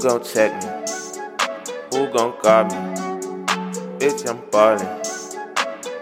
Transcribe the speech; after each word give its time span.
Who 0.00 0.08
gon' 0.08 0.24
check 0.24 0.52
me? 0.62 0.68
Who 1.92 2.08
gon' 2.10 2.32
guard 2.40 2.72
me? 2.72 2.78
Bitch, 3.98 4.26
I'm 4.26 4.40
ballin'. 4.50 4.88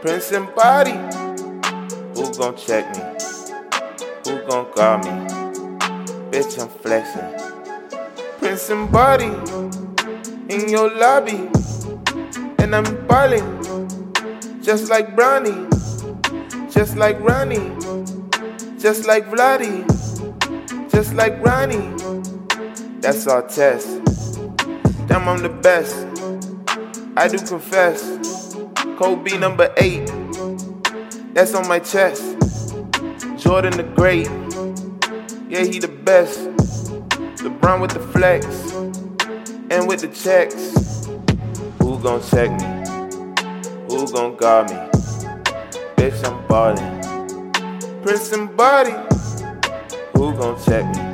Prince 0.01 0.31
and 0.31 0.55
Barty. 0.55 0.93
Who 2.15 2.33
gon' 2.39 2.57
check 2.57 2.87
me? 2.95 3.03
Who 4.25 4.47
gon' 4.47 4.71
guard 4.73 5.05
me? 5.05 5.11
Bitch, 6.31 6.61
I'm 6.61 6.69
flexin'. 6.69 8.39
Prince 8.39 8.71
and 8.71 8.89
Barty 8.93 9.33
in 10.49 10.69
your 10.69 10.95
lobby, 10.95 11.51
and 12.63 12.77
I'm 12.77 13.05
ballin', 13.09 13.51
just 14.63 14.89
like 14.91 15.17
Bronny, 15.17 15.67
just 16.71 16.97
like 16.97 17.19
Ronnie, 17.19 17.73
just 18.79 19.09
like 19.09 19.29
Vladdy, 19.29 19.83
just 20.89 21.15
like 21.15 21.45
Ronnie. 21.45 22.28
That's 23.01 23.27
our 23.29 23.47
test. 23.47 23.87
Damn, 25.07 25.29
I'm 25.29 25.39
the 25.39 25.49
best. 25.49 25.95
I 27.17 27.29
do 27.29 27.39
confess. 27.39 28.57
Kobe 28.99 29.39
number 29.39 29.73
eight. 29.77 30.07
That's 31.33 31.55
on 31.55 31.69
my 31.69 31.79
chest. 31.79 32.37
Jordan 33.37 33.77
the 33.77 33.85
Great. 33.95 34.27
Yeah, 35.49 35.65
he 35.65 35.79
the 35.79 35.89
best. 35.89 36.41
LeBron 37.43 37.81
with 37.81 37.93
the 37.93 38.01
flex. 38.01 38.45
And 39.71 39.87
with 39.87 40.01
the 40.01 40.09
checks. 40.09 41.07
Who 41.79 41.99
gon' 42.01 42.21
check 42.23 42.51
me? 42.51 42.67
Who 43.89 44.13
gon' 44.13 44.37
guard 44.37 44.71
me? 44.71 44.77
Bitch, 45.97 46.25
I'm 46.27 46.47
ballin'. 46.49 48.03
Prince 48.03 48.33
and 48.33 48.57
Barty. 48.57 48.93
Who 50.15 50.35
gon' 50.35 50.61
check 50.65 50.85
me? 50.97 51.08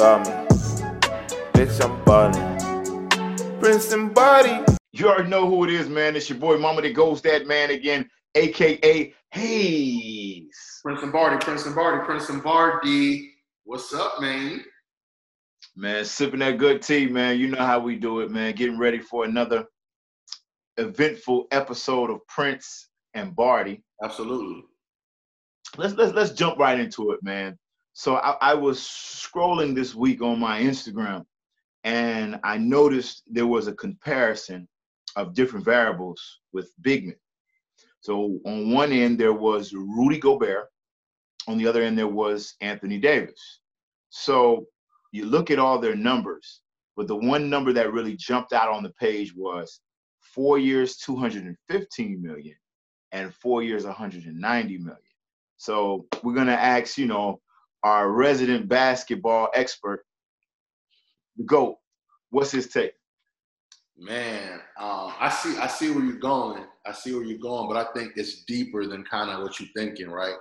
Who 0.00 0.06
gon' 0.06 0.22
guard 0.22 0.50
me? 0.50 0.56
Bitch, 1.52 1.84
I'm 1.84 2.02
ballin'. 2.04 3.60
Prince 3.60 3.92
and 3.92 4.14
Barty. 4.14 4.64
You 4.92 5.10
already 5.10 5.28
know 5.28 5.46
who 5.46 5.64
it 5.64 5.70
is, 5.70 5.90
man. 5.90 6.16
It's 6.16 6.30
your 6.30 6.38
boy 6.38 6.56
Mama 6.56 6.80
that 6.80 6.94
goes 6.94 7.20
that 7.20 7.46
man 7.46 7.70
again, 7.70 8.08
aka 8.34 9.14
Hayes. 9.32 10.80
Prince 10.82 11.02
and 11.02 11.12
Barty, 11.12 11.44
Prince 11.44 11.66
and 11.66 11.74
Barty, 11.74 12.02
Prince 12.06 12.30
and 12.30 12.42
Barty. 12.42 13.30
What's 13.64 13.92
up, 13.92 14.22
man? 14.22 14.64
Man, 15.76 16.06
sipping 16.06 16.40
that 16.40 16.56
good 16.56 16.80
tea, 16.80 17.06
man. 17.06 17.38
You 17.38 17.48
know 17.48 17.62
how 17.62 17.78
we 17.78 17.96
do 17.96 18.20
it, 18.20 18.30
man. 18.30 18.54
Getting 18.54 18.78
ready 18.78 19.00
for 19.00 19.26
another 19.26 19.66
eventful 20.78 21.46
episode 21.50 22.08
of 22.08 22.26
Prince 22.26 22.88
and 23.12 23.36
Barty. 23.36 23.84
Absolutely. 24.02 24.62
Let's 25.76 25.92
let's 25.92 26.14
let's 26.14 26.30
jump 26.30 26.58
right 26.58 26.80
into 26.80 27.10
it, 27.10 27.22
man. 27.22 27.58
So 28.00 28.16
I, 28.16 28.34
I 28.40 28.54
was 28.54 28.80
scrolling 28.80 29.74
this 29.74 29.94
week 29.94 30.22
on 30.22 30.40
my 30.40 30.58
Instagram, 30.58 31.26
and 31.84 32.40
I 32.42 32.56
noticed 32.56 33.24
there 33.26 33.46
was 33.46 33.66
a 33.66 33.74
comparison 33.74 34.66
of 35.16 35.34
different 35.34 35.66
variables 35.66 36.40
with 36.54 36.72
big 36.80 37.08
men. 37.08 37.16
So 38.00 38.40
on 38.46 38.72
one 38.72 38.90
end 38.90 39.20
there 39.20 39.34
was 39.34 39.74
Rudy 39.74 40.18
Gobert, 40.18 40.68
on 41.46 41.58
the 41.58 41.66
other 41.66 41.82
end 41.82 41.98
there 41.98 42.08
was 42.08 42.54
Anthony 42.62 42.96
Davis. 42.96 43.60
So 44.08 44.64
you 45.12 45.26
look 45.26 45.50
at 45.50 45.58
all 45.58 45.78
their 45.78 45.94
numbers, 45.94 46.62
but 46.96 47.06
the 47.06 47.16
one 47.16 47.50
number 47.50 47.70
that 47.74 47.92
really 47.92 48.16
jumped 48.16 48.54
out 48.54 48.70
on 48.70 48.82
the 48.82 48.94
page 48.98 49.34
was 49.36 49.82
four 50.22 50.58
years, 50.58 50.96
215 50.96 52.22
million, 52.22 52.56
and 53.12 53.34
four 53.34 53.62
years, 53.62 53.84
190 53.84 54.78
million. 54.78 54.96
So 55.58 56.06
we're 56.22 56.32
gonna 56.32 56.52
ask, 56.52 56.96
you 56.96 57.04
know, 57.04 57.42
our 57.82 58.10
resident 58.10 58.68
basketball 58.68 59.48
expert, 59.54 60.04
the 61.36 61.44
GOAT, 61.44 61.76
what's 62.30 62.50
his 62.50 62.68
take? 62.68 62.92
Man, 63.96 64.60
um, 64.78 65.12
I 65.20 65.28
see 65.28 65.58
I 65.58 65.66
see 65.66 65.90
where 65.90 66.04
you're 66.04 66.14
going. 66.14 66.64
I 66.86 66.92
see 66.92 67.14
where 67.14 67.24
you're 67.24 67.38
going, 67.38 67.68
but 67.68 67.76
I 67.76 67.92
think 67.92 68.12
it's 68.16 68.44
deeper 68.44 68.86
than 68.86 69.04
kind 69.04 69.30
of 69.30 69.42
what 69.42 69.60
you're 69.60 69.68
thinking, 69.76 70.10
right? 70.10 70.36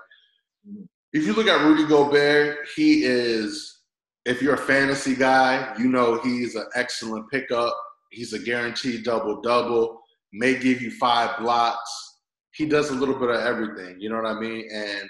If 1.12 1.25
you 1.25 1.34
look 1.34 1.47
at 1.47 1.66
Rudy 1.66 1.86
Gobert, 1.86 2.68
he 2.75 3.03
is 3.03 3.80
if 4.25 4.41
you're 4.41 4.53
a 4.53 4.58
fantasy 4.58 5.16
guy, 5.16 5.75
you 5.78 5.90
know 5.90 6.19
he's 6.22 6.56
an 6.56 6.68
excellent 6.75 7.30
pickup. 7.30 7.75
He's 8.12 8.34
a 8.34 8.40
guaranteed 8.40 9.03
double 9.03 9.41
double, 9.41 10.02
may 10.31 10.58
give 10.58 10.81
you 10.81 10.91
five 10.91 11.38
blocks. 11.40 12.18
He 12.52 12.66
does 12.66 12.90
a 12.90 12.96
little 12.96 13.16
bit 13.16 13.30
of 13.30 13.41
everything, 13.41 14.00
you 14.00 14.09
know 14.09 14.16
what 14.16 14.25
I 14.25 14.40
mean? 14.40 14.69
And 14.72 15.09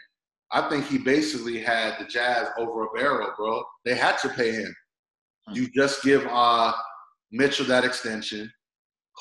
I 0.52 0.68
think 0.70 0.88
he 0.88 0.98
basically 0.98 1.60
had 1.60 2.00
the 2.00 2.06
Jazz 2.06 2.48
over 2.58 2.84
a 2.84 2.92
barrel, 2.96 3.32
bro. 3.38 3.64
They 3.86 3.96
had 3.96 4.18
to 4.20 4.30
pay 4.30 4.52
him. 4.52 4.76
You 5.52 5.68
just 5.76 6.04
give 6.04 6.26
uh, 6.30 6.74
Mitchell 7.32 7.66
that 7.68 7.84
extension. 7.84 8.52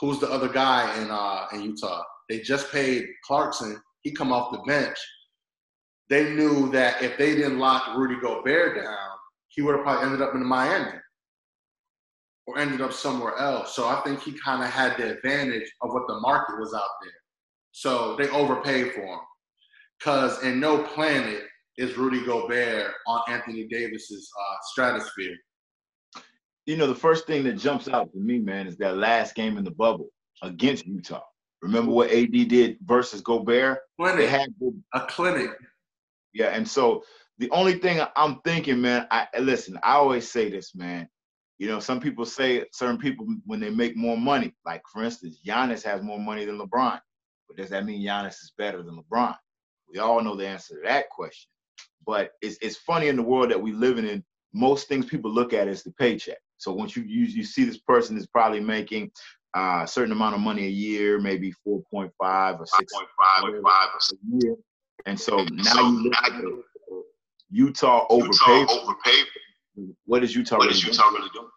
Who's 0.01 0.19
the 0.19 0.31
other 0.31 0.49
guy 0.49 1.03
in 1.03 1.11
uh, 1.11 1.47
in 1.53 1.63
Utah? 1.63 2.03
They 2.29 2.41
just 2.41 2.71
paid 2.71 3.07
Clarkson. 3.25 3.81
He 4.03 4.13
come 4.13 4.33
off 4.33 4.53
the 4.53 4.59
bench. 4.67 4.99
They 6.09 6.35
knew 6.35 6.71
that 6.71 7.03
if 7.03 7.19
they 7.19 7.35
didn't 7.35 7.59
lock 7.59 7.97
Rudy 7.97 8.17
Gobert 8.21 8.83
down, 8.83 9.09
he 9.49 9.63
would 9.63 9.75
have 9.75 9.85
probably 9.85 10.05
ended 10.05 10.23
up 10.23 10.35
in 10.35 10.45
Miami 10.45 10.99
or 12.47 12.59
ended 12.59 12.81
up 12.81 12.93
somewhere 12.93 13.37
else. 13.37 13.75
So 13.75 13.89
I 13.89 14.01
think 14.05 14.23
he 14.23 14.33
kind 14.33 14.63
of 14.63 14.71
had 14.71 14.97
the 14.97 15.17
advantage 15.17 15.71
of 15.83 15.93
what 15.93 16.07
the 16.07 16.21
market 16.21 16.59
was 16.59 16.73
out 16.73 16.89
there. 17.03 17.13
So 17.73 18.17
they 18.17 18.29
overpaid 18.31 18.93
for 18.93 19.03
him. 19.03 19.21
Because 19.99 20.43
in 20.43 20.61
no 20.61 20.83
planet 20.83 21.43
is 21.77 21.97
Rudy 21.97 22.25
Gobert 22.25 22.93
on 23.07 23.21
Anthony 23.29 23.67
Davis's 23.69 24.31
uh, 24.39 24.57
stratosphere. 24.73 25.37
You 26.67 26.77
know, 26.77 26.87
the 26.87 26.95
first 26.95 27.27
thing 27.27 27.45
that 27.45 27.55
jumps 27.55 27.89
out 27.89 28.13
to 28.13 28.19
me, 28.19 28.39
man, 28.39 28.67
is 28.67 28.77
that 28.77 28.97
last 28.97 29.35
game 29.35 29.57
in 29.57 29.65
the 29.65 29.71
bubble 29.71 30.09
against 30.43 30.87
Utah. 30.87 31.23
Remember 31.63 31.91
what 31.91 32.11
AD 32.11 32.31
did 32.31 32.77
versus 32.85 33.21
Gobert? 33.21 33.79
Clinic. 33.99 34.19
They 34.19 34.27
had 34.29 34.51
A 34.95 35.01
clinic. 35.01 35.51
yeah, 36.33 36.49
and 36.49 36.69
so 36.69 37.03
the 37.39 37.51
only 37.51 37.75
thing 37.75 38.01
I'm 38.17 38.41
thinking, 38.45 38.81
man, 38.81 39.07
I 39.11 39.27
listen, 39.41 39.79
I 39.83 39.95
always 39.95 40.31
say 40.31 40.51
this, 40.51 40.75
man. 40.75 41.09
You 41.59 41.67
know, 41.67 41.81
some 41.81 42.01
people 42.01 42.25
say 42.25 42.65
certain 42.73 42.99
people 42.99 43.27
when 43.45 43.59
they 43.59 43.71
make 43.71 43.97
more 43.97 44.17
money, 44.17 44.55
like 44.65 44.83
for 44.93 45.03
instance, 45.03 45.41
Giannis 45.45 45.83
has 45.83 46.03
more 46.03 46.21
money 46.21 46.45
than 46.45 46.59
LeBron. 46.59 47.01
But 47.49 47.57
does 47.57 47.71
that 47.71 47.85
mean 47.85 48.07
Giannis 48.07 48.35
is 48.43 48.53
better 48.57 48.83
than 48.83 49.03
LeBron? 49.03 49.37
We 49.93 49.99
all 49.99 50.23
know 50.23 50.37
the 50.37 50.47
answer 50.47 50.75
to 50.77 50.81
that 50.85 51.09
question. 51.11 51.49
But 52.07 52.33
it's 52.43 52.59
it's 52.63 52.77
funny 52.77 53.09
in 53.09 53.17
the 53.17 53.23
world 53.23 53.51
that 53.51 53.61
we 53.61 53.73
live 53.73 53.99
in. 53.99 54.25
Most 54.55 54.89
things 54.89 55.07
people 55.07 55.31
look 55.31 55.53
at 55.53 55.69
is 55.69 55.83
the 55.83 55.93
paycheck. 55.93 56.39
So 56.57 56.73
once 56.73 56.97
you 56.97 57.03
you, 57.03 57.25
you 57.25 57.45
see 57.45 57.65
this 57.65 57.79
person 57.79 58.17
is 58.17 58.27
probably 58.27 58.61
making 58.61 59.11
uh, 59.57 59.81
a 59.85 59.87
certain 59.87 60.13
amount 60.13 60.35
of 60.35 60.41
money 60.41 60.65
a 60.67 60.71
year, 60.71 61.19
maybe 61.19 61.53
4.5 61.67 62.11
or 62.61 62.67
6 62.67 62.93
whatever, 63.43 63.63
a 63.63 64.45
year. 64.45 64.57
And 65.07 65.19
so 65.19 65.45
now 65.45 65.89
you 65.89 66.03
look 66.05 66.15
at 66.17 66.33
the- 66.41 66.63
Utah 67.51 68.07
overpaid. 68.11 68.69
overpaid. 68.69 69.25
What 70.05 70.23
is 70.23 70.35
Utah? 70.37 70.57
What 70.59 70.65
really 70.67 70.75
is 70.77 70.83
doing? 70.83 70.93
Utah 70.93 71.09
really 71.11 71.31
doing? 71.33 71.49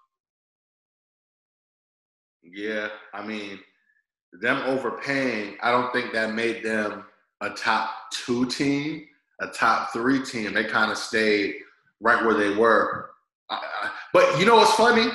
Yeah, 2.43 2.89
I 3.13 3.25
mean, 3.25 3.59
them 4.33 4.61
overpaying, 4.65 5.57
I 5.61 5.71
don't 5.71 5.91
think 5.93 6.13
that 6.13 6.33
made 6.33 6.63
them 6.63 7.05
a 7.41 7.49
top 7.49 7.89
two 8.11 8.45
team, 8.45 9.05
a 9.41 9.47
top 9.47 9.91
three 9.91 10.23
team. 10.23 10.53
They 10.53 10.63
kind 10.63 10.91
of 10.91 10.97
stayed 10.97 11.55
right 11.99 12.23
where 12.23 12.35
they 12.35 12.55
were. 12.55 13.09
But 14.13 14.39
you 14.39 14.45
know 14.45 14.55
what's 14.55 14.73
funny? 14.73 15.09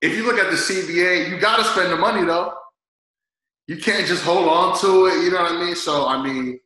If 0.00 0.16
you 0.16 0.26
look 0.26 0.38
at 0.38 0.50
the 0.50 0.56
CBA, 0.56 1.30
you 1.30 1.38
got 1.38 1.58
to 1.58 1.64
spend 1.64 1.92
the 1.92 1.96
money 1.96 2.24
though. 2.24 2.54
You 3.68 3.76
can't 3.76 4.06
just 4.06 4.24
hold 4.24 4.48
on 4.48 4.78
to 4.80 5.06
it. 5.06 5.24
You 5.24 5.30
know 5.30 5.42
what 5.42 5.52
I 5.52 5.64
mean? 5.64 5.74
So 5.74 6.06
I 6.06 6.22
mean, 6.22 6.58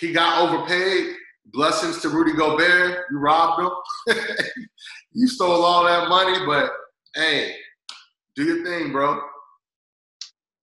he 0.00 0.12
got 0.12 0.48
overpaid. 0.48 1.14
Blessings 1.52 2.00
to 2.02 2.08
Rudy 2.08 2.32
Gobert. 2.32 3.04
You 3.10 3.18
robbed 3.18 3.62
him. 3.62 4.16
you 5.12 5.28
stole 5.28 5.62
all 5.62 5.84
that 5.84 6.08
money, 6.08 6.44
but 6.44 6.72
hey, 7.14 7.54
do 8.34 8.44
your 8.44 8.64
thing, 8.64 8.90
bro. 8.90 9.20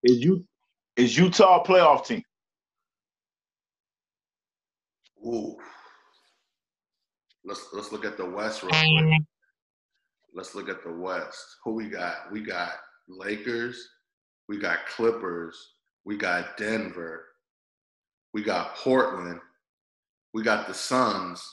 Is 0.04 0.20
you 0.20 0.46
is 0.98 1.18
Utah 1.18 1.62
a 1.62 1.66
playoff 1.66 2.06
team? 2.06 2.24
Ooh. 5.26 5.56
Let's 7.46 7.68
let's 7.74 7.92
look 7.92 8.06
at 8.06 8.18
the 8.18 8.26
West 8.26 8.64
real 8.64 8.72
quick. 8.72 8.84
Mm. 8.84 9.26
Let's 10.34 10.56
look 10.56 10.70
at 10.70 10.84
the 10.84 10.92
West. 10.94 11.58
Who 11.64 11.74
we 11.74 11.90
got? 11.90 12.32
We 12.32 12.42
got 12.42 12.72
Lakers. 13.08 13.90
We 14.48 14.58
got 14.58 14.86
Clippers. 14.88 15.58
We 16.06 16.18
got 16.18 16.58
Denver. 16.58 17.26
We 18.34 18.44
got 18.44 18.76
Portland. 18.76 19.40
We 20.34 20.44
got 20.44 20.68
the 20.68 20.74
Suns. 20.74 21.48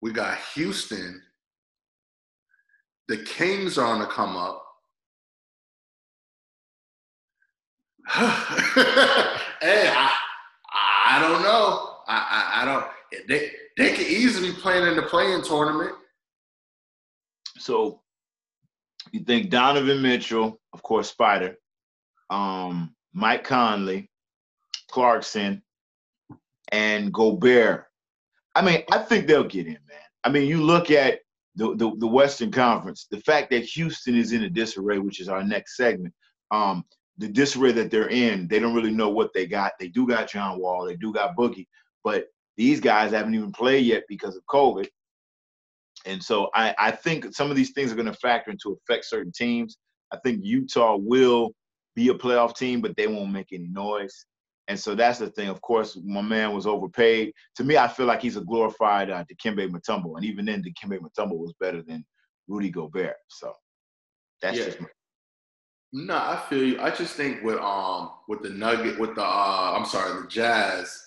We 0.00 0.12
got 0.12 0.38
Houston. 0.54 1.22
The 3.08 3.18
Kings 3.18 3.76
are 3.78 3.86
on 3.86 3.98
the 3.98 4.06
come 4.06 4.36
up. 4.36 4.62
hey, 8.10 9.88
I, 9.88 10.12
I 11.06 11.18
don't 11.20 11.42
know. 11.42 11.93
I, 12.06 12.16
I, 12.16 12.62
I 12.62 12.64
don't. 12.64 12.86
They 13.28 13.50
they 13.76 13.90
could 13.96 14.06
easily 14.06 14.50
be 14.50 14.56
playing 14.56 14.86
in 14.86 14.96
the 14.96 15.02
play-in 15.02 15.42
tournament. 15.42 15.92
So 17.58 18.02
You 19.12 19.20
think 19.20 19.50
Donovan 19.50 20.02
Mitchell, 20.02 20.60
of 20.72 20.82
course, 20.82 21.08
Spider, 21.10 21.56
um, 22.30 22.94
Mike 23.12 23.44
Conley, 23.44 24.10
Clarkson, 24.90 25.62
and 26.72 27.12
Gobert. 27.12 27.86
I 28.56 28.62
mean, 28.62 28.82
I 28.90 28.98
think 28.98 29.26
they'll 29.26 29.44
get 29.44 29.66
in, 29.66 29.74
man. 29.74 30.08
I 30.24 30.30
mean, 30.30 30.48
you 30.48 30.60
look 30.62 30.90
at 30.90 31.20
the, 31.54 31.76
the, 31.76 31.92
the 31.98 32.06
Western 32.06 32.50
Conference, 32.50 33.06
the 33.08 33.20
fact 33.20 33.50
that 33.50 33.62
Houston 33.64 34.16
is 34.16 34.32
in 34.32 34.42
a 34.42 34.50
disarray, 34.50 34.98
which 34.98 35.20
is 35.20 35.28
our 35.28 35.44
next 35.44 35.76
segment. 35.76 36.12
Um, 36.50 36.84
the 37.18 37.28
disarray 37.28 37.70
that 37.72 37.92
they're 37.92 38.08
in, 38.08 38.48
they 38.48 38.58
don't 38.58 38.74
really 38.74 38.90
know 38.90 39.10
what 39.10 39.32
they 39.32 39.46
got. 39.46 39.72
They 39.78 39.86
do 39.86 40.08
got 40.08 40.28
John 40.28 40.58
Wall, 40.58 40.84
they 40.84 40.96
do 40.96 41.12
got 41.12 41.36
Boogie, 41.36 41.68
but 42.04 42.26
these 42.56 42.80
guys 42.80 43.10
haven't 43.10 43.34
even 43.34 43.50
played 43.50 43.84
yet 43.84 44.04
because 44.08 44.36
of 44.36 44.44
COVID. 44.46 44.86
And 46.06 46.22
so 46.22 46.50
I, 46.54 46.74
I 46.78 46.90
think 46.90 47.34
some 47.34 47.50
of 47.50 47.56
these 47.56 47.72
things 47.72 47.90
are 47.90 47.96
going 47.96 48.06
to 48.06 48.12
factor 48.14 48.50
into 48.50 48.78
affect 48.88 49.06
certain 49.06 49.32
teams. 49.32 49.78
I 50.12 50.18
think 50.18 50.44
Utah 50.44 50.96
will 50.96 51.52
be 51.96 52.08
a 52.08 52.14
playoff 52.14 52.56
team, 52.56 52.80
but 52.80 52.96
they 52.96 53.06
won't 53.06 53.32
make 53.32 53.52
any 53.52 53.68
noise. 53.68 54.26
And 54.68 54.78
so 54.78 54.94
that's 54.94 55.18
the 55.18 55.28
thing. 55.28 55.48
Of 55.48 55.60
course, 55.60 55.98
my 56.04 56.22
man 56.22 56.54
was 56.54 56.66
overpaid. 56.66 57.32
To 57.56 57.64
me, 57.64 57.76
I 57.76 57.88
feel 57.88 58.06
like 58.06 58.22
he's 58.22 58.36
a 58.36 58.40
glorified 58.40 59.10
uh, 59.10 59.24
Dikembe 59.24 59.68
Mutombo, 59.70 60.16
and 60.16 60.24
even 60.24 60.46
then, 60.46 60.62
Dikembe 60.62 60.98
Mutombo 60.98 61.36
was 61.36 61.52
better 61.60 61.82
than 61.82 62.04
Rudy 62.48 62.70
Gobert. 62.70 63.16
So 63.28 63.52
that's 64.40 64.58
yeah. 64.58 64.64
just 64.66 64.80
my- 64.80 64.86
no, 65.96 66.16
I 66.16 66.42
feel 66.48 66.64
you. 66.64 66.80
I 66.80 66.90
just 66.90 67.14
think 67.14 67.44
with 67.44 67.58
um 67.60 68.10
with 68.26 68.42
the 68.42 68.50
Nugget 68.50 68.98
with 68.98 69.14
the 69.14 69.22
uh 69.22 69.74
I'm 69.76 69.86
sorry 69.86 70.22
the 70.22 70.26
Jazz, 70.26 71.03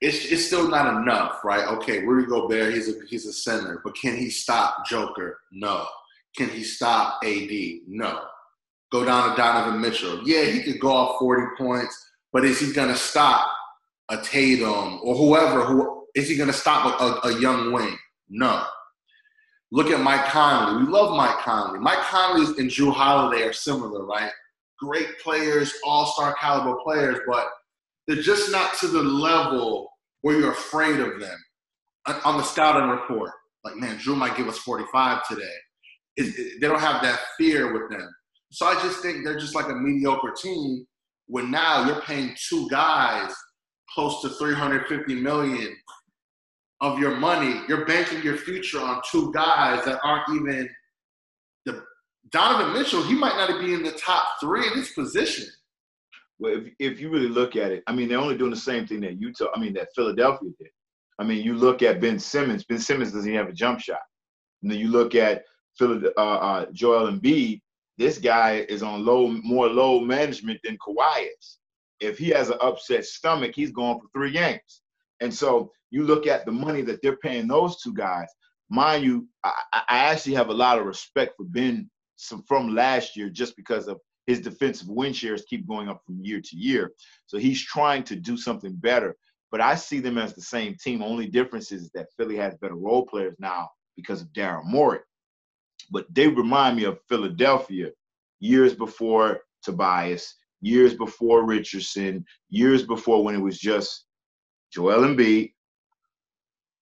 it's 0.00 0.26
it's 0.26 0.46
still 0.46 0.68
not 0.68 1.00
enough, 1.00 1.42
right? 1.44 1.66
Okay, 1.68 2.04
Rudy 2.04 2.26
Gobert, 2.26 2.74
he's 2.74 2.88
a 2.88 2.94
he's 3.08 3.26
a 3.26 3.32
center, 3.32 3.80
but 3.82 3.96
can 3.96 4.16
he 4.16 4.30
stop 4.30 4.86
Joker? 4.86 5.38
No. 5.52 5.86
Can 6.36 6.50
he 6.50 6.64
stop 6.64 7.20
AD? 7.24 7.50
No. 7.86 8.20
Go 8.92 9.04
down 9.04 9.30
to 9.30 9.36
Donovan 9.36 9.80
Mitchell. 9.80 10.20
Yeah, 10.24 10.44
he 10.44 10.62
could 10.62 10.80
go 10.80 10.90
off 10.90 11.18
40 11.18 11.56
points, 11.56 12.10
but 12.32 12.44
is 12.44 12.60
he 12.60 12.72
gonna 12.72 12.94
stop 12.94 13.50
a 14.10 14.18
Tatum 14.18 15.00
or 15.02 15.16
whoever? 15.16 15.64
Who 15.64 16.06
is 16.14 16.28
he 16.28 16.36
gonna 16.36 16.52
stop 16.52 17.00
a, 17.00 17.28
a, 17.28 17.32
a 17.32 17.40
young 17.40 17.72
wing? 17.72 17.96
No. 18.28 18.64
Look 19.72 19.90
at 19.90 20.00
Mike 20.00 20.26
Conley. 20.26 20.84
We 20.84 20.92
love 20.92 21.16
Mike 21.16 21.38
Conley. 21.38 21.80
Mike 21.80 22.02
Conley 22.02 22.46
and 22.60 22.70
Jrue 22.70 22.92
Holiday 22.92 23.42
are 23.42 23.52
similar, 23.52 24.04
right? 24.04 24.30
Great 24.78 25.18
players, 25.20 25.72
all-star 25.84 26.34
caliber 26.34 26.76
players, 26.84 27.18
but 27.26 27.48
they're 28.06 28.22
just 28.22 28.50
not 28.52 28.76
to 28.78 28.88
the 28.88 29.02
level 29.02 29.88
where 30.22 30.38
you're 30.38 30.52
afraid 30.52 31.00
of 31.00 31.20
them 31.20 31.38
on 32.24 32.36
the 32.36 32.42
scouting 32.42 32.88
report. 32.88 33.32
Like, 33.64 33.76
man, 33.76 33.98
Jrue 33.98 34.16
might 34.16 34.36
give 34.36 34.48
us 34.48 34.58
45 34.58 35.26
today. 35.28 35.42
It, 36.16 36.60
they 36.60 36.68
don't 36.68 36.80
have 36.80 37.02
that 37.02 37.20
fear 37.36 37.72
with 37.72 37.90
them. 37.90 38.08
So 38.50 38.66
I 38.66 38.74
just 38.74 39.00
think 39.00 39.24
they're 39.24 39.38
just 39.38 39.54
like 39.54 39.68
a 39.68 39.74
mediocre 39.74 40.32
team 40.40 40.86
when 41.26 41.50
now 41.50 41.86
you're 41.86 42.00
paying 42.02 42.34
two 42.48 42.68
guys 42.70 43.34
close 43.92 44.22
to 44.22 44.28
350 44.30 45.20
million 45.20 45.76
of 46.80 46.98
your 46.98 47.16
money, 47.16 47.62
you're 47.68 47.86
banking 47.86 48.22
your 48.22 48.36
future 48.36 48.80
on 48.80 49.00
two 49.10 49.32
guys 49.32 49.84
that 49.84 49.98
aren't 50.04 50.28
even 50.34 50.68
the 51.64 51.82
Donovan 52.30 52.74
Mitchell, 52.74 53.02
he 53.02 53.14
might 53.14 53.36
not 53.36 53.60
be 53.60 53.72
in 53.72 53.82
the 53.82 53.92
top 53.92 54.24
three 54.40 54.66
in 54.66 54.74
his 54.74 54.90
position. 54.90 55.46
Well, 56.38 56.52
if, 56.52 56.72
if 56.78 57.00
you 57.00 57.08
really 57.10 57.28
look 57.28 57.56
at 57.56 57.72
it, 57.72 57.82
I 57.86 57.92
mean, 57.92 58.08
they're 58.08 58.18
only 58.18 58.36
doing 58.36 58.50
the 58.50 58.56
same 58.56 58.86
thing 58.86 59.00
that 59.00 59.20
Utah, 59.20 59.46
I 59.54 59.60
mean, 59.60 59.72
that 59.74 59.88
Philadelphia 59.94 60.50
did. 60.58 60.68
I 61.18 61.24
mean, 61.24 61.42
you 61.42 61.54
look 61.54 61.82
at 61.82 62.00
Ben 62.00 62.18
Simmons. 62.18 62.64
Ben 62.64 62.78
Simmons 62.78 63.12
doesn't 63.12 63.28
even 63.28 63.38
have 63.38 63.48
a 63.48 63.56
jump 63.56 63.80
shot. 63.80 64.00
And 64.62 64.70
then 64.70 64.78
you 64.78 64.88
look 64.88 65.14
at 65.14 65.44
Philly, 65.78 66.08
uh, 66.16 66.20
uh, 66.20 66.66
Joel 66.72 67.10
Embiid. 67.10 67.60
This 67.98 68.18
guy 68.18 68.66
is 68.68 68.82
on 68.82 69.06
low, 69.06 69.28
more 69.28 69.68
load 69.68 70.02
management 70.02 70.60
than 70.62 70.76
Kawhi 70.76 71.28
is. 71.38 71.58
If 72.00 72.18
he 72.18 72.28
has 72.30 72.50
an 72.50 72.58
upset 72.60 73.06
stomach, 73.06 73.52
he's 73.54 73.72
going 73.72 73.98
for 73.98 74.06
three 74.12 74.32
games. 74.32 74.82
And 75.20 75.32
so 75.32 75.72
you 75.90 76.02
look 76.04 76.26
at 76.26 76.44
the 76.44 76.52
money 76.52 76.82
that 76.82 77.00
they're 77.00 77.16
paying 77.16 77.48
those 77.48 77.80
two 77.80 77.94
guys. 77.94 78.28
Mind 78.68 79.04
you, 79.04 79.26
I, 79.44 79.52
I 79.72 79.98
actually 79.98 80.34
have 80.34 80.50
a 80.50 80.54
lot 80.54 80.78
of 80.78 80.84
respect 80.84 81.34
for 81.38 81.44
Ben 81.44 81.88
from 82.46 82.74
last 82.74 83.16
year 83.16 83.30
just 83.30 83.56
because 83.56 83.88
of 83.88 83.98
his 84.26 84.40
defensive 84.40 84.88
win 84.88 85.12
shares 85.12 85.44
keep 85.48 85.66
going 85.66 85.88
up 85.88 86.02
from 86.04 86.20
year 86.22 86.40
to 86.40 86.56
year. 86.56 86.92
So 87.26 87.38
he's 87.38 87.64
trying 87.64 88.02
to 88.04 88.16
do 88.16 88.36
something 88.36 88.74
better. 88.74 89.16
But 89.50 89.60
I 89.60 89.76
see 89.76 90.00
them 90.00 90.18
as 90.18 90.34
the 90.34 90.42
same 90.42 90.76
team. 90.82 91.02
Only 91.02 91.26
difference 91.26 91.70
is 91.72 91.90
that 91.94 92.08
Philly 92.16 92.36
has 92.36 92.56
better 92.56 92.74
role 92.74 93.06
players 93.06 93.36
now 93.38 93.68
because 93.96 94.20
of 94.20 94.28
Daryl 94.28 94.64
Morey. 94.64 95.00
But 95.90 96.12
they 96.12 96.26
remind 96.26 96.76
me 96.76 96.84
of 96.84 96.98
Philadelphia 97.08 97.90
years 98.40 98.74
before 98.74 99.40
Tobias, 99.62 100.34
years 100.60 100.94
before 100.94 101.44
Richardson, 101.46 102.24
years 102.50 102.82
before 102.82 103.22
when 103.22 103.36
it 103.36 103.40
was 103.40 103.58
just 103.58 104.04
Joel 104.72 105.02
Embiid, 105.02 105.52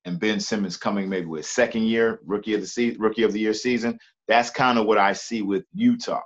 and 0.05 0.20
Ben 0.20 0.41
Simmons 0.41 0.76
coming 0.76 1.08
maybe 1.08 1.26
with 1.26 1.46
second 1.46 1.85
year 1.85 2.20
rookie 2.26 2.55
of 2.55 2.61
the 2.61 2.96
rookie 2.99 3.23
of 3.23 3.32
the 3.32 3.41
year 3.41 3.55
season. 3.55 3.99
That's 4.29 4.50
kind 4.50 4.79
of 4.79 4.87
what 4.87 4.99
I 4.99 5.12
see 5.12 5.43
with 5.43 5.64
Utah. 5.75 6.20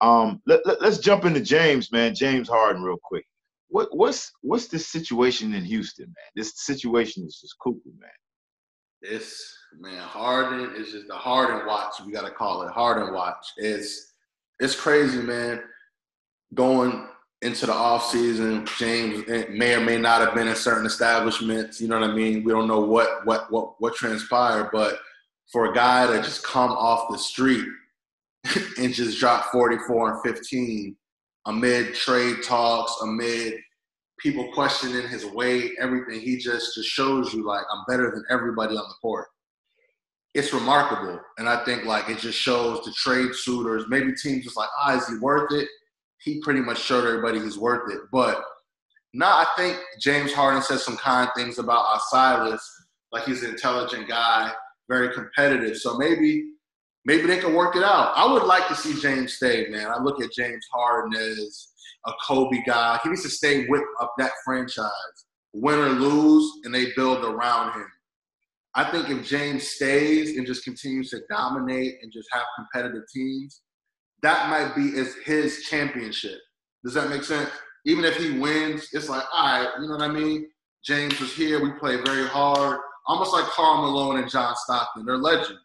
Um, 0.00 0.42
let, 0.46 0.66
let, 0.66 0.82
us 0.82 0.98
jump 0.98 1.24
into 1.24 1.40
James, 1.40 1.90
man. 1.92 2.14
James 2.14 2.48
Harden, 2.48 2.82
real 2.82 2.98
quick. 3.02 3.24
What, 3.68 3.88
what's 3.96 4.30
what's 4.42 4.68
this 4.68 4.88
situation 4.88 5.54
in 5.54 5.64
Houston, 5.64 6.06
man? 6.06 6.30
This 6.36 6.52
situation 6.56 7.24
is 7.26 7.40
just 7.40 7.56
cuckoo, 7.62 7.80
man. 7.98 8.10
This 9.02 9.56
man, 9.78 9.98
Harden 9.98 10.76
is 10.76 10.92
just 10.92 11.08
the 11.08 11.14
Harden 11.14 11.66
watch. 11.66 11.94
We 12.04 12.12
gotta 12.12 12.30
call 12.30 12.62
it 12.62 12.70
Harden 12.70 13.12
watch. 13.12 13.46
It's 13.56 14.14
it's 14.60 14.78
crazy, 14.78 15.18
man. 15.18 15.62
Going 16.54 17.08
into 17.42 17.66
the 17.66 17.72
off 17.72 18.10
season, 18.10 18.66
James 18.78 19.26
may 19.50 19.74
or 19.74 19.80
may 19.80 19.98
not 19.98 20.20
have 20.20 20.34
been 20.34 20.48
in 20.48 20.56
certain 20.56 20.86
establishments. 20.86 21.80
You 21.80 21.88
know 21.88 21.98
what 21.98 22.10
I 22.10 22.14
mean? 22.14 22.44
We 22.44 22.52
don't 22.52 22.68
know 22.68 22.80
what 22.80 23.26
what 23.26 23.50
what 23.50 23.80
what 23.80 23.94
transpired, 23.94 24.70
but 24.72 24.98
for 25.52 25.70
a 25.70 25.74
guy 25.74 26.06
to 26.06 26.22
just 26.22 26.42
come 26.42 26.70
off 26.70 27.10
the 27.10 27.18
street 27.18 27.66
and 28.78 28.92
just 28.92 29.18
drop 29.18 29.46
44 29.52 30.12
and 30.12 30.36
15 30.36 30.96
amid 31.46 31.94
trade 31.94 32.42
talks, 32.42 32.94
amid 33.02 33.54
people 34.18 34.50
questioning 34.52 35.08
his 35.08 35.26
weight, 35.26 35.72
everything, 35.80 36.20
he 36.20 36.36
just 36.36 36.74
just 36.74 36.88
shows 36.88 37.34
you 37.34 37.44
like 37.44 37.64
I'm 37.72 37.84
better 37.88 38.10
than 38.10 38.24
everybody 38.30 38.76
on 38.76 38.88
the 38.88 38.94
court. 39.00 39.26
It's 40.34 40.52
remarkable, 40.52 41.20
and 41.38 41.48
I 41.48 41.64
think 41.64 41.84
like 41.84 42.08
it 42.08 42.18
just 42.18 42.38
shows 42.38 42.84
the 42.84 42.92
trade 42.92 43.34
suitors, 43.34 43.84
maybe 43.88 44.12
teams 44.14 44.44
just 44.44 44.56
like, 44.56 44.68
ah, 44.80 44.96
is 44.96 45.06
he 45.08 45.16
worth 45.16 45.52
it? 45.52 45.68
he 46.24 46.40
pretty 46.40 46.60
much 46.60 46.80
showed 46.80 47.06
everybody 47.06 47.38
he's 47.38 47.58
worth 47.58 47.92
it. 47.92 48.00
But 48.10 48.42
now 49.12 49.28
I 49.28 49.46
think 49.56 49.78
James 50.00 50.32
Harden 50.32 50.62
said 50.62 50.80
some 50.80 50.96
kind 50.96 51.28
things 51.36 51.58
about 51.58 51.84
our 51.84 52.00
Silas, 52.08 52.66
like 53.12 53.24
he's 53.24 53.42
an 53.42 53.50
intelligent 53.50 54.08
guy, 54.08 54.50
very 54.88 55.12
competitive. 55.14 55.76
So 55.76 55.98
maybe 55.98 56.44
maybe 57.04 57.26
they 57.26 57.38
can 57.38 57.54
work 57.54 57.76
it 57.76 57.82
out. 57.82 58.12
I 58.16 58.30
would 58.30 58.44
like 58.44 58.68
to 58.68 58.74
see 58.74 59.00
James 59.00 59.34
stay, 59.34 59.66
man. 59.68 59.88
I 59.88 60.00
look 60.02 60.22
at 60.22 60.32
James 60.32 60.66
Harden 60.72 61.14
as 61.14 61.68
a 62.06 62.12
Kobe 62.26 62.62
guy. 62.66 62.98
He 63.02 63.08
needs 63.08 63.22
to 63.22 63.28
stay 63.28 63.66
with 63.66 63.82
up 64.00 64.14
that 64.18 64.32
franchise, 64.44 64.90
win 65.52 65.78
or 65.78 65.90
lose, 65.90 66.50
and 66.64 66.74
they 66.74 66.92
build 66.96 67.24
around 67.24 67.72
him. 67.72 67.86
I 68.74 68.90
think 68.90 69.08
if 69.08 69.24
James 69.24 69.68
stays 69.68 70.36
and 70.36 70.46
just 70.46 70.64
continues 70.64 71.10
to 71.10 71.20
dominate 71.30 71.94
and 72.02 72.12
just 72.12 72.28
have 72.32 72.42
competitive 72.56 73.04
teams, 73.14 73.62
that 74.22 74.48
might 74.48 74.74
be 74.74 74.98
as 74.98 75.14
his 75.24 75.62
championship. 75.68 76.38
Does 76.82 76.94
that 76.94 77.08
make 77.08 77.22
sense? 77.22 77.50
Even 77.86 78.04
if 78.04 78.16
he 78.16 78.38
wins, 78.38 78.88
it's 78.92 79.08
like, 79.08 79.24
all 79.32 79.60
right, 79.60 79.68
you 79.78 79.86
know 79.86 79.96
what 79.96 80.02
I 80.02 80.08
mean? 80.08 80.48
James 80.84 81.18
was 81.20 81.32
here. 81.32 81.62
We 81.62 81.72
played 81.78 82.04
very 82.04 82.26
hard. 82.26 82.78
Almost 83.06 83.32
like 83.32 83.44
Karl 83.44 83.82
Malone 83.82 84.18
and 84.18 84.30
John 84.30 84.54
Stockton. 84.56 85.04
They're 85.04 85.18
legends. 85.18 85.60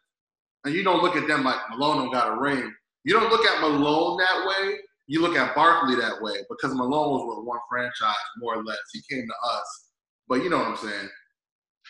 And 0.66 0.74
you 0.74 0.84
don't 0.84 1.01
look 1.01 1.16
at 1.16 1.28
them 1.28 1.44
like 1.44 1.58
Malone 1.70 1.98
don't 1.98 2.12
got 2.12 2.38
a 2.38 2.39
ring. 2.39 2.74
You 3.04 3.13
don't 3.13 3.30
look 3.30 3.46
at 3.46 3.62
Malone 3.62 4.18
that 4.18 4.46
way. 4.48 4.78
You 5.08 5.22
look 5.22 5.36
at 5.36 5.56
Barkley 5.56 5.96
that 5.96 6.22
way 6.22 6.36
because 6.50 6.75
Malone 6.75 7.12
was 7.12 7.36
with 7.38 7.46
one 7.48 7.60
franchise, 7.70 8.16
more 8.38 8.56
or 8.56 8.63
less. 8.63 8.78
He 8.94 9.01
came 9.10 9.25
to 9.25 9.50
us. 9.51 9.89
But 10.28 10.44
you 10.44 10.50
know 10.50 10.58
what 10.58 10.68
I'm 10.68 10.78
saying? 10.78 11.10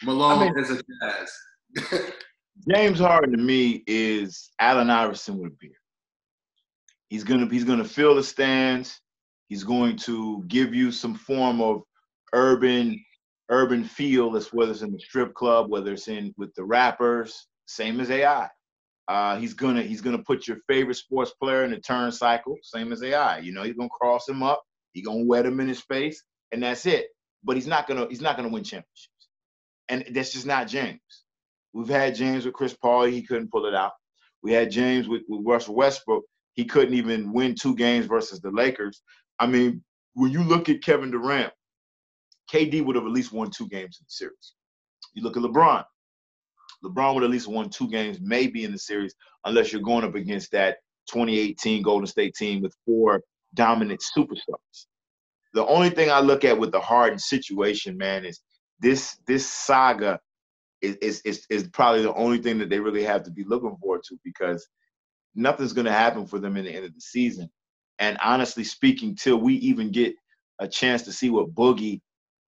Malone 0.04 0.42
I 0.42 0.46
mean, 0.46 0.60
is 0.60 0.70
a 0.72 0.82
jazz. 1.02 2.14
James 2.74 3.00
Harden 3.00 3.32
to 3.32 3.38
me 3.38 3.84
is 3.88 4.52
Allen 4.60 4.90
Iverson 4.90 5.38
with 5.38 5.52
a 5.52 5.56
beard. 5.60 5.74
He's 7.10 7.24
gonna 7.24 7.48
he's 7.50 7.64
gonna 7.64 7.84
fill 7.84 8.16
the 8.16 8.24
stands. 8.24 9.02
He's 9.48 9.64
going 9.64 9.98
to 9.98 10.44
give 10.48 10.76
you 10.76 10.92
some 10.92 11.16
form 11.16 11.60
of 11.60 11.82
urban 12.34 13.04
urban 13.50 13.84
feel, 13.84 14.36
as 14.38 14.54
whether 14.54 14.72
it's 14.72 14.82
in 14.82 14.92
the 14.92 15.00
strip 15.00 15.34
club, 15.34 15.70
whether 15.70 15.94
it's 15.94 16.08
in 16.08 16.34
with 16.38 16.54
the 16.56 16.64
rappers, 16.64 17.48
same 17.66 18.00
as 18.00 18.12
AI. 18.12 18.48
Uh, 19.10 19.38
he's 19.40 19.56
gonna 19.56 19.82
he's 19.82 20.02
gonna 20.02 20.22
put 20.22 20.48
your 20.48 20.58
favorite 20.68 20.94
sports 20.94 21.32
player 21.42 21.64
in 21.64 21.72
the 21.72 21.80
turn 21.80 22.12
cycle, 22.12 22.56
same 22.62 22.94
as 22.94 23.02
AI. 23.02 23.40
You 23.40 23.52
know, 23.52 23.64
he's 23.64 23.76
gonna 23.76 23.90
cross 23.90 24.30
him 24.30 24.44
up, 24.44 24.62
he's 24.94 25.04
gonna 25.04 25.26
wet 25.26 25.48
him 25.48 25.60
in 25.60 25.68
his 25.68 25.82
face, 25.82 26.24
and 26.52 26.62
that's 26.62 26.86
it. 26.86 27.08
But 27.44 27.56
he's 27.56 27.66
not 27.66 27.88
gonna 27.88 28.06
he's 28.08 28.22
not 28.22 28.38
gonna 28.38 28.50
win 28.50 28.64
championships, 28.64 29.30
and 29.90 30.06
that's 30.12 30.32
just 30.32 30.46
not 30.46 30.68
James. 30.68 31.00
We've 31.74 31.88
had 31.90 32.14
James 32.14 32.46
with 32.46 32.54
Chris 32.54 32.76
Paul, 32.80 33.06
he 33.06 33.24
couldn't 33.24 33.52
pull 33.52 33.66
it 33.66 33.74
out. 33.74 33.94
We 34.44 34.52
had 34.52 34.70
James 34.70 35.08
with, 35.08 35.24
with 35.28 35.42
Russell 35.44 35.76
Westbrook. 35.76 36.24
He 36.54 36.66
couldn't 36.66 36.94
even 36.94 37.34
win 37.34 37.56
two 37.56 37.76
games 37.76 38.06
versus 38.06 38.42
the 38.42 38.52
Lakers. 38.52 39.02
I 39.40 39.48
mean, 39.48 39.84
when 40.14 40.32
you 40.32 40.44
look 40.44 40.70
at 40.70 40.84
Kevin 40.84 41.10
Durant, 41.10 41.52
KD 42.54 42.86
would 42.86 42.96
have 42.96 43.06
at 43.06 43.12
least 43.12 43.32
won 43.32 43.50
two 43.50 43.68
games 43.70 43.98
in 44.00 44.06
the 44.06 44.12
series. 44.12 44.54
You 45.14 45.24
look 45.24 45.36
at 45.38 45.44
LeBron. 45.44 45.84
LeBron 46.84 47.16
would 47.16 47.24
at 47.24 47.30
least 47.30 47.48
won 47.48 47.70
two 47.70 47.90
games, 47.90 48.20
maybe 48.22 48.64
in 48.64 48.72
the 48.72 48.78
series, 48.78 49.14
unless 49.46 49.72
you're 49.72 49.82
going 49.82 50.04
up 50.04 50.16
against 50.16 50.52
that 50.52 50.78
2018 51.12 51.82
Golden 51.82 52.08
State 52.08 52.36
team 52.36 52.62
with 52.62 52.76
four 52.86 53.22
dominant 53.54 54.02
superstars. 54.16 54.86
The 55.54 55.66
only 55.66 55.90
thing 55.90 56.12
I 56.12 56.20
look 56.20 56.46
at 56.46 56.58
with 56.58 56.72
the 56.72 56.80
Harden 56.80 57.20
situation, 57.20 57.98
man, 57.98 58.24
is 58.26 58.40
this 58.80 59.18
this 59.28 59.50
saga 59.50 60.20
is, 60.82 60.96
is 60.98 61.22
is 61.22 61.46
is 61.50 61.68
probably 61.70 62.04
the 62.04 62.14
only 62.14 62.38
thing 62.38 62.58
that 62.60 62.70
they 62.70 62.80
really 62.80 63.04
have 63.04 63.24
to 63.24 63.32
be 63.32 63.44
looking 63.44 63.76
forward 63.82 64.02
to 64.08 64.20
because 64.24 64.68
nothing's 65.36 65.74
going 65.74 65.86
to 65.86 65.92
happen 65.92 66.28
for 66.28 66.40
them 66.40 66.56
in 66.56 66.66
the 66.66 66.72
end 66.72 66.86
of 66.86 66.94
the 66.94 67.02
season. 67.02 67.50
And 67.98 68.18
honestly 68.24 68.64
speaking, 68.64 69.16
till 69.16 69.38
we 69.38 69.56
even 69.56 69.92
get 69.92 70.14
a 70.60 70.68
chance 70.68 71.02
to 71.04 71.12
see 71.12 71.30
what 71.30 71.54
Boogie 71.54 72.02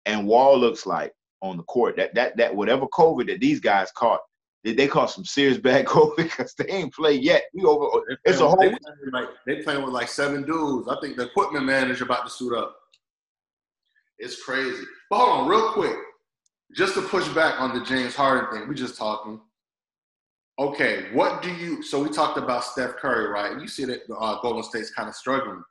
and 0.07 0.27
Wall 0.27 0.59
looks 0.59 0.87
like 0.87 1.13
on 1.43 1.57
the 1.57 1.63
court, 1.65 1.97
that 1.97 2.15
that 2.15 2.37
that 2.37 2.55
whatever 2.55 2.87
COVID 2.87 3.27
that 3.29 3.41
these 3.41 3.61
guys 3.61 3.91
caught, 3.93 4.21
they, 4.65 4.75
they 4.75 4.89
caught 4.89 5.11
some 5.11 5.25
serious 5.25 5.59
bad 5.69 5.87
COVID 5.87 6.17
because 6.17 6.55
they 6.55 6.67
ain't 6.67 6.95
played 6.95 7.23
yet. 7.23 7.45
We 7.55 7.63
over. 7.65 8.19
It's 8.25 8.41
a 8.41 8.49
whole. 8.49 8.57
They 8.57 8.69
playing, 8.69 9.13
like, 9.13 9.29
they 9.47 9.63
playing 9.63 9.83
with 9.83 9.93
like 9.93 10.09
seven 10.09 10.45
dudes. 10.45 10.89
I 10.89 10.99
think 11.01 11.17
the 11.17 11.25
equipment 11.25 11.65
manager 11.65 12.05
about 12.05 12.25
to 12.25 12.31
suit 12.31 12.57
up. 12.57 12.77
It's 14.19 14.43
crazy. 14.43 14.85
But 15.09 15.19
hold 15.19 15.31
on, 15.31 15.49
real 15.49 15.73
quick, 15.73 15.97
just 16.77 16.95
to 16.95 17.03
push 17.03 17.27
back 17.29 17.61
on 17.61 17.77
the 17.77 17.85
James 17.85 18.15
Harden 18.15 18.51
thing. 18.53 18.69
We 18.69 18.75
just 18.75 18.97
talking. 18.97 19.41
Okay, 20.59 21.07
what 21.15 21.41
do 21.41 21.51
you? 21.55 21.83
So 21.83 22.03
we 22.03 22.11
talked 22.11 22.37
about 22.37 22.65
Steph 22.65 22.97
Curry, 22.97 23.29
right? 23.29 23.51
And 23.51 23.63
you 23.63 23.69
see 23.69 23.87
that 23.87 24.01
uh, 24.15 24.41
Golden 24.43 24.63
State's 24.63 24.91
kind 24.91 25.09
of 25.09 25.15
struggling. 25.15 25.63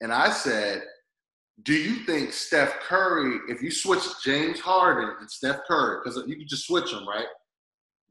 And 0.00 0.12
I 0.12 0.30
said, 0.30 0.82
do 1.64 1.74
you 1.74 2.04
think 2.04 2.32
Steph 2.32 2.80
Curry, 2.80 3.38
if 3.48 3.62
you 3.62 3.70
switch 3.70 4.02
James 4.24 4.58
Harden 4.58 5.16
and 5.20 5.30
Steph 5.30 5.60
Curry, 5.68 5.98
because 6.02 6.22
you 6.26 6.36
can 6.36 6.48
just 6.48 6.66
switch 6.66 6.90
them, 6.90 7.06
right? 7.06 7.26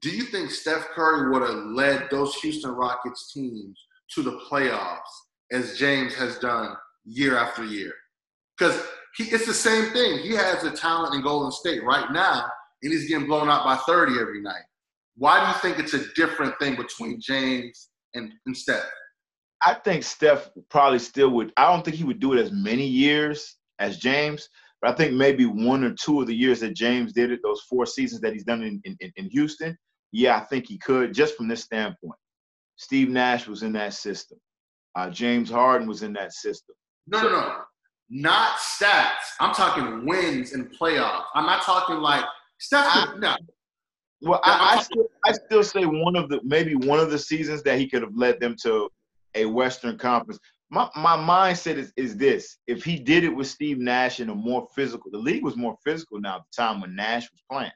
Do 0.02 0.10
you 0.10 0.24
think 0.24 0.52
Steph 0.52 0.88
Curry 0.90 1.32
would 1.32 1.42
have 1.42 1.66
led 1.66 2.08
those 2.10 2.36
Houston 2.36 2.72
Rockets 2.72 3.32
teams 3.34 3.80
to 4.16 4.24
the 4.24 4.40
playoffs 4.50 5.00
as 5.52 5.78
James 5.78 6.14
has 6.16 6.40
done 6.40 6.76
year 7.04 7.38
after 7.38 7.64
year? 7.64 7.94
Because 8.58 8.82
it's 9.20 9.46
the 9.46 9.54
same 9.54 9.92
thing. 9.92 10.20
He 10.20 10.34
has 10.36 10.62
the 10.64 10.72
talent 10.72 11.16
in 11.16 11.22
Golden 11.22 11.52
State 11.52 11.84
right 11.84 12.12
now, 12.12 12.46
and 12.84 12.92
he's 12.92 13.08
getting 13.08 13.28
blown 13.28 13.50
out 13.50 13.66
by 13.66 13.76
30 13.76 14.20
every 14.20 14.42
night. 14.42 14.64
Why 15.18 15.42
do 15.42 15.48
you 15.48 15.54
think 15.56 15.80
it's 15.80 15.94
a 15.94 16.14
different 16.14 16.58
thing 16.60 16.76
between 16.76 17.20
James 17.20 17.90
and, 18.14 18.32
and 18.46 18.56
Steph? 18.56 18.90
I 19.65 19.75
think 19.75 20.03
Steph 20.03 20.50
probably 20.70 21.00
still 21.00 21.30
would. 21.32 21.53
I 21.58 21.72
don't 21.72 21.84
think 21.84 21.98
he 21.98 22.03
would 22.03 22.20
do 22.20 22.34
it 22.34 22.39
as 22.39 22.51
many 22.51 22.86
years 22.86 23.58
as 23.80 23.98
James, 23.98 24.50
but 24.82 24.91
I 24.91 24.96
think 24.96 25.13
maybe 25.13 25.46
one 25.46 25.84
or 25.84 25.94
two 25.94 26.22
of 26.22 26.27
the 26.27 26.36
years 26.36 26.60
that 26.62 26.75
James 26.75 27.13
did 27.13 27.32
it, 27.32 27.41
those 27.44 27.62
four 27.70 27.86
seasons 27.86 28.22
that 28.22 28.34
he's 28.34 28.44
done 28.44 28.63
in, 28.63 28.82
in, 28.84 29.12
in 29.15 29.30
Houston, 29.30 29.77
yeah, 30.12 30.38
I 30.38 30.46
think 30.46 30.68
he 30.68 30.77
could 30.77 31.13
just 31.13 31.38
from 31.38 31.48
this 31.48 31.63
standpoint. 31.63 32.20
Steve 32.75 33.10
Nash 33.10 33.48
was 33.48 33.62
in 33.63 33.74
that 33.74 33.94
system. 33.94 34.39
Uh, 34.96 35.10
James 35.10 35.50
Harden 35.50 35.88
was 35.88 36.01
in 36.01 36.13
that 36.13 36.34
system. 36.34 36.75
No, 37.08 37.20
so, 37.20 37.30
no, 37.30 37.39
no. 37.41 37.58
Not 38.10 38.58
stats. 38.58 39.36
I'm 39.39 39.53
talking 39.53 40.06
wins 40.06 40.53
and 40.53 40.70
playoffs. 40.77 41.24
I'm 41.34 41.46
not 41.46 41.62
talking 41.63 41.98
like 41.98 42.25
stats. 42.60 43.20
no. 43.20 43.36
Well, 44.24 44.41
I, 44.44 44.77
I, 44.77 44.82
still, 44.82 45.08
I 45.25 45.32
still 45.32 45.63
say 45.63 45.86
one 45.86 46.15
of 46.15 46.30
the 46.30 46.41
maybe 46.44 46.75
one 46.75 47.00
of 47.00 47.10
the 47.10 47.18
seasons 47.18 47.63
that 47.63 47.80
he 47.80 47.89
could 47.89 48.03
have 48.03 48.15
led 48.15 48.39
them 48.39 48.56
to 48.63 48.89
a 49.36 49.46
Western 49.46 49.98
Conference. 49.98 50.40
My 50.70 50.90
my 50.96 51.18
mindset 51.18 51.76
is 51.76 51.92
is 51.98 52.18
this: 52.18 52.58
if 52.68 52.84
he 52.84 52.98
did 52.98 53.24
it 53.24 53.36
with 53.36 53.48
Steve 53.48 53.80
Nash 53.80 54.20
in 54.20 54.30
a 54.30 54.36
more 54.36 54.68
physical, 54.76 55.12
the 55.12 55.18
league 55.18 55.44
was 55.44 55.58
more 55.58 55.76
physical 55.84 56.20
now 56.20 56.38
at 56.38 56.44
the 56.52 56.62
time 56.62 56.82
when 56.82 56.96
Nash 56.96 57.30
was 57.32 57.42
playing. 57.52 57.72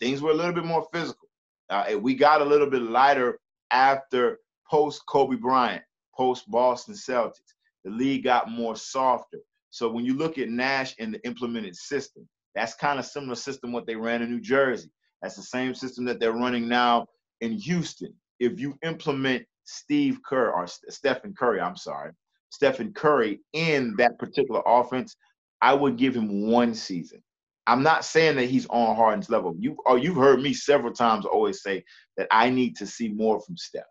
Things 0.00 0.20
were 0.20 0.30
a 0.30 0.34
little 0.34 0.52
bit 0.52 0.64
more 0.64 0.86
physical. 0.92 1.28
Uh, 1.68 1.96
we 2.00 2.14
got 2.14 2.42
a 2.42 2.44
little 2.44 2.68
bit 2.68 2.82
lighter 2.82 3.38
after 3.70 4.38
post 4.68 5.02
Kobe 5.06 5.36
Bryant, 5.36 5.82
post 6.16 6.50
Boston 6.50 6.94
Celtics. 6.94 7.54
The 7.84 7.90
league 7.90 8.24
got 8.24 8.50
more 8.50 8.76
softer. 8.76 9.38
So 9.70 9.90
when 9.90 10.04
you 10.04 10.14
look 10.14 10.38
at 10.38 10.48
Nash 10.48 10.94
and 10.98 11.14
the 11.14 11.24
implemented 11.24 11.76
system, 11.76 12.28
that's 12.54 12.74
kind 12.74 12.98
of 12.98 13.06
similar 13.06 13.36
system 13.36 13.72
what 13.72 13.86
they 13.86 13.94
ran 13.94 14.22
in 14.22 14.30
New 14.30 14.40
Jersey. 14.40 14.90
That's 15.22 15.36
the 15.36 15.42
same 15.42 15.74
system 15.74 16.04
that 16.06 16.18
they're 16.18 16.32
running 16.32 16.68
now 16.68 17.06
in 17.40 17.52
Houston. 17.52 18.12
If 18.40 18.58
you 18.58 18.76
implement 18.82 19.46
Steve 19.64 20.18
Kerr 20.24 20.50
or 20.50 20.66
Stephen 20.66 21.34
Curry, 21.38 21.60
I'm 21.60 21.76
sorry, 21.76 22.12
Stephen 22.50 22.92
Curry 22.92 23.40
in 23.52 23.94
that 23.96 24.18
particular 24.18 24.62
offense, 24.66 25.16
I 25.62 25.74
would 25.74 25.96
give 25.96 26.14
him 26.14 26.50
one 26.50 26.74
season. 26.74 27.22
I'm 27.66 27.82
not 27.82 28.04
saying 28.04 28.36
that 28.36 28.46
he's 28.46 28.66
on 28.66 28.96
Harden's 28.96 29.30
level. 29.30 29.54
You 29.58 29.76
or 29.86 29.92
oh, 29.92 29.96
you've 29.96 30.16
heard 30.16 30.40
me 30.40 30.52
several 30.52 30.92
times 30.92 31.24
always 31.24 31.62
say 31.62 31.84
that 32.16 32.26
I 32.30 32.50
need 32.50 32.76
to 32.76 32.86
see 32.86 33.08
more 33.08 33.40
from 33.40 33.56
Steph. 33.56 33.84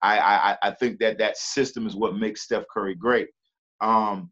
I 0.00 0.18
I, 0.18 0.56
I 0.62 0.70
think 0.70 0.98
that 1.00 1.18
that 1.18 1.36
system 1.36 1.86
is 1.86 1.96
what 1.96 2.16
makes 2.16 2.42
Steph 2.42 2.64
Curry 2.72 2.94
great. 2.94 3.28
Um, 3.80 4.30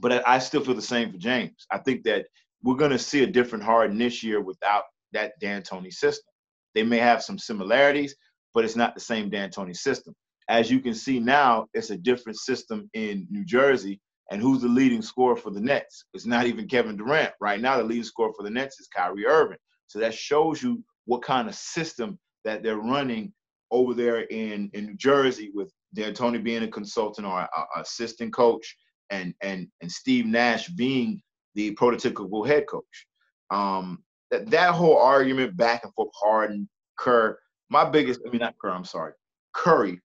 but 0.00 0.26
I 0.26 0.38
still 0.38 0.62
feel 0.62 0.74
the 0.74 0.82
same 0.82 1.10
for 1.10 1.18
James. 1.18 1.66
I 1.70 1.78
think 1.78 2.04
that 2.04 2.26
we're 2.62 2.76
going 2.76 2.90
to 2.90 2.98
see 2.98 3.22
a 3.22 3.26
different 3.26 3.64
Harden 3.64 3.98
this 3.98 4.22
year 4.22 4.40
without 4.40 4.84
that 5.12 5.38
D'Antoni 5.40 5.92
system. 5.92 6.32
They 6.74 6.82
may 6.82 6.98
have 6.98 7.22
some 7.22 7.38
similarities, 7.38 8.14
but 8.54 8.64
it's 8.64 8.76
not 8.76 8.94
the 8.94 9.00
same 9.00 9.30
D'Antoni 9.30 9.76
system. 9.76 10.14
As 10.48 10.70
you 10.70 10.80
can 10.80 10.94
see 10.94 11.20
now, 11.20 11.66
it's 11.74 11.90
a 11.90 11.96
different 11.96 12.38
system 12.38 12.90
in 12.94 13.26
New 13.30 13.44
Jersey. 13.44 14.00
And 14.32 14.40
who's 14.40 14.62
the 14.62 14.68
leading 14.68 15.02
scorer 15.02 15.36
for 15.36 15.50
the 15.50 15.60
Nets? 15.60 16.04
It's 16.14 16.26
not 16.26 16.46
even 16.46 16.68
Kevin 16.68 16.96
Durant. 16.96 17.32
Right 17.40 17.60
now, 17.60 17.76
the 17.76 17.84
leading 17.84 18.04
scorer 18.04 18.32
for 18.36 18.44
the 18.44 18.50
Nets 18.50 18.78
is 18.80 18.88
Kyrie 18.88 19.26
Irving. 19.26 19.58
So 19.88 19.98
that 19.98 20.14
shows 20.14 20.62
you 20.62 20.82
what 21.06 21.22
kind 21.22 21.48
of 21.48 21.54
system 21.54 22.18
that 22.44 22.62
they're 22.62 22.78
running 22.78 23.32
over 23.70 23.94
there 23.94 24.22
in, 24.22 24.70
in 24.72 24.86
New 24.86 24.96
Jersey 24.96 25.50
with 25.54 25.72
D'Antoni 25.94 26.42
being 26.42 26.62
a 26.62 26.68
consultant 26.68 27.26
or 27.26 27.40
a, 27.40 27.80
assistant 27.80 28.32
coach 28.32 28.76
and, 29.10 29.34
and, 29.42 29.68
and 29.80 29.90
Steve 29.90 30.26
Nash 30.26 30.68
being 30.68 31.20
the 31.54 31.74
prototypical 31.74 32.46
head 32.46 32.66
coach. 32.68 33.06
Um, 33.50 34.04
that, 34.30 34.48
that 34.50 34.74
whole 34.74 34.96
argument 34.96 35.56
back 35.56 35.82
and 35.84 35.92
forth, 35.94 36.10
Harden, 36.14 36.68
Kerr, 36.98 37.38
my 37.70 37.88
biggest, 37.88 38.20
I 38.26 38.30
mean, 38.30 38.40
not 38.40 38.56
Curry, 38.60 38.72
I'm 38.72 38.84
sorry, 38.84 39.12
Curry, 39.54 40.00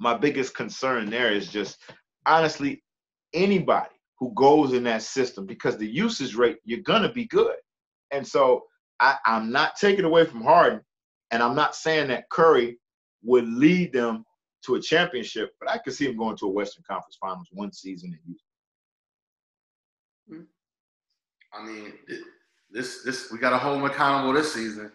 my 0.00 0.16
biggest 0.16 0.54
concern 0.54 1.10
there 1.10 1.30
is 1.30 1.48
just 1.48 1.80
honestly 2.26 2.82
anybody 3.32 3.90
who 4.18 4.32
goes 4.34 4.72
in 4.72 4.84
that 4.84 5.02
system 5.02 5.46
because 5.46 5.76
the 5.76 5.86
usage 5.86 6.34
rate, 6.34 6.58
you're 6.64 6.80
going 6.80 7.02
to 7.02 7.10
be 7.10 7.26
good. 7.26 7.56
And 8.10 8.26
so 8.26 8.64
I, 9.00 9.16
I'm 9.26 9.50
not 9.52 9.76
taking 9.76 10.04
away 10.04 10.24
from 10.24 10.42
Harden, 10.42 10.80
and 11.30 11.42
I'm 11.42 11.54
not 11.54 11.74
saying 11.74 12.08
that 12.08 12.28
Curry 12.30 12.78
would 13.22 13.48
lead 13.48 13.92
them 13.92 14.24
to 14.64 14.76
a 14.76 14.80
championship, 14.80 15.52
but 15.60 15.70
I 15.70 15.78
could 15.78 15.92
see 15.92 16.06
him 16.06 16.16
going 16.16 16.36
to 16.38 16.46
a 16.46 16.50
Western 16.50 16.84
Conference 16.88 17.18
Finals 17.20 17.48
one 17.52 17.72
season 17.72 18.12
in 18.12 18.18
Houston. 20.28 20.48
I 21.52 21.64
mean, 21.64 21.92
this 22.70 23.02
this 23.04 23.30
we 23.30 23.38
got 23.38 23.50
to 23.50 23.58
hold 23.58 23.78
him 23.78 23.84
accountable 23.84 24.32
this 24.32 24.52
season. 24.52 24.90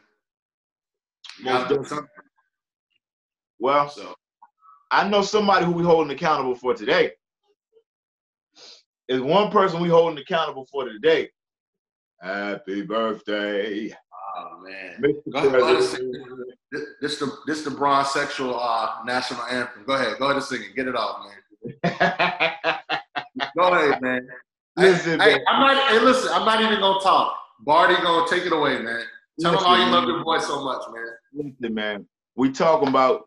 Well, 3.59 3.89
so 3.89 4.13
I 4.91 5.07
know 5.07 5.21
somebody 5.21 5.65
who 5.65 5.71
we 5.71 5.83
holding 5.83 6.11
accountable 6.11 6.55
for 6.55 6.73
today. 6.73 7.11
Is 9.07 9.21
one 9.21 9.51
person 9.51 9.81
we 9.81 9.89
holding 9.89 10.19
accountable 10.19 10.67
for 10.71 10.85
today. 10.85 11.29
Happy 12.21 12.83
birthday. 12.83 13.91
Oh 14.37 14.63
man. 14.63 15.01
This, 16.71 16.85
this 17.01 17.19
the 17.19 17.37
this 17.47 17.63
the 17.63 17.71
bronze 17.71 18.11
sexual 18.11 18.59
uh, 18.59 19.03
national 19.05 19.41
anthem. 19.43 19.83
Go 19.85 19.93
ahead. 19.93 20.19
Go 20.19 20.25
ahead 20.25 20.35
and 20.35 20.45
sing 20.45 20.61
it. 20.61 20.75
Get 20.75 20.87
it 20.87 20.95
off, 20.95 21.25
man. 21.25 21.79
Go 23.57 23.73
ahead, 23.73 24.01
man. 24.01 24.27
Listen, 24.77 25.19
hey, 25.19 25.33
man. 25.33 25.39
I'm 25.47 25.61
not 25.61 25.89
hey, 25.89 25.99
listen, 25.99 26.29
I'm 26.31 26.45
not 26.45 26.61
even 26.61 26.79
gonna 26.79 26.99
talk. 27.01 27.35
Barty 27.61 27.95
gonna 27.95 28.29
take 28.29 28.45
it 28.45 28.53
away, 28.53 28.79
man. 28.79 29.03
Tell 29.39 29.53
listen, 29.53 29.71
them 29.71 29.79
how 29.79 29.85
you 29.85 29.91
love 29.91 30.07
your 30.07 30.23
boy 30.23 30.39
so 30.39 30.63
much, 30.63 30.83
man. 30.91 31.05
Listen, 31.33 31.73
man. 31.73 32.07
We 32.35 32.51
talking 32.51 32.89
about 32.89 33.23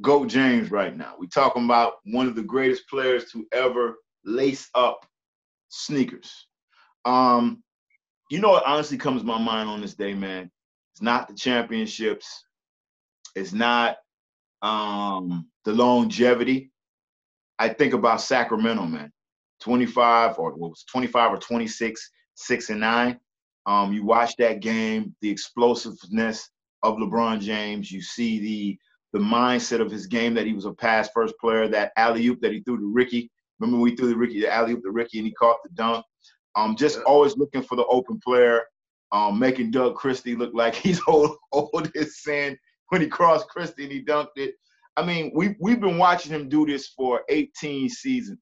Goat 0.00 0.28
James 0.28 0.70
right 0.70 0.96
now. 0.96 1.14
We 1.18 1.26
talking 1.28 1.64
about 1.64 1.94
one 2.04 2.26
of 2.26 2.34
the 2.34 2.42
greatest 2.42 2.88
players 2.88 3.30
to 3.32 3.46
ever 3.52 3.96
lace 4.24 4.68
up 4.74 5.06
sneakers. 5.68 6.46
Um, 7.04 7.62
you 8.30 8.40
know 8.40 8.50
what 8.50 8.66
honestly 8.66 8.98
comes 8.98 9.22
to 9.22 9.26
my 9.26 9.38
mind 9.38 9.68
on 9.68 9.80
this 9.80 9.94
day, 9.94 10.14
man? 10.14 10.50
It's 10.92 11.02
not 11.02 11.28
the 11.28 11.34
championships. 11.34 12.44
It's 13.34 13.52
not 13.52 13.96
um, 14.62 15.48
the 15.64 15.72
longevity. 15.72 16.70
I 17.58 17.68
think 17.68 17.94
about 17.94 18.20
Sacramento, 18.20 18.84
man. 18.84 19.12
25 19.60 20.38
or 20.38 20.50
what 20.52 20.70
was 20.70 20.84
25 20.90 21.32
or 21.32 21.38
26, 21.38 22.10
six 22.34 22.70
and 22.70 22.80
nine. 22.80 23.18
Um, 23.66 23.92
you 23.92 24.04
watch 24.04 24.36
that 24.36 24.60
game, 24.60 25.14
the 25.20 25.30
explosiveness 25.30 26.50
of 26.82 26.96
LeBron 26.96 27.40
James. 27.40 27.90
You 27.90 28.02
see 28.02 28.38
the 28.40 28.78
the 29.12 29.24
mindset 29.24 29.80
of 29.80 29.92
his 29.92 30.06
game 30.06 30.34
that 30.34 30.44
he 30.44 30.52
was 30.52 30.64
a 30.64 30.72
pass 30.72 31.08
first 31.14 31.34
player. 31.40 31.68
That 31.68 31.92
alley 31.96 32.26
oop 32.26 32.40
that 32.40 32.52
he 32.52 32.60
threw 32.60 32.78
to 32.78 32.92
Ricky. 32.92 33.30
Remember 33.60 33.80
we 33.80 33.94
threw 33.94 34.08
the 34.08 34.16
Ricky 34.16 34.40
the 34.40 34.52
alley 34.52 34.72
oop 34.72 34.82
to 34.82 34.90
Ricky 34.90 35.18
and 35.18 35.26
he 35.26 35.32
caught 35.32 35.62
the 35.62 35.70
dunk. 35.70 36.04
Um, 36.56 36.76
just 36.76 36.98
yeah. 36.98 37.04
always 37.04 37.36
looking 37.36 37.62
for 37.62 37.76
the 37.76 37.86
open 37.86 38.20
player. 38.24 38.62
Um, 39.12 39.38
making 39.38 39.70
Doug 39.70 39.94
Christie 39.94 40.34
look 40.34 40.52
like 40.54 40.74
he's 40.74 41.00
old, 41.06 41.36
old 41.52 41.90
as 41.96 42.18
sin 42.18 42.58
when 42.88 43.00
he 43.00 43.06
crossed 43.06 43.48
Christie 43.48 43.84
and 43.84 43.92
he 43.92 44.04
dunked 44.04 44.36
it. 44.36 44.54
I 44.96 45.04
mean, 45.04 45.32
we 45.34 45.56
we've 45.60 45.80
been 45.80 45.98
watching 45.98 46.32
him 46.32 46.48
do 46.48 46.66
this 46.66 46.88
for 46.88 47.22
18 47.28 47.88
seasons. 47.88 48.38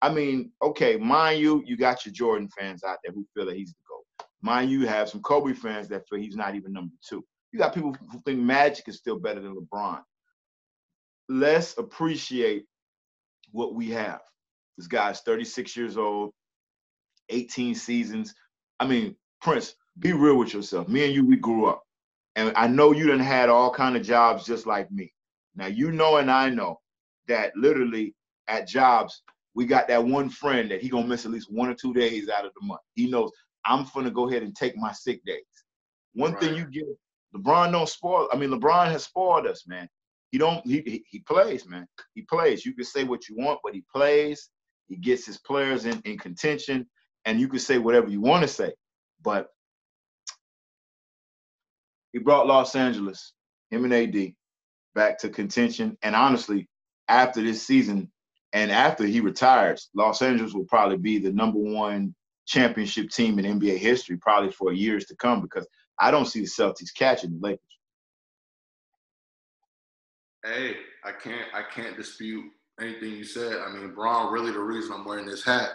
I 0.00 0.12
mean, 0.12 0.50
okay, 0.60 0.96
mind 0.96 1.40
you, 1.40 1.62
you 1.64 1.76
got 1.76 2.04
your 2.04 2.12
Jordan 2.12 2.48
fans 2.58 2.82
out 2.82 2.98
there 3.04 3.12
who 3.12 3.24
feel 3.34 3.46
that 3.46 3.56
he's 3.56 3.72
the. 3.72 3.81
Mind 4.42 4.70
you, 4.70 4.86
have 4.86 5.08
some 5.08 5.22
Kobe 5.22 5.52
fans 5.54 5.88
that 5.88 6.08
feel 6.08 6.18
he's 6.18 6.36
not 6.36 6.54
even 6.54 6.72
number 6.72 6.94
two. 7.08 7.24
You 7.52 7.58
got 7.58 7.74
people 7.74 7.94
who 8.10 8.20
think 8.24 8.40
Magic 8.40 8.88
is 8.88 8.96
still 8.96 9.18
better 9.18 9.40
than 9.40 9.54
LeBron. 9.54 10.00
Let's 11.28 11.78
appreciate 11.78 12.64
what 13.52 13.74
we 13.74 13.90
have. 13.90 14.20
This 14.76 14.86
guy's 14.86 15.20
36 15.20 15.76
years 15.76 15.96
old, 15.96 16.32
18 17.28 17.74
seasons. 17.74 18.34
I 18.80 18.86
mean, 18.86 19.14
Prince, 19.40 19.74
be 19.98 20.12
real 20.12 20.38
with 20.38 20.54
yourself. 20.54 20.88
Me 20.88 21.04
and 21.04 21.14
you, 21.14 21.26
we 21.26 21.36
grew 21.36 21.66
up. 21.66 21.82
And 22.34 22.52
I 22.56 22.66
know 22.66 22.92
you 22.92 23.06
done 23.06 23.20
had 23.20 23.48
all 23.48 23.70
kind 23.70 23.96
of 23.96 24.02
jobs 24.02 24.46
just 24.46 24.66
like 24.66 24.90
me. 24.90 25.12
Now 25.54 25.66
you 25.66 25.92
know 25.92 26.16
and 26.16 26.30
I 26.30 26.48
know 26.48 26.80
that 27.28 27.52
literally 27.56 28.14
at 28.48 28.66
jobs, 28.66 29.22
we 29.54 29.66
got 29.66 29.88
that 29.88 30.02
one 30.04 30.30
friend 30.30 30.70
that 30.70 30.80
he 30.80 30.88
gonna 30.88 31.06
miss 31.06 31.26
at 31.26 31.30
least 31.30 31.52
one 31.52 31.68
or 31.68 31.74
two 31.74 31.92
days 31.92 32.30
out 32.30 32.46
of 32.46 32.52
the 32.58 32.66
month. 32.66 32.80
He 32.94 33.10
knows 33.10 33.30
I'm 33.64 33.86
gonna 33.94 34.10
go 34.10 34.28
ahead 34.28 34.42
and 34.42 34.54
take 34.54 34.76
my 34.76 34.92
sick 34.92 35.24
days. 35.24 35.42
One 36.14 36.32
right. 36.32 36.40
thing 36.40 36.56
you 36.56 36.66
get, 36.66 36.84
LeBron 37.34 37.72
don't 37.72 37.88
spoil. 37.88 38.28
I 38.32 38.36
mean, 38.36 38.50
LeBron 38.50 38.86
has 38.86 39.04
spoiled 39.04 39.46
us, 39.46 39.66
man. 39.66 39.88
He 40.30 40.38
don't. 40.38 40.64
He, 40.66 40.82
he 40.84 41.04
he 41.08 41.18
plays, 41.20 41.66
man. 41.68 41.86
He 42.14 42.22
plays. 42.22 42.64
You 42.64 42.74
can 42.74 42.84
say 42.84 43.04
what 43.04 43.28
you 43.28 43.36
want, 43.36 43.60
but 43.62 43.74
he 43.74 43.84
plays. 43.94 44.48
He 44.88 44.96
gets 44.96 45.26
his 45.26 45.38
players 45.38 45.84
in 45.84 46.00
in 46.04 46.18
contention, 46.18 46.86
and 47.24 47.40
you 47.40 47.48
can 47.48 47.58
say 47.58 47.78
whatever 47.78 48.08
you 48.08 48.20
want 48.20 48.42
to 48.42 48.48
say. 48.48 48.72
But 49.22 49.48
he 52.12 52.18
brought 52.18 52.46
Los 52.46 52.74
Angeles, 52.76 53.32
him 53.70 53.84
and 53.84 53.94
AD, 53.94 54.34
back 54.94 55.18
to 55.20 55.28
contention. 55.28 55.96
And 56.02 56.14
honestly, 56.14 56.68
after 57.08 57.42
this 57.42 57.66
season, 57.66 58.10
and 58.52 58.70
after 58.70 59.04
he 59.04 59.20
retires, 59.20 59.88
Los 59.94 60.20
Angeles 60.20 60.52
will 60.52 60.64
probably 60.64 60.98
be 60.98 61.18
the 61.18 61.32
number 61.32 61.58
one 61.58 62.14
championship 62.52 63.10
team 63.10 63.38
in 63.38 63.58
NBA 63.58 63.78
history, 63.78 64.16
probably 64.16 64.50
for 64.50 64.72
years 64.72 65.06
to 65.06 65.16
come, 65.16 65.40
because 65.40 65.66
I 65.98 66.10
don't 66.10 66.26
see 66.26 66.40
the 66.40 66.46
Celtics 66.46 66.94
catching 66.94 67.32
the 67.32 67.38
Lakers. 67.40 67.60
Hey, 70.44 70.74
I 71.04 71.12
can't 71.12 71.48
I 71.54 71.62
can't 71.62 71.96
dispute 71.96 72.44
anything 72.80 73.12
you 73.12 73.24
said. 73.24 73.58
I 73.64 73.72
mean, 73.72 73.94
Bron 73.94 74.32
really 74.32 74.50
the 74.50 74.58
reason 74.58 74.92
I'm 74.92 75.04
wearing 75.04 75.26
this 75.26 75.44
hat. 75.44 75.70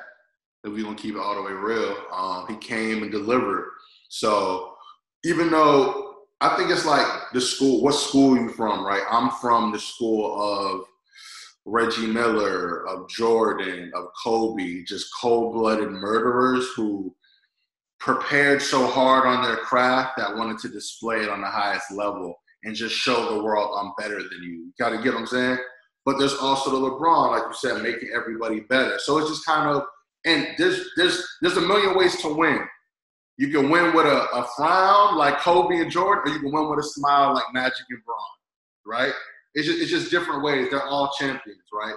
If 0.64 0.74
we're 0.74 0.84
gonna 0.84 0.96
keep 0.96 1.16
it 1.16 1.20
all 1.22 1.36
the 1.36 1.42
way 1.42 1.54
real, 1.54 1.96
um, 2.14 2.46
he 2.50 2.58
came 2.58 3.02
and 3.04 3.12
delivered. 3.12 3.72
So 4.10 4.76
even 5.24 5.50
though 5.50 6.16
I 6.42 6.56
think 6.58 6.70
it's 6.70 6.86
like 6.86 7.06
the 7.34 7.42
school, 7.42 7.82
what 7.82 7.96
school 7.96 8.36
you 8.36 8.50
from, 8.50 8.86
right? 8.86 9.04
I'm 9.10 9.32
from 9.32 9.72
the 9.72 9.80
school 9.80 10.40
of 10.42 10.86
Reggie 11.68 12.08
Miller, 12.08 12.88
of 12.88 13.10
Jordan, 13.10 13.92
of 13.94 14.06
Kobe, 14.24 14.84
just 14.84 15.10
cold 15.20 15.54
blooded 15.54 15.92
murderers 15.92 16.66
who 16.78 17.14
prepared 18.00 18.62
so 18.62 18.88
hard 18.88 19.26
on 19.28 19.44
their 19.44 19.58
craft 19.58 20.14
that 20.18 20.36
wanted 20.36 20.60
to 20.60 20.70
display 20.70 21.24
it 21.24 21.30
on 21.30 21.42
the 21.42 21.48
highest 21.48 21.92
level 21.92 22.40
and 22.64 22.74
just 22.74 22.96
show 22.96 23.36
the 23.36 23.44
world 23.44 23.78
I'm 23.78 23.92
better 23.98 24.18
than 24.18 24.42
you. 24.44 24.50
You 24.50 24.72
got 24.80 24.92
to 24.92 25.04
get 25.04 25.14
what 25.14 25.20
I'm 25.20 25.28
saying? 25.28 25.58
But 26.06 26.18
there's 26.18 26.36
also 26.36 26.72
the 26.72 26.78
LeBron, 26.78 27.32
like 27.32 27.44
you 27.44 27.54
said, 27.54 27.84
making 27.84 28.12
everybody 28.16 28.62
better. 28.62 28.98
So 29.00 29.18
it's 29.18 29.30
just 29.30 29.46
kind 29.46 29.70
of, 29.70 29.84
and 30.26 30.48
there's 30.58 30.90
there's 30.96 31.22
there's 31.42 31.58
a 31.58 31.62
million 31.62 31.98
ways 31.98 32.16
to 32.22 32.34
win. 32.34 32.62
You 33.38 33.50
can 33.50 33.70
win 33.70 33.94
with 33.94 34.06
a, 34.06 34.24
a 34.34 34.48
frown 34.56 35.18
like 35.18 35.40
Kobe 35.40 35.80
and 35.82 35.92
Jordan, 35.92 36.32
or 36.32 36.34
you 36.34 36.40
can 36.40 36.52
win 36.54 36.70
with 36.70 36.80
a 36.80 36.88
smile 36.88 37.34
like 37.34 37.44
Magic 37.54 37.86
and 37.90 38.00
Bron, 38.06 38.18
right? 38.86 39.14
It's 39.58 39.66
just, 39.66 39.82
it's 39.82 39.90
just 39.90 40.12
different 40.12 40.44
ways. 40.44 40.68
They're 40.70 40.86
all 40.86 41.12
champions, 41.18 41.64
right? 41.74 41.96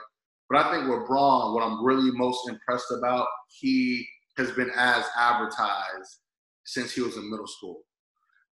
But 0.48 0.64
I 0.64 0.72
think 0.72 0.88
with 0.88 1.06
Bron, 1.06 1.54
what 1.54 1.62
I'm 1.62 1.84
really 1.84 2.10
most 2.12 2.48
impressed 2.48 2.90
about, 2.90 3.26
he 3.60 4.08
has 4.38 4.50
been 4.52 4.70
as 4.74 5.04
advertised 5.14 6.20
since 6.64 6.94
he 6.94 7.02
was 7.02 7.18
in 7.18 7.30
middle 7.30 7.46
school. 7.46 7.82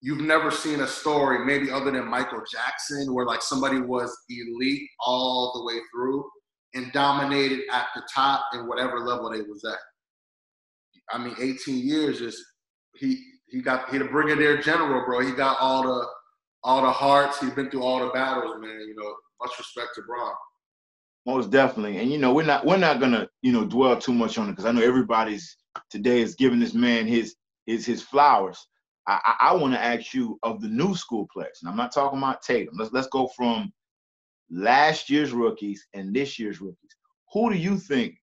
You've 0.01 0.21
never 0.21 0.51
seen 0.51 0.81
a 0.81 0.87
story, 0.87 1.43
maybe 1.43 1.71
other 1.71 1.89
than 1.89 2.07
Michael 2.07 2.43
Jackson, 2.51 3.11
where 3.15 3.25
like 3.25 3.41
somebody 3.41 3.81
was 3.81 4.15
elite 4.29 4.87
all 5.03 5.53
the 5.55 5.65
way 5.65 5.81
through 5.91 6.23
and 6.75 6.91
dominated 6.91 7.61
at 7.71 7.87
the 7.95 8.03
top 8.13 8.45
in 8.53 8.67
whatever 8.67 8.99
level 8.99 9.31
they 9.31 9.41
was 9.41 9.65
at. 9.65 9.79
I 11.11 11.17
mean, 11.17 11.35
18 11.41 11.83
years 11.83 12.21
is 12.21 12.39
he 12.93 13.23
he 13.49 13.63
got 13.63 13.89
he 13.89 13.97
the 13.97 14.05
brigadier 14.05 14.61
general, 14.61 15.03
bro. 15.03 15.21
He 15.21 15.31
got 15.31 15.57
all 15.59 15.81
the 15.81 16.07
all 16.63 16.81
the 16.81 16.91
hearts. 16.91 17.39
He's 17.39 17.51
been 17.51 17.69
through 17.69 17.83
all 17.83 17.99
the 18.05 18.11
battles, 18.11 18.55
man. 18.59 18.81
You 18.87 18.95
know, 18.95 19.13
much 19.41 19.57
respect 19.57 19.89
to 19.95 20.01
Bron. 20.03 20.33
Most 21.25 21.51
definitely, 21.51 21.97
and 21.97 22.11
you 22.11 22.17
know 22.17 22.33
we're 22.33 22.45
not 22.45 22.65
we're 22.65 22.77
not 22.77 22.99
gonna 22.99 23.27
you 23.41 23.51
know 23.51 23.65
dwell 23.65 23.97
too 23.97 24.13
much 24.13 24.37
on 24.37 24.47
it 24.47 24.51
because 24.51 24.65
I 24.65 24.71
know 24.71 24.81
everybody's 24.81 25.57
today 25.89 26.21
is 26.21 26.35
giving 26.35 26.59
this 26.59 26.73
man 26.73 27.07
his 27.07 27.35
his 27.65 27.85
his 27.85 28.01
flowers. 28.01 28.67
I, 29.07 29.19
I, 29.25 29.49
I 29.49 29.55
want 29.55 29.73
to 29.73 29.83
ask 29.83 30.13
you 30.13 30.39
of 30.43 30.61
the 30.61 30.69
new 30.69 30.95
school 30.95 31.27
players, 31.31 31.59
and 31.61 31.69
I'm 31.69 31.77
not 31.77 31.93
talking 31.93 32.17
about 32.17 32.41
Tatum. 32.41 32.75
Let's 32.77 32.91
let's 32.93 33.07
go 33.07 33.29
from 33.35 33.71
last 34.49 35.09
year's 35.09 35.31
rookies 35.31 35.85
and 35.93 36.13
this 36.13 36.39
year's 36.39 36.61
rookies. 36.61 36.95
Who 37.33 37.51
do 37.51 37.57
you 37.57 37.77
think 37.77 38.15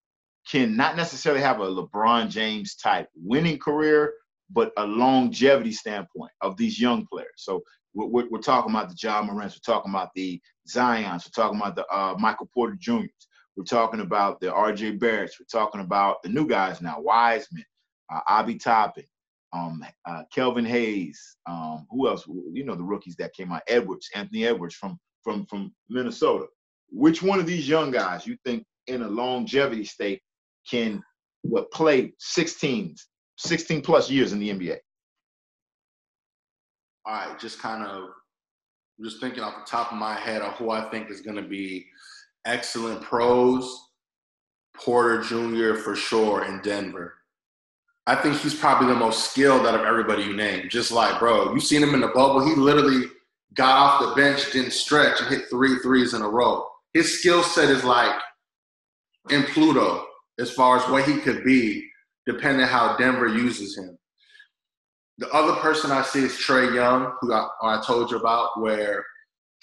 can 0.50 0.76
not 0.76 0.96
necessarily 0.96 1.42
have 1.42 1.60
a 1.60 1.66
LeBron 1.66 2.30
James 2.30 2.76
type 2.76 3.08
winning 3.14 3.58
career, 3.58 4.14
but 4.50 4.72
a 4.76 4.86
longevity 4.86 5.72
standpoint 5.72 6.32
of 6.40 6.56
these 6.56 6.80
young 6.80 7.06
players? 7.06 7.28
So 7.36 7.62
we're, 7.96 8.28
we're, 8.28 8.38
talking 8.38 8.70
about 8.70 8.88
the 8.90 8.96
Ja 9.00 9.22
Morants, 9.22 9.56
we're 9.56 9.72
talking 9.74 9.90
about 9.90 10.10
the 10.14 10.40
Zions, 10.68 11.26
we're 11.26 11.42
talking 11.42 11.58
about 11.58 11.76
the 11.76 11.86
uh, 11.86 12.14
Michael 12.18 12.48
Porter 12.52 12.76
Juniors, 12.78 13.10
we're 13.56 13.64
talking 13.64 14.00
about 14.00 14.40
the 14.40 14.52
R.J. 14.52 14.98
Barretts, 14.98 15.40
we're 15.40 15.46
talking 15.50 15.80
about 15.80 16.22
the 16.22 16.28
new 16.28 16.46
guys 16.46 16.82
now, 16.82 17.00
Wiseman, 17.00 17.64
uh, 18.12 18.20
Obi 18.28 18.56
Toppin, 18.56 19.04
um, 19.52 19.84
uh, 20.04 20.22
Killian 20.32 20.66
Hayes, 20.66 21.36
um, 21.46 21.86
who 21.90 22.08
else? 22.08 22.26
You 22.52 22.64
know 22.64 22.74
the 22.74 22.84
rookies 22.84 23.16
that 23.16 23.34
came 23.34 23.52
out, 23.52 23.62
Edwards, 23.68 24.08
Anthony 24.14 24.46
Edwards 24.46 24.74
from 24.74 24.98
from 25.22 25.46
from 25.46 25.72
Minnesota. 25.88 26.46
Which 26.90 27.22
one 27.22 27.40
of 27.40 27.46
these 27.46 27.68
young 27.68 27.90
guys 27.90 28.26
you 28.26 28.36
think 28.44 28.64
in 28.86 29.02
a 29.02 29.08
longevity 29.08 29.84
state 29.84 30.20
can 30.68 31.02
what 31.42 31.70
play 31.70 32.12
16, 32.18 32.96
16 33.38 33.82
plus 33.82 34.10
years 34.10 34.32
in 34.32 34.38
the 34.38 34.50
NBA? 34.50 34.78
All 37.06 37.14
right, 37.14 37.38
just 37.38 37.60
kind 37.60 37.84
of 37.84 38.08
just 39.02 39.20
thinking 39.20 39.42
off 39.42 39.54
the 39.54 39.70
top 39.70 39.92
of 39.92 39.98
my 39.98 40.14
head 40.14 40.42
of 40.42 40.54
who 40.54 40.70
I 40.70 40.88
think 40.90 41.10
is 41.10 41.20
going 41.20 41.36
to 41.36 41.48
be 41.48 41.86
excellent 42.44 43.02
pros. 43.02 43.82
Porter 44.74 45.22
Jr. 45.22 45.80
for 45.80 45.96
sure 45.96 46.44
in 46.44 46.60
Denver. 46.60 47.14
I 48.06 48.14
think 48.14 48.36
he's 48.36 48.54
probably 48.54 48.88
the 48.88 48.94
most 48.94 49.30
skilled 49.30 49.66
out 49.66 49.74
of 49.74 49.86
everybody 49.86 50.22
you 50.22 50.36
named. 50.36 50.70
Just 50.70 50.92
like, 50.92 51.18
bro, 51.18 51.54
you 51.54 51.60
seen 51.60 51.82
him 51.82 51.94
in 51.94 52.00
the 52.00 52.08
bubble. 52.08 52.46
He 52.46 52.54
literally 52.54 53.06
got 53.54 53.76
off 53.76 54.00
the 54.00 54.20
bench, 54.20 54.52
didn't 54.52 54.72
stretch, 54.72 55.20
and 55.20 55.28
hit 55.28 55.48
three 55.50 55.78
threes 55.78 56.14
in 56.14 56.22
a 56.22 56.28
row. 56.28 56.66
His 56.92 57.18
skill 57.18 57.42
set 57.42 57.70
is 57.70 57.84
like 57.84 58.14
in 59.30 59.42
Pluto 59.44 60.04
as 60.38 60.52
far 60.52 60.76
as 60.76 60.88
what 60.88 61.04
he 61.04 61.18
could 61.18 61.42
be, 61.42 61.88
depending 62.26 62.66
how 62.66 62.96
Denver 62.96 63.26
uses 63.26 63.76
him. 63.76 63.98
The 65.18 65.30
other 65.30 65.54
person 65.60 65.90
I 65.90 66.02
see 66.02 66.24
is 66.24 66.32
Trae 66.32 66.74
Young, 66.74 67.12
who 67.20 67.32
I, 67.32 67.48
I 67.62 67.82
told 67.86 68.10
you 68.10 68.18
about, 68.18 68.60
where 68.60 69.04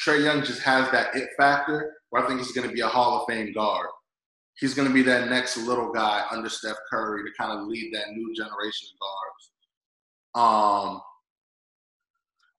Trae 0.03 0.23
Young 0.23 0.43
just 0.43 0.61
has 0.63 0.89
that 0.91 1.15
it 1.15 1.29
factor 1.37 1.93
where 2.09 2.23
I 2.23 2.27
think 2.27 2.39
he's 2.39 2.51
going 2.51 2.67
to 2.67 2.73
be 2.73 2.81
a 2.81 2.87
Hall 2.87 3.21
of 3.21 3.27
Fame 3.27 3.51
guard. 3.53 3.87
He's 4.59 4.75
going 4.75 4.87
to 4.87 4.93
be 4.93 5.01
that 5.03 5.29
next 5.29 5.57
little 5.57 5.91
guy 5.91 6.23
under 6.29 6.47
Steph 6.47 6.77
Curry 6.89 7.23
to 7.23 7.29
kind 7.39 7.59
of 7.59 7.67
lead 7.67 7.91
that 7.93 8.11
new 8.11 8.33
generation 8.35 8.87
of 8.93 10.35
guards. 10.35 10.91
Um, 10.95 11.01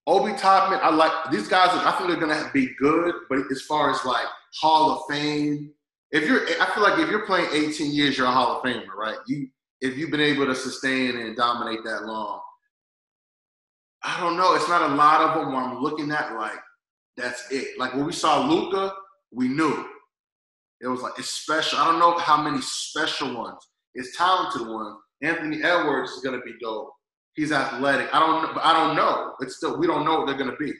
Obi 0.07 0.37
Toppin, 0.37 0.79
I 0.81 0.93
like 0.93 1.31
these 1.31 1.47
guys. 1.47 1.69
I 1.71 1.91
think 1.97 2.09
they're 2.09 2.19
going 2.19 2.37
to 2.37 2.51
be 2.53 2.75
good, 2.79 3.15
but 3.29 3.39
as 3.49 3.61
far 3.61 3.91
as 3.91 4.03
like 4.05 4.25
Hall 4.59 4.91
of 4.91 5.01
Fame, 5.09 5.71
if 6.11 6.27
you're, 6.27 6.41
I 6.61 6.69
feel 6.73 6.83
like 6.83 6.99
if 6.99 7.09
you're 7.09 7.25
playing 7.25 7.47
18 7.51 7.93
years, 7.93 8.17
you're 8.17 8.27
a 8.27 8.31
Hall 8.31 8.57
of 8.57 8.63
Famer, 8.63 8.93
right? 8.93 9.17
You, 9.27 9.47
if 9.81 9.97
you've 9.97 10.11
been 10.11 10.21
able 10.21 10.45
to 10.45 10.55
sustain 10.55 11.17
and 11.17 11.35
dominate 11.35 11.83
that 11.85 12.05
long, 12.05 12.41
I 14.05 14.19
don't 14.19 14.37
know. 14.37 14.53
It's 14.53 14.69
not 14.69 14.89
a 14.89 14.93
lot 14.93 15.21
of 15.21 15.35
them 15.35 15.51
where 15.51 15.63
I'm 15.63 15.81
looking 15.81 16.11
at 16.11 16.35
like 16.35 16.59
that's 17.17 17.51
it. 17.51 17.79
Like 17.79 17.93
when 17.95 18.05
we 18.05 18.13
saw 18.13 18.47
Luka, 18.47 18.93
we 19.31 19.47
knew 19.47 19.85
it 20.81 20.87
was 20.87 21.01
like 21.01 21.13
it's 21.17 21.29
special. 21.29 21.79
I 21.79 21.85
don't 21.85 21.99
know 21.99 22.17
how 22.17 22.41
many 22.41 22.61
special 22.61 23.35
ones. 23.35 23.57
It's 23.95 24.15
talented 24.15 24.67
ones. 24.67 24.97
Anthony 25.23 25.63
Edwards 25.63 26.11
is 26.11 26.23
gonna 26.23 26.41
be 26.41 26.53
dope. 26.61 26.91
He's 27.33 27.51
athletic. 27.51 28.13
I 28.13 28.19
don't. 28.19 28.57
I 28.57 28.73
don't 28.73 28.95
know. 28.95 29.33
It's 29.39 29.57
still 29.57 29.77
we 29.79 29.87
don't 29.87 30.05
know 30.05 30.19
what 30.19 30.27
they're 30.27 30.37
gonna 30.37 30.55
be. 30.59 30.73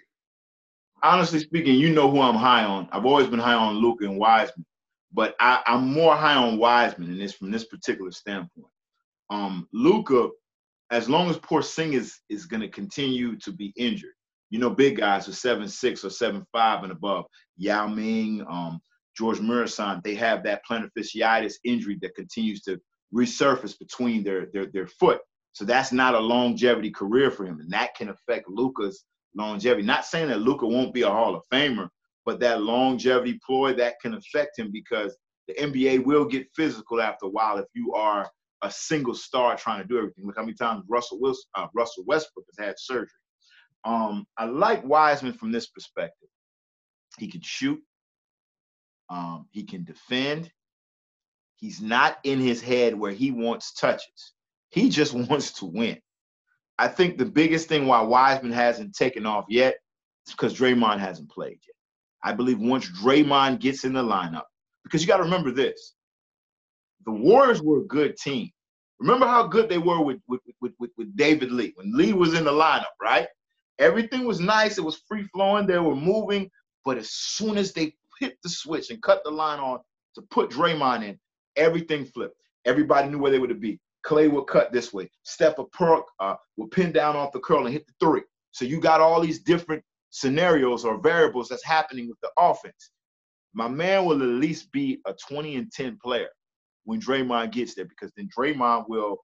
honestly 1.02 1.40
speaking, 1.40 1.76
you 1.76 1.94
know 1.94 2.12
who 2.12 2.22
I'm 2.22 2.36
high 2.36 2.64
on. 2.64 2.88
I've 2.92 3.06
always 3.06 3.28
been 3.28 3.40
high 3.40 3.54
on 3.54 3.76
Luka 3.76 4.06
and 4.06 4.20
Wiseman, 4.20 4.66
but 5.12 5.36
I, 5.40 5.62
am 5.66 5.92
more 5.92 6.16
high 6.16 6.36
on 6.36 6.58
Wiseman 6.58 7.10
in 7.12 7.18
this 7.18 7.34
from 7.34 7.52
this 7.52 7.66
particular 7.66 8.12
standpoint. 8.12 8.68
Um, 9.30 9.68
Luka, 9.74 10.30
as 10.91 11.10
long 11.10 11.30
as 11.30 11.38
Porzingis 11.38 12.13
is 12.30 12.45
going 12.45 12.62
to 12.62 12.69
continue 12.69 13.38
to 13.38 13.52
be 13.52 13.74
injured, 13.76 14.13
you 14.50 14.60
know, 14.60 14.69
big 14.69 14.98
guys 14.98 15.28
are 15.28 15.34
seven 15.34 15.67
six 15.67 16.06
or 16.06 16.10
seven 16.10 16.45
five 16.52 16.84
and 16.84 16.91
above. 16.91 17.26
Yao 17.58 17.88
Ming, 17.88 18.45
um, 18.50 18.80
George 19.17 19.39
Muresan, 19.39 20.04
they 20.04 20.15
have 20.15 20.43
that 20.43 20.62
plantar 20.69 20.89
fasciitis 20.98 21.56
injury 21.63 21.98
that 22.02 22.15
continues 22.15 22.62
to 22.62 22.80
resurface 23.13 23.78
between 23.78 24.24
their 24.24 24.48
their 24.54 24.67
their 24.67 24.88
foot. 24.88 25.19
So 25.54 25.65
that's 25.65 25.91
not 25.91 26.15
a 26.15 26.19
longevity 26.19 26.91
career 26.91 27.32
for 27.32 27.45
him, 27.45 27.60
and 27.60 27.71
that 27.71 27.95
can 27.95 28.10
affect 28.10 28.50
Luka's 28.50 29.06
longevity. 29.36 29.84
Not 29.84 30.06
saying 30.06 30.30
that 30.30 30.41
Luka 30.41 30.67
won't 30.67 30.93
be 30.93 31.04
a 31.04 31.10
Hall 31.10 31.36
of 31.36 31.43
Famer, 31.52 31.88
but 32.26 32.39
that 32.41 32.62
longevity 32.62 33.39
ploy 33.45 33.74
that 33.74 33.95
can 34.02 34.15
affect 34.15 34.60
him 34.60 34.69
because 34.71 35.17
the 35.48 35.54
NBA 35.56 36.04
will 36.04 36.26
get 36.26 36.48
physical 36.56 37.02
after 37.02 37.28
a 37.28 37.30
while 37.30 37.58
if 37.58 37.67
you 37.74 37.93
are 37.93 38.30
a 38.65 38.71
single 38.71 39.13
star 39.13 39.56
trying 39.56 39.82
to 39.82 39.88
do 39.88 39.97
everything. 39.97 40.25
Look 40.25 40.36
how 40.38 40.43
many 40.43 40.56
times 40.56 40.84
Russell 40.89 41.19
Wilson, 41.19 41.45
uh, 41.56 41.67
Russell 41.73 42.04
Westbrook 42.08 42.45
has 42.58 42.65
had 42.65 42.75
surgery. 42.78 43.10
Um, 43.84 44.25
I 44.38 44.45
like 44.45 44.84
Wiseman 44.84 45.34
from 45.34 45.51
this 45.51 45.67
perspective. 45.67 46.30
He 47.19 47.28
can 47.28 47.41
shoot. 47.41 47.80
Um, 49.10 49.47
he 49.51 49.63
can 49.63 49.84
defend. 49.84 50.51
He's 51.58 51.80
not 51.80 52.17
in 52.23 52.39
his 52.39 52.62
head 52.62 52.95
where 52.95 53.12
he 53.12 53.32
wants 53.32 53.73
touches. 53.73 54.34
He 54.71 54.89
just 54.89 55.13
wants 55.30 55.54
to 55.60 55.65
win. 55.65 55.99
I 56.78 56.88
think 56.88 57.17
the 57.17 57.25
biggest 57.25 57.69
thing 57.69 57.86
why 57.86 58.01
Wiseman 58.01 58.51
hasn't 58.51 58.95
taken 58.95 59.25
off 59.25 59.45
yet 59.47 59.75
is 60.28 60.34
because 60.34 60.58
Draymond 60.58 60.99
hasn't 60.99 61.30
played 61.30 61.60
yet. 61.65 61.75
I 62.23 62.34
believe 62.34 62.60
once 62.60 62.89
Draymond 62.99 63.60
gets 63.60 63.86
in 63.86 63.93
the 63.93 64.04
lineup, 64.04 64.43
because 64.84 65.01
you 65.01 65.08
got 65.08 65.17
to 65.17 65.23
remember 65.23 65.51
this 65.51 65.95
the 67.06 67.12
Warriors 67.12 67.62
were 67.62 67.80
a 67.82 67.86
good 67.86 68.17
team. 68.17 68.49
Remember 68.99 69.27
how 69.27 69.47
good 69.47 69.69
they 69.69 69.77
were 69.77 70.01
with, 70.01 70.19
with, 70.27 70.41
with, 70.62 70.73
with, 70.79 70.91
with 70.97 71.15
David 71.17 71.51
Lee 71.51 71.73
when 71.75 71.91
Lee 71.95 72.13
was 72.13 72.34
in 72.34 72.45
the 72.45 72.51
lineup, 72.51 72.86
right? 73.01 73.27
Everything 73.77 74.25
was 74.25 74.39
nice. 74.39 74.77
It 74.77 74.84
was 74.84 75.01
free 75.08 75.23
flowing. 75.34 75.67
They 75.67 75.77
were 75.79 75.95
moving. 75.95 76.49
But 76.86 76.97
as 76.97 77.12
soon 77.12 77.58
as 77.58 77.73
they 77.73 77.93
hit 78.19 78.38
the 78.41 78.49
switch 78.49 78.89
and 78.89 79.01
cut 79.01 79.23
the 79.23 79.31
line 79.31 79.60
on 79.60 79.79
to 80.15 80.21
put 80.21 80.49
Draymond 80.49 81.03
in, 81.03 81.19
everything 81.55 82.05
flipped. 82.05 82.36
Everybody 82.63 83.10
knew 83.10 83.19
where 83.19 83.31
they 83.31 83.39
would 83.39 83.60
be. 83.60 83.79
Clay 84.03 84.27
would 84.27 84.45
cut 84.45 84.71
this 84.71 84.93
way. 84.93 85.10
Steph 85.23 85.55
Perk 85.73 86.05
uh, 86.19 86.36
would 86.58 86.71
pin 86.71 86.91
down 86.91 87.15
off 87.15 87.31
the 87.31 87.39
curl 87.39 87.65
and 87.65 87.73
hit 87.73 87.88
the 87.88 87.93
three. 87.99 88.21
So 88.51 88.63
you 88.63 88.79
got 88.79 89.01
all 89.01 89.19
these 89.19 89.39
different 89.39 89.84
scenarios 90.12 90.86
or 90.86 91.01
variables 91.01 91.49
that's 91.49 91.65
happening 91.65 92.08
with 92.08 92.19
the 92.21 92.29
offense. 92.38 92.91
My 93.53 93.67
man 93.67 94.05
will 94.05 94.21
at 94.21 94.27
least 94.27 94.71
be 94.71 95.01
a 95.05 95.13
20 95.13 95.55
and 95.55 95.71
10 95.71 95.97
player 96.01 96.29
when 96.86 97.02
Draymond 97.02 97.52
gets 97.52 97.76
there 97.76 97.86
because 97.86 98.12
then 98.15 98.30
Draymond 98.36 98.88
will 98.88 99.17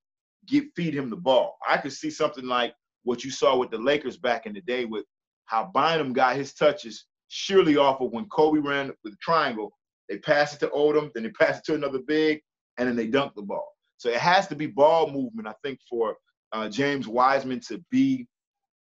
get 0.47 0.65
feed 0.75 0.93
him 0.93 1.09
the 1.09 1.15
ball. 1.15 1.57
I 1.67 1.77
could 1.77 1.93
see 1.93 2.09
something 2.09 2.45
like 2.45 2.73
what 3.03 3.23
you 3.23 3.31
saw 3.31 3.55
with 3.57 3.71
the 3.71 3.77
Lakers 3.77 4.17
back 4.17 4.45
in 4.45 4.53
the 4.53 4.61
day 4.61 4.85
with 4.85 5.05
how 5.45 5.71
Bynum 5.73 6.13
got 6.13 6.35
his 6.35 6.53
touches 6.53 7.05
surely 7.29 7.77
off 7.77 8.01
of 8.01 8.11
when 8.11 8.25
Kobe 8.25 8.59
ran 8.59 8.87
with 9.03 9.13
the 9.13 9.17
triangle. 9.21 9.71
They 10.09 10.17
pass 10.17 10.53
it 10.53 10.59
to 10.59 10.67
Odom, 10.69 11.11
then 11.13 11.23
they 11.23 11.29
pass 11.29 11.59
it 11.59 11.63
to 11.65 11.75
another 11.75 11.99
big, 11.99 12.41
and 12.77 12.87
then 12.87 12.95
they 12.95 13.07
dunk 13.07 13.33
the 13.35 13.41
ball. 13.41 13.67
So 13.97 14.09
it 14.09 14.17
has 14.17 14.47
to 14.47 14.55
be 14.55 14.67
ball 14.67 15.09
movement, 15.09 15.47
I 15.47 15.53
think, 15.63 15.79
for 15.89 16.15
uh, 16.51 16.67
James 16.67 17.07
Wiseman 17.07 17.61
to 17.61 17.83
be 17.89 18.27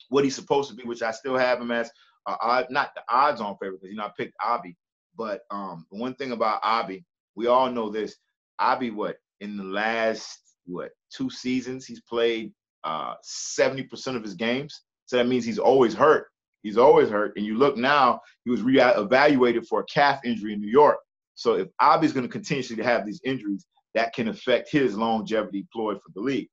what 0.08 0.24
he's 0.24 0.34
supposed 0.34 0.70
to 0.70 0.76
be, 0.76 0.84
which 0.84 1.02
I 1.02 1.10
still 1.10 1.36
have 1.36 1.60
him 1.60 1.70
as 1.70 1.90
uh, 2.26 2.36
odd, 2.40 2.66
not 2.70 2.94
the 2.94 3.02
odds-on 3.08 3.56
favorite 3.60 3.80
because 3.80 3.90
you 3.90 3.96
know 3.96 4.04
I 4.04 4.12
picked 4.16 4.34
Obi, 4.44 4.76
but 5.16 5.42
um, 5.50 5.86
the 5.90 5.98
one 5.98 6.14
thing 6.14 6.32
about 6.32 6.60
Obi, 6.64 7.04
we 7.34 7.46
all 7.46 7.70
know 7.70 7.90
this. 7.90 8.16
Obi, 8.62 8.90
what 8.90 9.16
in 9.40 9.56
the 9.56 9.64
last 9.64 10.38
what 10.66 10.90
two 11.14 11.28
seasons 11.28 11.84
he's 11.84 12.00
played 12.02 12.52
uh, 12.84 13.14
70% 13.24 14.16
of 14.16 14.22
his 14.22 14.34
games. 14.34 14.82
So 15.06 15.16
that 15.16 15.28
means 15.28 15.44
he's 15.44 15.58
always 15.58 15.94
hurt. 15.94 16.26
He's 16.62 16.78
always 16.78 17.08
hurt. 17.08 17.32
And 17.36 17.44
you 17.44 17.56
look 17.56 17.76
now, 17.76 18.20
he 18.44 18.50
was 18.50 18.62
re-evaluated 18.62 19.66
for 19.66 19.80
a 19.80 19.84
calf 19.84 20.20
injury 20.24 20.52
in 20.52 20.60
New 20.60 20.70
York. 20.70 20.98
So 21.34 21.54
if 21.54 21.68
Obi's 21.80 22.12
going 22.12 22.26
to 22.26 22.32
continuously 22.32 22.82
have 22.82 23.04
these 23.06 23.20
injuries, 23.24 23.66
that 23.94 24.14
can 24.14 24.28
affect 24.28 24.70
his 24.70 24.96
longevity 24.96 25.66
ploy 25.72 25.94
for 25.94 26.10
the 26.14 26.20
league. 26.20 26.48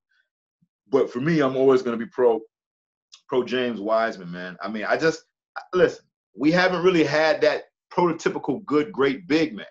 But 0.90 1.12
for 1.12 1.22
me, 1.22 1.40
I'm 1.42 1.56
always 1.56 1.82
going 1.82 1.98
to 1.98 2.06
be 2.06 2.10
pro 2.12 2.42
pro 3.28 3.44
James 3.44 3.80
Wiseman, 3.80 4.32
man. 4.32 4.58
I 4.62 4.68
mean, 4.68 4.86
I 4.86 4.98
just 4.98 5.24
listen. 5.74 6.04
We 6.36 6.52
haven't 6.52 6.84
really 6.84 7.04
had 7.04 7.42
that 7.42 7.64
prototypical 7.94 8.66
good, 8.66 8.92
great 8.92 9.28
big 9.28 9.56
man. 9.56 9.66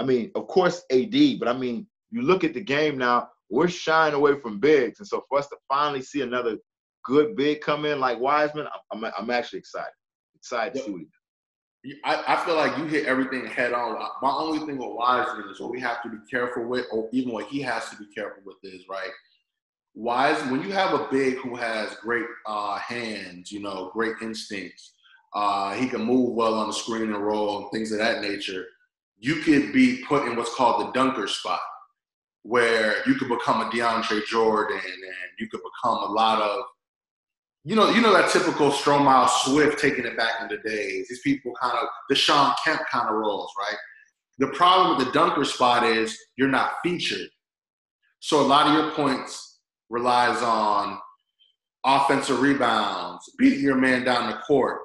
I 0.00 0.02
mean, 0.02 0.30
of 0.34 0.46
course, 0.46 0.82
AD, 0.90 1.38
but 1.38 1.46
I 1.46 1.52
mean, 1.52 1.86
you 2.10 2.22
look 2.22 2.42
at 2.42 2.54
the 2.54 2.60
game 2.60 2.96
now. 2.96 3.28
We're 3.50 3.68
shying 3.68 4.14
away 4.14 4.40
from 4.40 4.58
bigs, 4.58 4.98
and 4.98 5.06
so 5.06 5.24
for 5.28 5.38
us 5.38 5.48
to 5.48 5.56
finally 5.68 6.00
see 6.00 6.22
another 6.22 6.56
good 7.04 7.36
big 7.36 7.60
come 7.60 7.84
in 7.84 8.00
like 8.00 8.18
Wiseman, 8.18 8.66
I'm 8.90 9.04
I'm 9.04 9.30
actually 9.30 9.58
excited. 9.58 9.92
Excited 10.34 10.74
to 10.74 10.84
see 10.84 10.90
what 10.90 11.00
he 11.00 11.04
does. 11.04 11.98
I, 12.04 12.34
I 12.34 12.44
feel 12.44 12.56
like 12.56 12.78
you 12.78 12.84
hit 12.84 13.06
everything 13.06 13.46
head 13.46 13.74
on. 13.74 13.98
My 14.22 14.30
only 14.30 14.60
thing 14.60 14.78
with 14.78 14.88
Wiseman 14.92 15.50
is 15.50 15.60
what 15.60 15.70
we 15.70 15.80
have 15.80 16.02
to 16.02 16.08
be 16.08 16.18
careful 16.30 16.64
with, 16.64 16.86
or 16.92 17.10
even 17.12 17.32
what 17.32 17.46
he 17.46 17.60
has 17.60 17.90
to 17.90 17.96
be 17.96 18.06
careful 18.14 18.42
with 18.46 18.56
is 18.62 18.88
right. 18.88 19.10
Wise 19.94 20.40
when 20.50 20.62
you 20.62 20.70
have 20.70 20.98
a 20.98 21.08
big 21.10 21.36
who 21.38 21.56
has 21.56 21.94
great 21.96 22.26
uh, 22.46 22.78
hands, 22.78 23.52
you 23.52 23.60
know, 23.60 23.90
great 23.92 24.14
instincts, 24.22 24.94
uh, 25.34 25.74
he 25.74 25.88
can 25.88 26.02
move 26.02 26.34
well 26.34 26.54
on 26.54 26.68
the 26.68 26.72
screen 26.72 27.02
and 27.02 27.16
roll 27.16 27.62
and 27.62 27.70
things 27.70 27.92
of 27.92 27.98
that 27.98 28.22
nature. 28.22 28.64
You 29.20 29.36
could 29.36 29.72
be 29.72 30.02
put 30.08 30.26
in 30.26 30.36
what's 30.36 30.54
called 30.54 30.86
the 30.86 30.92
dunker 30.92 31.28
spot, 31.28 31.60
where 32.42 33.06
you 33.06 33.14
could 33.14 33.28
become 33.28 33.60
a 33.60 33.70
DeAndre 33.70 34.24
Jordan 34.26 34.78
and 34.78 35.30
you 35.38 35.48
could 35.48 35.60
become 35.60 35.98
a 36.02 36.12
lot 36.12 36.42
of 36.42 36.64
you 37.64 37.76
know, 37.76 37.90
you 37.90 38.00
know 38.00 38.12
that 38.14 38.30
typical 38.30 38.70
Stromile 38.70 39.28
Swift 39.28 39.78
taking 39.78 40.06
it 40.06 40.16
back 40.16 40.40
in 40.40 40.48
the 40.48 40.56
days. 40.66 41.08
These 41.08 41.20
people 41.20 41.52
kind 41.60 41.76
of 41.76 41.88
the 42.08 42.14
Shawn 42.14 42.54
Kemp 42.64 42.80
kind 42.90 43.08
of 43.08 43.16
roles, 43.16 43.52
right? 43.58 43.76
The 44.38 44.46
problem 44.48 44.96
with 44.96 45.06
the 45.06 45.12
dunker 45.12 45.44
spot 45.44 45.84
is 45.84 46.18
you're 46.36 46.48
not 46.48 46.72
featured. 46.82 47.28
So 48.20 48.40
a 48.40 48.46
lot 48.46 48.66
of 48.66 48.72
your 48.72 48.92
points 48.92 49.58
relies 49.90 50.42
on 50.42 50.98
offensive 51.84 52.40
rebounds, 52.40 53.30
beating 53.36 53.60
your 53.60 53.76
man 53.76 54.04
down 54.04 54.30
the 54.30 54.38
court. 54.38 54.80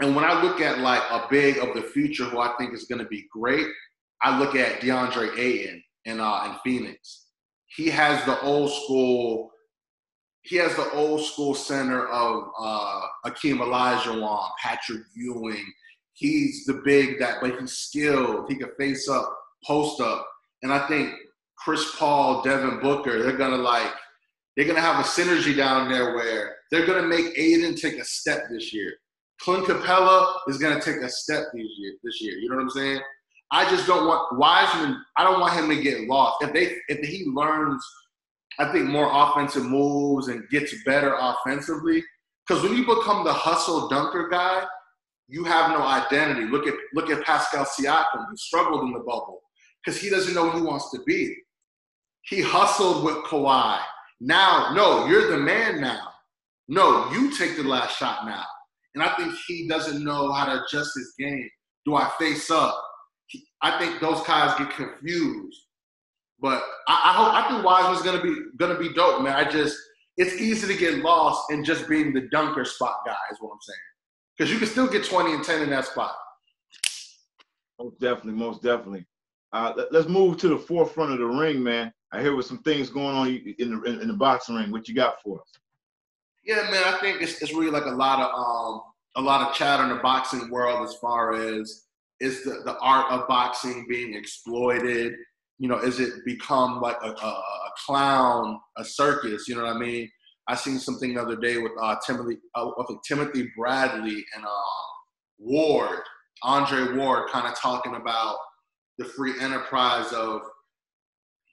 And 0.00 0.14
when 0.14 0.24
I 0.24 0.42
look 0.42 0.60
at 0.60 0.78
like 0.78 1.02
a 1.10 1.26
big 1.30 1.58
of 1.58 1.74
the 1.74 1.82
future 1.82 2.24
who 2.24 2.38
I 2.38 2.54
think 2.58 2.74
is 2.74 2.84
going 2.84 3.00
to 3.00 3.08
be 3.08 3.26
great, 3.32 3.66
I 4.22 4.38
look 4.38 4.54
at 4.54 4.80
DeAndre 4.80 5.38
Ayton 5.38 5.82
in 6.04 6.20
uh, 6.20 6.44
in 6.46 6.58
Phoenix. 6.64 7.26
He 7.66 7.88
has 7.88 8.24
the 8.24 8.40
old 8.42 8.70
school 8.70 9.50
he 10.46 10.56
has 10.56 10.76
the 10.76 10.88
old 10.92 11.24
school 11.24 11.54
center 11.54 12.06
of 12.06 12.44
uh, 12.56 13.00
Akeem 13.26 13.58
Olajuwon, 13.58 14.48
Patrick 14.62 15.02
Ewing. 15.14 15.64
He's 16.12 16.64
the 16.66 16.82
big 16.84 17.18
that, 17.18 17.38
but 17.40 17.58
he's 17.58 17.72
skilled. 17.72 18.48
He 18.48 18.54
can 18.54 18.70
face 18.78 19.08
up, 19.08 19.36
post 19.66 20.00
up, 20.00 20.26
and 20.62 20.72
I 20.72 20.86
think 20.86 21.12
Chris 21.58 21.96
Paul, 21.96 22.42
Devin 22.42 22.80
Booker, 22.80 23.22
they're 23.22 23.36
gonna 23.36 23.56
like, 23.56 23.90
they're 24.56 24.66
gonna 24.66 24.80
have 24.80 25.04
a 25.04 25.08
synergy 25.08 25.56
down 25.56 25.90
there 25.90 26.14
where 26.14 26.56
they're 26.70 26.86
gonna 26.86 27.08
make 27.08 27.36
Ayton 27.36 27.74
take 27.74 27.98
a 27.98 28.04
step 28.04 28.44
this 28.48 28.72
year. 28.72 28.92
Clint 29.40 29.66
Capela 29.66 30.34
is 30.48 30.58
gonna 30.58 30.80
take 30.80 30.96
a 30.96 31.08
step 31.08 31.44
this 31.52 31.68
year. 31.78 31.94
This 32.02 32.20
year, 32.20 32.38
you 32.38 32.48
know 32.48 32.56
what 32.56 32.62
I'm 32.62 32.70
saying? 32.70 33.00
I 33.52 33.68
just 33.70 33.86
don't 33.86 34.06
want 34.06 34.38
Wiseman. 34.38 35.00
I 35.16 35.24
don't 35.24 35.40
want 35.40 35.54
him 35.54 35.68
to 35.68 35.80
get 35.80 36.08
lost. 36.08 36.42
If 36.42 36.52
they, 36.52 36.76
if 36.88 37.06
he 37.06 37.26
learns 37.26 37.84
I 38.58 38.72
think, 38.72 38.86
more 38.86 39.10
offensive 39.12 39.64
moves 39.64 40.28
and 40.28 40.48
gets 40.48 40.72
better 40.84 41.16
offensively. 41.18 42.02
Because 42.46 42.62
when 42.62 42.76
you 42.76 42.86
become 42.86 43.24
the 43.24 43.32
hustle 43.32 43.88
dunker 43.88 44.28
guy, 44.28 44.64
you 45.28 45.44
have 45.44 45.70
no 45.70 45.82
identity. 45.82 46.46
Look 46.46 46.66
at 46.66 46.74
look 46.94 47.10
at 47.10 47.24
Pascal 47.24 47.64
Siakam. 47.64 48.26
He 48.30 48.36
struggled 48.36 48.84
in 48.84 48.92
the 48.92 49.00
bubble 49.00 49.42
because 49.84 50.00
he 50.00 50.08
doesn't 50.08 50.34
know 50.34 50.50
who 50.50 50.60
he 50.60 50.64
wants 50.64 50.90
to 50.92 51.00
be. 51.04 51.36
He 52.22 52.40
hustled 52.40 53.04
with 53.04 53.16
Kawhi. 53.24 53.80
Now, 54.20 54.72
no, 54.74 55.06
you're 55.06 55.30
the 55.30 55.38
man 55.38 55.80
now. 55.80 56.08
No, 56.68 57.10
you 57.12 57.36
take 57.36 57.56
the 57.56 57.64
last 57.64 57.98
shot 57.98 58.24
now. 58.24 58.44
And 58.96 59.04
I 59.04 59.14
think 59.14 59.34
he 59.46 59.68
doesn't 59.68 60.02
know 60.02 60.32
how 60.32 60.46
to 60.46 60.64
adjust 60.64 60.90
his 60.96 61.14
game. 61.18 61.48
Do 61.84 61.96
I 61.96 62.10
face 62.18 62.50
up? 62.50 62.82
I 63.60 63.78
think 63.78 64.00
those 64.00 64.22
guys 64.22 64.58
get 64.58 64.70
confused. 64.70 65.60
But 66.40 66.62
I, 66.88 67.02
I 67.04 67.12
hope 67.12 67.34
I 67.34 67.48
think 67.48 67.64
Wiseman's 67.64 68.02
gonna 68.02 68.22
be 68.22 68.34
gonna 68.56 68.78
be 68.78 68.92
dope, 68.94 69.22
man. 69.22 69.34
I 69.34 69.48
just 69.48 69.76
it's 70.16 70.40
easy 70.40 70.66
to 70.72 70.78
get 70.78 71.02
lost 71.02 71.50
in 71.50 71.62
just 71.62 71.88
being 71.88 72.14
the 72.14 72.22
dunker 72.32 72.64
spot 72.64 72.96
guy, 73.04 73.16
is 73.30 73.38
what 73.40 73.52
I'm 73.52 73.58
saying. 73.60 73.78
Because 74.36 74.50
you 74.50 74.58
can 74.58 74.68
still 74.68 74.88
get 74.88 75.04
20 75.04 75.34
and 75.34 75.44
10 75.44 75.62
in 75.62 75.70
that 75.70 75.84
spot. 75.84 76.14
Most 77.78 78.00
definitely, 78.00 78.32
most 78.32 78.62
definitely. 78.62 79.06
Uh, 79.52 79.74
let, 79.76 79.94
us 79.94 80.08
move 80.08 80.38
to 80.38 80.48
the 80.48 80.58
forefront 80.58 81.12
of 81.12 81.18
the 81.18 81.26
ring, 81.26 81.62
man. 81.62 81.92
I 82.12 82.22
hear 82.22 82.34
with 82.34 82.46
some 82.46 82.62
things 82.62 82.88
going 82.88 83.14
on 83.14 83.28
in 83.28 83.80
the 83.80 83.82
in, 83.82 84.00
in 84.00 84.08
the 84.08 84.14
boxing 84.14 84.56
ring. 84.56 84.70
What 84.70 84.88
you 84.88 84.94
got 84.94 85.20
for 85.22 85.40
us? 85.40 85.52
Yeah, 86.46 86.68
man. 86.70 86.84
I 86.84 86.98
think 87.00 87.20
it's, 87.20 87.42
it's 87.42 87.52
really 87.52 87.70
like 87.70 87.86
a 87.86 87.90
lot 87.90 88.20
of 88.20 88.30
um 88.32 88.82
a 89.16 89.20
lot 89.20 89.48
of 89.48 89.54
chat 89.54 89.80
in 89.80 89.88
the 89.88 89.96
boxing 89.96 90.50
world 90.50 90.86
as 90.86 90.94
far 90.96 91.34
as 91.34 91.86
is 92.20 92.44
the, 92.44 92.62
the 92.64 92.76
art 92.80 93.10
of 93.10 93.28
boxing 93.28 93.86
being 93.88 94.14
exploited? 94.14 95.14
You 95.58 95.68
know, 95.68 95.78
is 95.78 96.00
it 96.00 96.24
become 96.24 96.80
like 96.80 96.96
a, 97.02 97.10
a, 97.10 97.26
a 97.26 97.70
clown, 97.86 98.60
a 98.76 98.84
circus? 98.84 99.48
You 99.48 99.56
know 99.56 99.64
what 99.64 99.76
I 99.76 99.78
mean? 99.78 100.08
I 100.48 100.54
seen 100.54 100.78
something 100.78 101.14
the 101.14 101.20
other 101.20 101.36
day 101.36 101.58
with 101.58 101.72
uh, 101.80 101.96
Timothy, 102.06 102.36
uh, 102.54 102.70
Timothy 103.06 103.50
Bradley 103.56 104.24
and 104.34 104.44
uh, 104.44 104.50
Ward, 105.38 106.00
Andre 106.42 106.96
Ward, 106.96 107.30
kind 107.30 107.48
of 107.48 107.58
talking 107.58 107.96
about 107.96 108.36
the 108.98 109.04
free 109.04 109.34
enterprise 109.40 110.12
of 110.12 110.42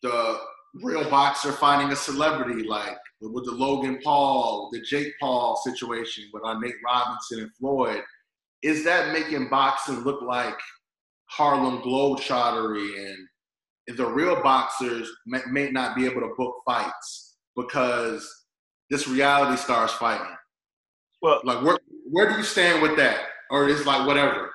the 0.04 0.38
real 0.82 1.08
boxer 1.10 1.52
finding 1.52 1.92
a 1.92 1.96
celebrity, 1.96 2.64
like 2.64 2.98
with 3.22 3.46
the 3.46 3.52
Logan 3.52 4.00
Paul, 4.04 4.70
the 4.72 4.82
Jake 4.82 5.14
Paul 5.20 5.56
situation 5.64 6.26
with 6.34 6.44
our 6.44 6.56
uh, 6.56 6.60
Nate 6.60 6.76
Robinson 6.86 7.42
and 7.42 7.56
Floyd. 7.56 8.02
Is 8.64 8.84
that 8.86 9.14
making 9.14 9.50
boxing 9.50 10.00
look 10.00 10.22
like 10.22 10.58
Harlem 11.26 11.82
Globetrottery 11.82 13.12
and 13.88 13.98
the 13.98 14.06
real 14.06 14.42
boxers 14.42 15.10
may, 15.26 15.42
may 15.50 15.70
not 15.70 15.96
be 15.96 16.06
able 16.06 16.22
to 16.22 16.34
book 16.38 16.56
fights 16.66 17.36
because 17.56 18.28
this 18.90 19.08
reality 19.08 19.58
stars 19.58 19.92
fighting? 19.92 20.36
Well, 21.22 21.42
like 21.44 21.64
where 21.64 21.78
where 22.10 22.30
do 22.30 22.38
you 22.38 22.44
stand 22.44 22.82
with 22.82 22.96
that? 22.98 23.20
Or 23.50 23.68
is 23.68 23.86
like 23.86 24.08
whatever? 24.08 24.53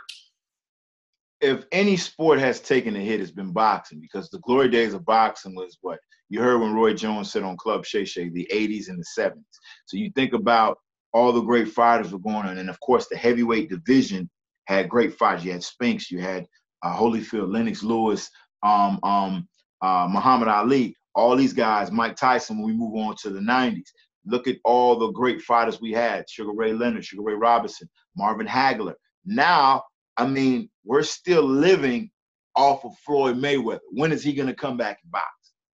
If 1.40 1.64
any 1.72 1.96
sport 1.96 2.38
has 2.38 2.60
taken 2.60 2.96
a 2.96 3.00
hit, 3.00 3.20
it's 3.20 3.30
been 3.30 3.52
boxing 3.52 4.00
because 4.00 4.28
the 4.28 4.40
glory 4.40 4.68
days 4.68 4.94
of 4.94 5.04
boxing 5.04 5.54
was 5.54 5.78
what 5.82 5.98
you 6.28 6.40
heard 6.40 6.60
when 6.60 6.74
Roy 6.74 6.94
Jones 6.94 7.30
said 7.30 7.42
on 7.42 7.56
Club 7.56 7.86
Shay 7.86 8.04
Shay, 8.04 8.28
the 8.28 8.48
80s 8.52 8.88
and 8.88 8.98
the 8.98 9.22
70s. 9.22 9.42
So 9.86 9.96
you 9.96 10.10
think 10.14 10.32
about 10.32 10.78
all 11.12 11.32
the 11.32 11.40
great 11.40 11.68
fighters 11.68 12.12
were 12.12 12.18
going 12.18 12.46
on, 12.46 12.58
and 12.58 12.68
of 12.68 12.78
course 12.80 13.06
the 13.08 13.16
heavyweight 13.16 13.70
division 13.70 14.28
had 14.66 14.88
great 14.88 15.14
fighters. 15.14 15.44
You 15.44 15.52
had 15.52 15.62
Spinks, 15.62 16.10
you 16.10 16.20
had 16.20 16.46
uh, 16.82 16.94
Holyfield, 16.94 17.52
Lennox 17.52 17.82
Lewis, 17.82 18.28
um, 18.62 18.98
um, 19.02 19.48
uh, 19.80 20.08
Muhammad 20.10 20.48
Ali, 20.48 20.94
all 21.14 21.36
these 21.36 21.54
guys, 21.54 21.90
Mike 21.90 22.16
Tyson. 22.16 22.58
When 22.58 22.66
we 22.66 22.72
move 22.72 22.94
on 22.96 23.16
to 23.22 23.30
the 23.30 23.40
90s, 23.40 23.88
look 24.26 24.46
at 24.48 24.56
all 24.64 24.98
the 24.98 25.12
great 25.12 25.40
fighters 25.40 25.80
we 25.80 25.92
had: 25.92 26.28
Sugar 26.28 26.52
Ray 26.52 26.72
Leonard, 26.72 27.04
Sugar 27.04 27.22
Ray 27.22 27.34
Robinson, 27.34 27.88
Marvin 28.16 28.46
Hagler. 28.46 28.94
Now 29.24 29.84
I 30.18 30.26
mean, 30.26 30.68
we're 30.84 31.04
still 31.04 31.44
living 31.44 32.10
off 32.56 32.84
of 32.84 32.92
Floyd 33.06 33.36
Mayweather. 33.36 33.78
When 33.92 34.10
is 34.10 34.24
he 34.24 34.34
going 34.34 34.48
to 34.48 34.54
come 34.54 34.76
back 34.76 34.98
and 35.02 35.12
box? 35.12 35.24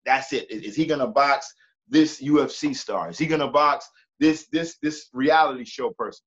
That's 0.06 0.34
it. 0.34 0.52
Is 0.52 0.76
he 0.76 0.86
going 0.86 1.00
to 1.00 1.08
box 1.08 1.52
this 1.88 2.22
UFC 2.22 2.76
star? 2.76 3.10
Is 3.10 3.18
he 3.18 3.26
going 3.26 3.40
to 3.40 3.48
box 3.48 3.88
this 4.20 4.48
this 4.52 4.78
this 4.82 5.08
reality 5.14 5.64
show 5.64 5.92
person? 5.92 6.26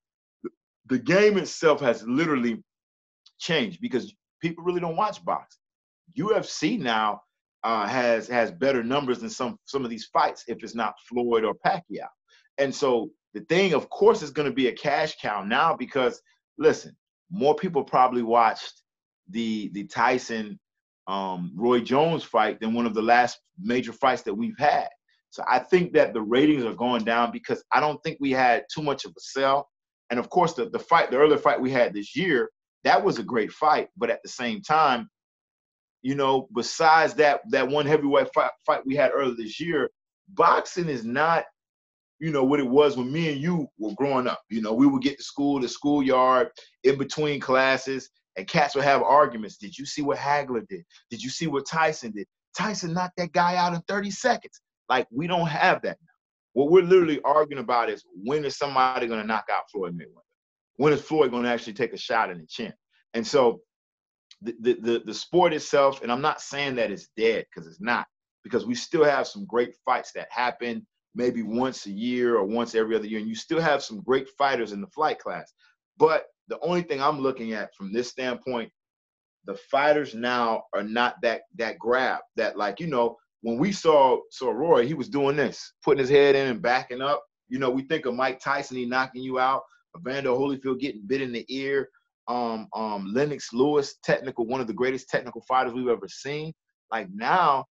The 0.87 0.99
game 0.99 1.37
itself 1.37 1.81
has 1.81 2.03
literally 2.07 2.63
changed 3.39 3.81
because 3.83 4.15
people 4.41 4.65
really 4.65 4.81
don't 4.81 4.97
watch 4.97 5.23
boxing. 5.23 5.61
UFC 6.19 6.79
now 6.79 7.21
uh, 7.65 7.87
has 7.87 8.29
has 8.29 8.51
better 8.51 8.83
numbers 8.83 9.19
than 9.19 9.29
some 9.29 9.59
some 9.67 9.85
of 9.85 9.91
these 9.91 10.07
fights 10.07 10.45
if 10.49 10.63
it's 10.63 10.75
not 10.75 10.95
Floyd 11.07 11.45
or 11.45 11.55
Pacquiao. 11.67 12.09
And 12.57 12.75
so 12.75 13.11
the 13.35 13.41
thing, 13.41 13.75
of 13.75 13.91
course, 13.91 14.23
is 14.23 14.31
going 14.31 14.49
to 14.49 14.55
be 14.55 14.69
a 14.69 14.73
cash 14.73 15.17
cow 15.21 15.43
now 15.43 15.77
because 15.77 16.23
listen, 16.57 16.97
more 17.31 17.55
people 17.55 17.85
probably 17.85 18.23
watched 18.23 18.83
the 19.29 19.71
the 19.73 19.85
Tyson 19.85 20.59
um, 21.07 21.53
Roy 21.55 21.81
Jones 21.81 22.25
fight 22.25 22.61
than 22.61 22.75
one 22.75 22.87
of 22.87 22.95
the 22.95 23.03
last 23.03 23.39
major 23.61 23.93
fights 23.93 24.23
that 24.23 24.35
we've 24.35 24.59
had. 24.59 24.89
So 25.31 25.45
I 25.49 25.59
think 25.59 25.93
that 25.93 26.15
the 26.15 26.23
ratings 26.23 26.65
are 26.65 26.75
going 26.75 27.05
down 27.05 27.31
because 27.31 27.63
I 27.73 27.81
don't 27.81 28.03
think 28.03 28.19
we 28.21 28.31
had 28.31 28.65
too 28.73 28.83
much 28.83 29.05
of 29.05 29.11
a 29.11 29.21
sell. 29.21 29.69
And 30.11 30.19
of 30.19 30.31
course, 30.31 30.55
the, 30.55 30.69
the 30.71 30.79
fight, 30.79 31.11
the 31.11 31.19
earlier 31.19 31.39
fight 31.39 31.61
we 31.61 31.71
had 31.71 31.93
this 31.93 32.17
year, 32.17 32.51
that 32.85 33.05
was 33.05 33.19
a 33.19 33.25
great 33.25 33.53
fight. 33.53 33.89
But 33.97 34.11
at 34.11 34.21
the 34.23 34.29
same 34.29 34.63
time, 34.63 35.09
you 36.03 36.15
know, 36.15 36.49
besides 36.55 37.15
that 37.15 37.41
that 37.51 37.69
one 37.69 37.87
heavyweight 37.87 38.33
fight, 38.33 38.51
fight 38.65 38.87
we 38.87 38.97
had 38.97 39.11
earlier 39.13 39.35
this 39.37 39.61
year, 39.61 39.91
boxing 40.29 40.89
is 40.89 41.05
not 41.05 41.45
you 42.19 42.31
know, 42.31 42.45
what 42.45 42.61
it 42.61 42.67
was 42.67 42.97
when 42.97 43.13
me 43.13 43.31
and 43.31 43.41
you 43.41 43.69
were 43.79 43.95
growing 43.95 44.27
up. 44.27 44.41
You 44.49 44.63
know, 44.63 44.73
we 44.73 44.87
would 44.87 45.03
get 45.03 45.19
to 45.19 45.25
school, 45.25 45.61
the 45.61 45.69
schoolyard, 45.69 46.49
in 46.85 46.97
between 46.97 47.41
classes, 47.41 48.11
and 48.37 48.47
cats 48.47 48.75
would 48.75 48.85
have 48.85 49.03
arguments. 49.03 49.57
Did 49.57 49.77
you 49.77 49.87
see 49.87 50.03
what 50.03 50.19
Hagler 50.19 50.67
did? 50.69 50.85
Did 51.11 51.23
you 51.23 51.31
see 51.31 51.47
what 51.47 51.67
Tyson 51.67 52.13
did? 52.13 52.27
Tyson 52.57 52.95
knocked 52.95 53.17
that 53.19 53.33
guy 53.33 53.57
out 53.57 53.75
in 53.75 53.83
30 53.89 54.11
seconds. 54.11 54.61
Like, 54.89 55.07
we 55.11 55.27
don't 55.27 55.47
have 55.47 55.83
that 55.83 55.99
now. 56.01 56.13
What 56.55 56.71
we're 56.71 56.83
literally 56.83 57.21
arguing 57.23 57.63
about 57.63 57.91
is 57.91 58.03
when 58.15 58.45
is 58.45 58.57
somebody 58.57 59.07
going 59.07 59.21
to 59.21 59.27
knock 59.27 59.47
out 59.53 59.71
Floyd 59.71 59.95
Mayweather? 59.95 60.23
When 60.77 60.93
is 60.93 61.03
Floyd 61.03 61.31
going 61.31 61.43
to 61.43 61.51
actually 61.51 61.75
take 61.75 61.93
a 61.93 61.99
shot 61.99 62.31
in 62.31 62.39
the 62.39 62.47
chin? 62.47 62.73
And 63.13 63.27
so 63.27 63.61
the, 64.41 64.55
the, 64.61 64.75
the, 64.75 65.03
the 65.07 65.15
sport 65.15 65.53
itself, 65.53 66.03
and 66.03 66.11
I'm 66.11 66.23
not 66.23 66.41
saying 66.41 66.77
that 66.77 66.91
it's 66.91 67.09
dead 67.17 67.45
because 67.51 67.69
it's 67.69 67.81
not, 67.81 68.07
because 68.43 68.65
we 68.65 68.75
still 68.75 69.05
have 69.05 69.27
some 69.27 69.45
great 69.45 69.75
fights 69.85 70.13
that 70.13 70.29
happen 70.31 70.87
maybe 71.17 71.43
once 71.43 71.87
a 71.87 71.91
year 71.91 72.37
or 72.37 72.45
once 72.45 72.75
every 72.75 72.95
other 72.95 73.07
year, 73.07 73.19
and 73.19 73.29
you 73.29 73.35
still 73.35 73.61
have 73.61 73.83
some 73.83 74.03
great 74.03 74.29
fighters 74.39 74.73
in 74.73 74.81
the 74.81 74.87
flight 74.89 75.19
class. 75.19 75.53
But 75.99 76.27
the 76.49 76.61
only 76.61 76.83
thing 76.83 77.03
I'm 77.03 77.21
looking 77.21 77.55
at 77.55 77.75
from 77.75 77.93
this 77.93 78.09
standpoint, 78.09 78.71
the 79.47 79.55
fighters 79.71 80.15
now 80.15 80.65
are 80.75 80.83
not 80.83 81.17
that 81.23 81.43
that 81.57 81.79
grab 81.79 82.21
that 82.37 82.57
like 82.57 82.79
you 82.79 82.87
know 82.87 83.17
when 83.43 83.59
we 83.59 83.73
saw 83.73 84.21
saw 84.31 84.51
Roy, 84.51 84.87
he 84.87 84.95
was 84.95 85.09
doing 85.09 85.37
this, 85.37 85.73
putting 85.83 86.01
his 86.01 86.11
head 86.11 86.35
in 86.35 86.49
and 86.49 86.63
backing 86.63 87.03
up. 87.03 87.25
You 87.49 87.59
know, 87.59 87.71
we 87.71 87.83
think 87.83 88.07
of 88.07 88.15
Mike 88.15 88.41
Tyson, 88.41 88.77
he 88.77 88.87
knocking 88.87 89.23
you 89.23 89.39
out, 89.39 89.63
Evander 89.97 90.31
Holyfield 90.31 90.81
getting 90.81 91.07
bit 91.07 91.23
in 91.23 91.33
the 91.33 91.47
ear, 91.49 91.89
um, 92.29 92.67
um, 92.75 93.13
Lennox 93.15 93.53
Lewis, 93.53 93.97
technical, 94.03 94.47
one 94.47 94.61
of 94.61 94.67
the 94.67 94.73
greatest 94.73 95.09
technical 95.09 95.43
fighters 95.43 95.73
we've 95.73 95.89
ever 95.89 96.09
seen. 96.09 96.53
Like 96.91 97.09
now, 97.13 97.67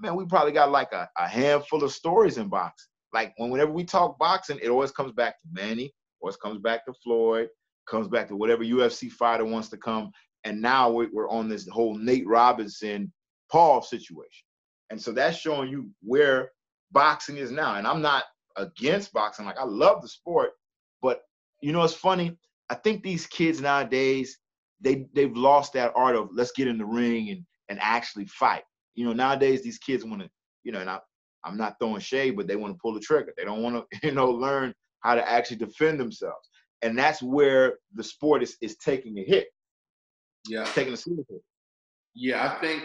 man, 0.00 0.16
we 0.16 0.24
probably 0.24 0.52
got 0.52 0.70
like 0.70 0.92
a, 0.92 1.08
a 1.18 1.28
handful 1.28 1.84
of 1.84 1.92
stories 1.92 2.38
in 2.38 2.48
boxing. 2.48 2.88
Like 3.12 3.34
when 3.36 3.50
whenever 3.50 3.72
we 3.72 3.84
talk 3.84 4.18
boxing, 4.18 4.58
it 4.62 4.68
always 4.68 4.90
comes 4.90 5.12
back 5.12 5.40
to 5.42 5.48
Manny, 5.52 5.92
always 6.20 6.36
comes 6.36 6.58
back 6.58 6.84
to 6.86 6.92
Floyd, 7.04 7.48
comes 7.88 8.08
back 8.08 8.28
to 8.28 8.36
whatever 8.36 8.64
UFC 8.64 9.10
fighter 9.10 9.44
wants 9.44 9.68
to 9.70 9.76
come. 9.76 10.10
And 10.44 10.62
now 10.62 10.90
we're 10.90 11.28
on 11.28 11.48
this 11.48 11.68
whole 11.68 11.96
Nate 11.96 12.26
Robinson 12.26 13.12
Paul 13.50 13.82
situation. 13.82 14.44
And 14.90 15.00
so 15.00 15.12
that's 15.12 15.36
showing 15.36 15.68
you 15.68 15.90
where 16.02 16.50
boxing 16.92 17.36
is 17.36 17.50
now. 17.50 17.76
And 17.76 17.86
I'm 17.86 18.00
not 18.00 18.24
against 18.56 19.12
boxing. 19.12 19.44
Like 19.44 19.58
I 19.58 19.64
love 19.64 20.02
the 20.02 20.08
sport, 20.08 20.50
but 21.02 21.22
you 21.60 21.72
know 21.72 21.82
it's 21.82 21.94
funny. 21.94 22.36
I 22.70 22.74
think 22.74 23.02
these 23.02 23.26
kids 23.26 23.60
nowadays 23.60 24.38
they 24.80 25.06
they've 25.14 25.36
lost 25.36 25.74
that 25.74 25.92
art 25.94 26.16
of 26.16 26.30
let's 26.32 26.52
get 26.52 26.68
in 26.68 26.78
the 26.78 26.86
ring 26.86 27.30
and 27.30 27.44
and 27.68 27.78
actually 27.80 28.26
fight 28.26 28.62
you 28.94 29.04
know, 29.04 29.12
nowadays 29.12 29.62
these 29.62 29.78
kids 29.78 30.04
want 30.04 30.22
to, 30.22 30.30
you 30.64 30.72
know, 30.72 30.80
and 30.80 30.90
I, 30.90 30.98
I'm 31.44 31.56
not 31.56 31.76
throwing 31.80 32.00
shade, 32.00 32.36
but 32.36 32.46
they 32.46 32.56
want 32.56 32.74
to 32.74 32.78
pull 32.80 32.94
the 32.94 33.00
trigger. 33.00 33.32
They 33.36 33.44
don't 33.44 33.62
want 33.62 33.76
to, 33.76 33.98
you 34.06 34.14
know, 34.14 34.30
learn 34.30 34.74
how 35.00 35.14
to 35.14 35.28
actually 35.28 35.56
defend 35.56 35.98
themselves. 35.98 36.48
And 36.82 36.98
that's 36.98 37.22
where 37.22 37.78
the 37.94 38.04
sport 38.04 38.42
is, 38.42 38.56
is 38.60 38.76
taking 38.76 39.18
a 39.18 39.24
hit. 39.24 39.48
Yeah. 40.48 40.62
It's 40.62 40.74
taking 40.74 40.94
a 40.94 40.96
serious 40.96 41.26
hit. 41.28 41.42
Yeah, 42.14 42.50
I 42.50 42.60
think 42.60 42.82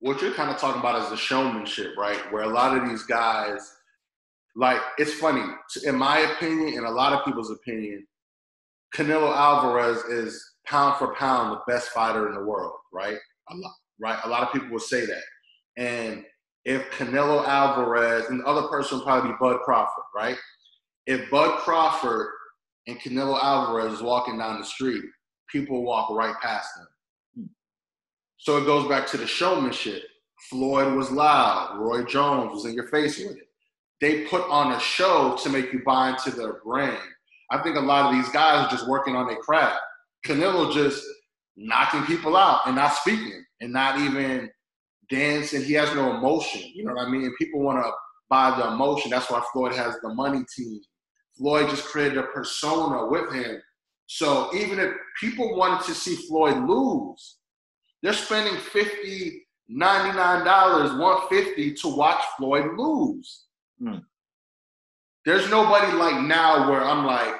what 0.00 0.20
you're 0.20 0.34
kind 0.34 0.50
of 0.50 0.58
talking 0.58 0.80
about 0.80 1.02
is 1.02 1.10
the 1.10 1.16
showmanship, 1.16 1.92
right? 1.96 2.32
Where 2.32 2.42
a 2.42 2.48
lot 2.48 2.76
of 2.76 2.88
these 2.88 3.04
guys, 3.04 3.72
like, 4.56 4.80
it's 4.96 5.14
funny. 5.14 5.44
In 5.84 5.96
my 5.96 6.18
opinion, 6.18 6.78
and 6.78 6.86
a 6.86 6.90
lot 6.90 7.12
of 7.12 7.24
people's 7.24 7.50
opinion, 7.50 8.06
Canelo 8.94 9.34
Alvarez 9.36 9.98
is 10.04 10.42
pound 10.66 10.96
for 10.96 11.14
pound 11.14 11.52
the 11.52 11.72
best 11.72 11.90
fighter 11.90 12.28
in 12.28 12.34
the 12.34 12.44
world, 12.44 12.74
right? 12.92 13.18
A 13.50 13.54
lot, 13.54 13.74
right? 14.00 14.18
A 14.24 14.28
lot 14.28 14.42
of 14.42 14.52
people 14.52 14.68
will 14.70 14.78
say 14.78 15.06
that. 15.06 15.22
And 15.76 16.24
if 16.64 16.90
Canelo 16.90 17.46
Alvarez 17.46 18.26
and 18.28 18.40
the 18.40 18.44
other 18.44 18.68
person 18.68 19.00
probably 19.00 19.30
be 19.30 19.36
Bud 19.40 19.60
Crawford, 19.64 20.04
right? 20.14 20.36
If 21.06 21.30
Bud 21.30 21.58
Crawford 21.58 22.28
and 22.86 22.98
Canelo 23.00 23.42
Alvarez 23.42 23.94
is 23.94 24.02
walking 24.02 24.38
down 24.38 24.58
the 24.58 24.66
street, 24.66 25.02
people 25.50 25.82
walk 25.82 26.10
right 26.10 26.34
past 26.42 26.68
them. 26.76 27.50
So 28.38 28.56
it 28.58 28.66
goes 28.66 28.88
back 28.88 29.06
to 29.08 29.16
the 29.16 29.26
showmanship. 29.26 30.02
Floyd 30.50 30.94
was 30.94 31.10
loud. 31.10 31.78
Roy 31.78 32.04
Jones 32.04 32.52
was 32.52 32.64
in 32.64 32.74
your 32.74 32.88
face 32.88 33.18
with 33.18 33.36
it. 33.36 33.48
They 34.00 34.24
put 34.26 34.42
on 34.48 34.72
a 34.72 34.80
show 34.80 35.36
to 35.42 35.48
make 35.48 35.72
you 35.72 35.82
buy 35.84 36.10
into 36.10 36.30
their 36.30 36.60
brand. 36.64 36.98
I 37.50 37.62
think 37.62 37.76
a 37.76 37.80
lot 37.80 38.06
of 38.06 38.12
these 38.14 38.28
guys 38.28 38.66
are 38.66 38.70
just 38.70 38.88
working 38.88 39.16
on 39.16 39.26
their 39.26 39.38
craft. 39.38 39.80
Canelo 40.26 40.72
just 40.72 41.04
knocking 41.58 42.04
people 42.04 42.36
out 42.36 42.60
and 42.66 42.76
not 42.76 42.94
speaking 42.94 43.44
and 43.60 43.72
not 43.72 43.98
even 43.98 44.48
dancing. 45.10 45.62
He 45.62 45.72
has 45.74 45.92
no 45.94 46.16
emotion. 46.16 46.62
You 46.74 46.84
know 46.84 46.94
what 46.94 47.06
I 47.06 47.10
mean? 47.10 47.34
People 47.38 47.60
want 47.60 47.84
to 47.84 47.90
buy 48.30 48.56
the 48.56 48.68
emotion. 48.68 49.10
That's 49.10 49.30
why 49.30 49.42
Floyd 49.52 49.74
has 49.74 49.96
the 50.02 50.14
money 50.14 50.44
team. 50.56 50.80
Floyd 51.36 51.68
just 51.68 51.84
created 51.84 52.18
a 52.18 52.24
persona 52.24 53.06
with 53.06 53.32
him. 53.32 53.60
So 54.06 54.54
even 54.56 54.78
if 54.78 54.92
people 55.20 55.56
wanted 55.56 55.84
to 55.86 55.94
see 55.94 56.16
Floyd 56.16 56.66
lose, 56.68 57.36
they're 58.02 58.12
spending 58.12 58.56
50 58.56 59.44
$99, 59.70 60.98
150 60.98 61.74
to 61.74 61.88
watch 61.88 62.24
Floyd 62.38 62.78
lose. 62.78 63.44
Hmm. 63.78 63.98
There's 65.26 65.50
nobody 65.50 65.92
like 65.92 66.22
now 66.22 66.70
where 66.70 66.82
I'm 66.82 67.04
like, 67.04 67.34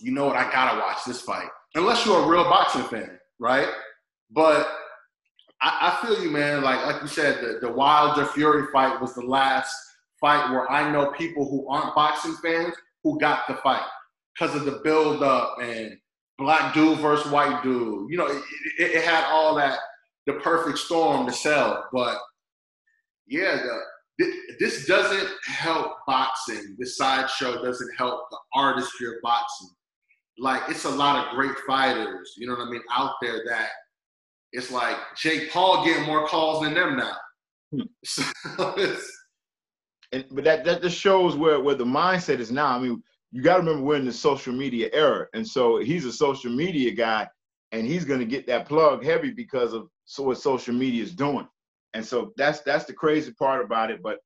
you 0.00 0.10
know 0.10 0.26
what, 0.26 0.36
I 0.36 0.50
gotta 0.50 0.80
watch 0.80 1.04
this 1.06 1.20
fight. 1.20 1.48
Unless 1.74 2.04
you're 2.04 2.24
a 2.24 2.28
real 2.28 2.44
boxing 2.44 2.82
fan, 2.84 3.17
right? 3.38 3.68
But 4.30 4.68
I, 5.60 5.98
I 6.02 6.06
feel 6.06 6.22
you, 6.22 6.30
man. 6.30 6.62
Like 6.62 6.84
like 6.86 7.02
you 7.02 7.08
said, 7.08 7.42
the, 7.42 7.58
the 7.60 7.72
Wilder 7.72 8.26
Fury 8.26 8.66
fight 8.72 9.00
was 9.00 9.14
the 9.14 9.22
last 9.22 9.74
fight 10.20 10.50
where 10.50 10.70
I 10.70 10.90
know 10.90 11.12
people 11.12 11.48
who 11.48 11.68
aren't 11.68 11.94
boxing 11.94 12.34
fans 12.42 12.74
who 13.04 13.18
got 13.18 13.46
the 13.46 13.54
fight 13.56 13.86
because 14.34 14.54
of 14.54 14.64
the 14.64 14.80
build 14.84 15.22
up 15.22 15.56
and 15.60 15.96
black 16.38 16.74
dude 16.74 16.98
versus 16.98 17.30
white 17.30 17.62
dude. 17.62 18.10
You 18.10 18.16
know, 18.16 18.26
it, 18.26 18.42
it, 18.78 18.90
it, 18.92 19.04
had 19.04 19.24
all 19.24 19.54
that, 19.56 19.78
the 20.26 20.34
perfect 20.34 20.78
storm 20.78 21.26
to 21.26 21.32
sell. 21.32 21.86
But 21.92 22.18
yeah, 23.26 23.60
the, 24.18 24.32
this 24.58 24.86
doesn't 24.86 25.28
help 25.46 25.92
boxing. 26.06 26.76
This 26.78 26.96
sideshow 26.96 27.62
doesn't 27.62 27.94
help 27.96 28.28
the 28.30 28.38
artistry 28.54 29.08
of 29.08 29.14
boxing. 29.22 29.68
Like, 30.38 30.62
it's 30.68 30.84
a 30.84 30.90
lot 30.90 31.26
of 31.26 31.34
great 31.34 31.56
fighters, 31.66 32.34
you 32.36 32.46
know 32.46 32.54
what 32.54 32.68
I 32.68 32.70
mean, 32.70 32.82
out 32.94 33.14
there 33.20 33.42
that 33.48 33.68
it's 34.52 34.70
like 34.70 34.96
Jake 35.16 35.50
Paul 35.52 35.84
getting 35.84 36.04
more 36.04 36.26
calls 36.26 36.62
than 36.62 36.74
them 36.74 36.96
now. 36.96 37.16
Hmm. 37.72 37.82
So 38.04 38.24
and 40.12 40.24
but 40.30 40.44
that 40.44 40.64
that 40.64 40.82
just 40.82 40.98
shows 40.98 41.36
where 41.36 41.60
where 41.60 41.74
the 41.74 41.84
mindset 41.84 42.38
is 42.38 42.50
now. 42.50 42.68
I 42.68 42.78
mean, 42.78 43.02
you 43.30 43.42
got 43.42 43.54
to 43.54 43.60
remember 43.60 43.82
we're 43.82 43.96
in 43.96 44.06
the 44.06 44.12
social 44.12 44.54
media 44.54 44.88
era, 44.92 45.26
and 45.34 45.46
so 45.46 45.78
he's 45.78 46.06
a 46.06 46.12
social 46.12 46.50
media 46.50 46.92
guy, 46.92 47.28
and 47.72 47.86
he's 47.86 48.04
going 48.04 48.20
to 48.20 48.26
get 48.26 48.46
that 48.46 48.66
plug 48.66 49.04
heavy 49.04 49.32
because 49.32 49.74
of 49.74 49.88
so 50.06 50.22
what 50.22 50.38
social 50.38 50.74
media 50.74 51.02
is 51.02 51.14
doing. 51.14 51.46
And 51.94 52.04
so 52.04 52.32
that's 52.36 52.60
that's 52.60 52.86
the 52.86 52.94
crazy 52.94 53.32
part 53.32 53.62
about 53.62 53.90
it. 53.90 54.02
But 54.02 54.18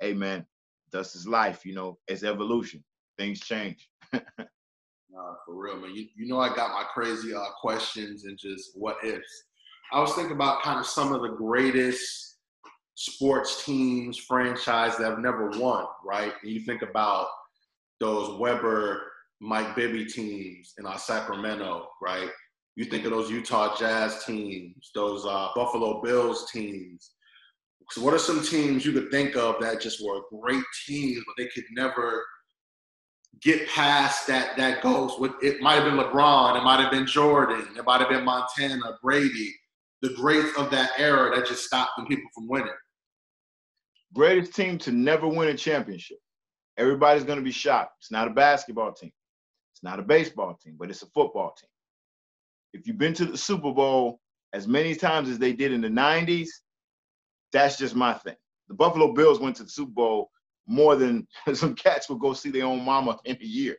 hey, 0.00 0.12
man, 0.12 0.44
that's 0.92 1.14
his 1.14 1.26
life. 1.26 1.64
You 1.64 1.74
know, 1.74 1.98
it's 2.06 2.22
evolution. 2.22 2.84
Things 3.16 3.40
change. 3.40 3.88
nah, 5.12 5.34
for 5.44 5.54
real, 5.54 5.76
man. 5.76 5.94
You, 5.94 6.06
you 6.16 6.26
know, 6.26 6.40
I 6.40 6.54
got 6.54 6.70
my 6.70 6.84
crazy 6.92 7.34
uh, 7.34 7.44
questions 7.60 8.24
and 8.24 8.38
just 8.38 8.72
what 8.74 8.96
ifs. 9.04 9.44
I 9.92 10.00
was 10.00 10.12
thinking 10.14 10.34
about 10.34 10.62
kind 10.62 10.78
of 10.78 10.86
some 10.86 11.12
of 11.12 11.22
the 11.22 11.36
greatest 11.36 12.36
sports 12.94 13.64
teams, 13.64 14.18
franchise 14.18 14.96
that 14.98 15.10
have 15.10 15.18
never 15.18 15.50
won, 15.50 15.86
right? 16.04 16.32
And 16.42 16.52
you 16.52 16.60
think 16.60 16.82
about 16.82 17.28
those 17.98 18.38
Webber, 18.38 19.02
Mike 19.40 19.74
Bibby 19.74 20.04
teams 20.04 20.74
in 20.78 20.86
our 20.86 20.98
Sacramento, 20.98 21.88
right? 22.02 22.28
You 22.76 22.84
think 22.84 23.04
of 23.04 23.10
those 23.10 23.30
Utah 23.30 23.74
Jazz 23.76 24.24
teams, 24.24 24.90
those 24.94 25.24
uh, 25.24 25.48
Buffalo 25.54 26.00
Bills 26.02 26.50
teams. 26.50 27.12
So, 27.90 28.02
what 28.02 28.14
are 28.14 28.18
some 28.18 28.44
teams 28.44 28.86
you 28.86 28.92
could 28.92 29.10
think 29.10 29.34
of 29.34 29.56
that 29.60 29.80
just 29.80 30.04
were 30.04 30.20
great 30.40 30.62
teams, 30.86 31.22
but 31.26 31.34
they 31.36 31.48
could 31.48 31.64
never 31.72 32.24
get 33.42 33.68
past 33.68 34.26
that 34.26 34.56
that 34.56 34.82
ghost? 34.82 35.18
It 35.42 35.60
might 35.60 35.74
have 35.74 35.84
been 35.84 35.96
LeBron, 35.96 36.58
it 36.58 36.64
might 36.64 36.80
have 36.80 36.90
been 36.90 37.06
Jordan, 37.06 37.66
it 37.76 37.84
might 37.84 38.00
have 38.00 38.10
been 38.10 38.24
Montana, 38.24 38.98
Brady, 39.02 39.54
the 40.02 40.10
greats 40.14 40.56
of 40.56 40.70
that 40.70 40.90
era 40.98 41.34
that 41.34 41.46
just 41.46 41.64
stopped 41.64 41.92
the 41.98 42.04
people 42.04 42.28
from 42.34 42.48
winning. 42.48 42.72
Greatest 44.12 44.54
team 44.54 44.78
to 44.78 44.90
never 44.92 45.28
win 45.28 45.48
a 45.48 45.56
championship. 45.56 46.18
Everybody's 46.76 47.24
going 47.24 47.38
to 47.38 47.44
be 47.44 47.52
shocked. 47.52 47.92
It's 48.00 48.10
not 48.10 48.26
a 48.26 48.30
basketball 48.30 48.92
team. 48.92 49.12
It's 49.72 49.82
not 49.82 50.00
a 50.00 50.02
baseball 50.02 50.58
team, 50.62 50.76
but 50.78 50.90
it's 50.90 51.02
a 51.02 51.06
football 51.06 51.54
team. 51.60 51.68
If 52.72 52.86
you've 52.86 52.98
been 52.98 53.14
to 53.14 53.24
the 53.24 53.36
Super 53.36 53.72
Bowl 53.72 54.20
as 54.52 54.66
many 54.66 54.94
times 54.94 55.28
as 55.28 55.38
they 55.38 55.52
did 55.52 55.72
in 55.72 55.80
the 55.80 55.88
90s, 55.88 56.48
that's 57.52 57.76
just 57.76 57.94
my 57.94 58.14
thing. 58.14 58.36
The 58.68 58.74
Buffalo 58.74 59.12
Bills 59.12 59.40
went 59.40 59.56
to 59.56 59.64
the 59.64 59.70
Super 59.70 59.92
Bowl 59.92 60.30
more 60.70 60.94
than 60.94 61.26
some 61.52 61.74
cats 61.74 62.08
would 62.08 62.20
go 62.20 62.32
see 62.32 62.50
their 62.50 62.64
own 62.64 62.84
mama 62.84 63.18
in 63.24 63.36
a 63.36 63.44
year. 63.44 63.76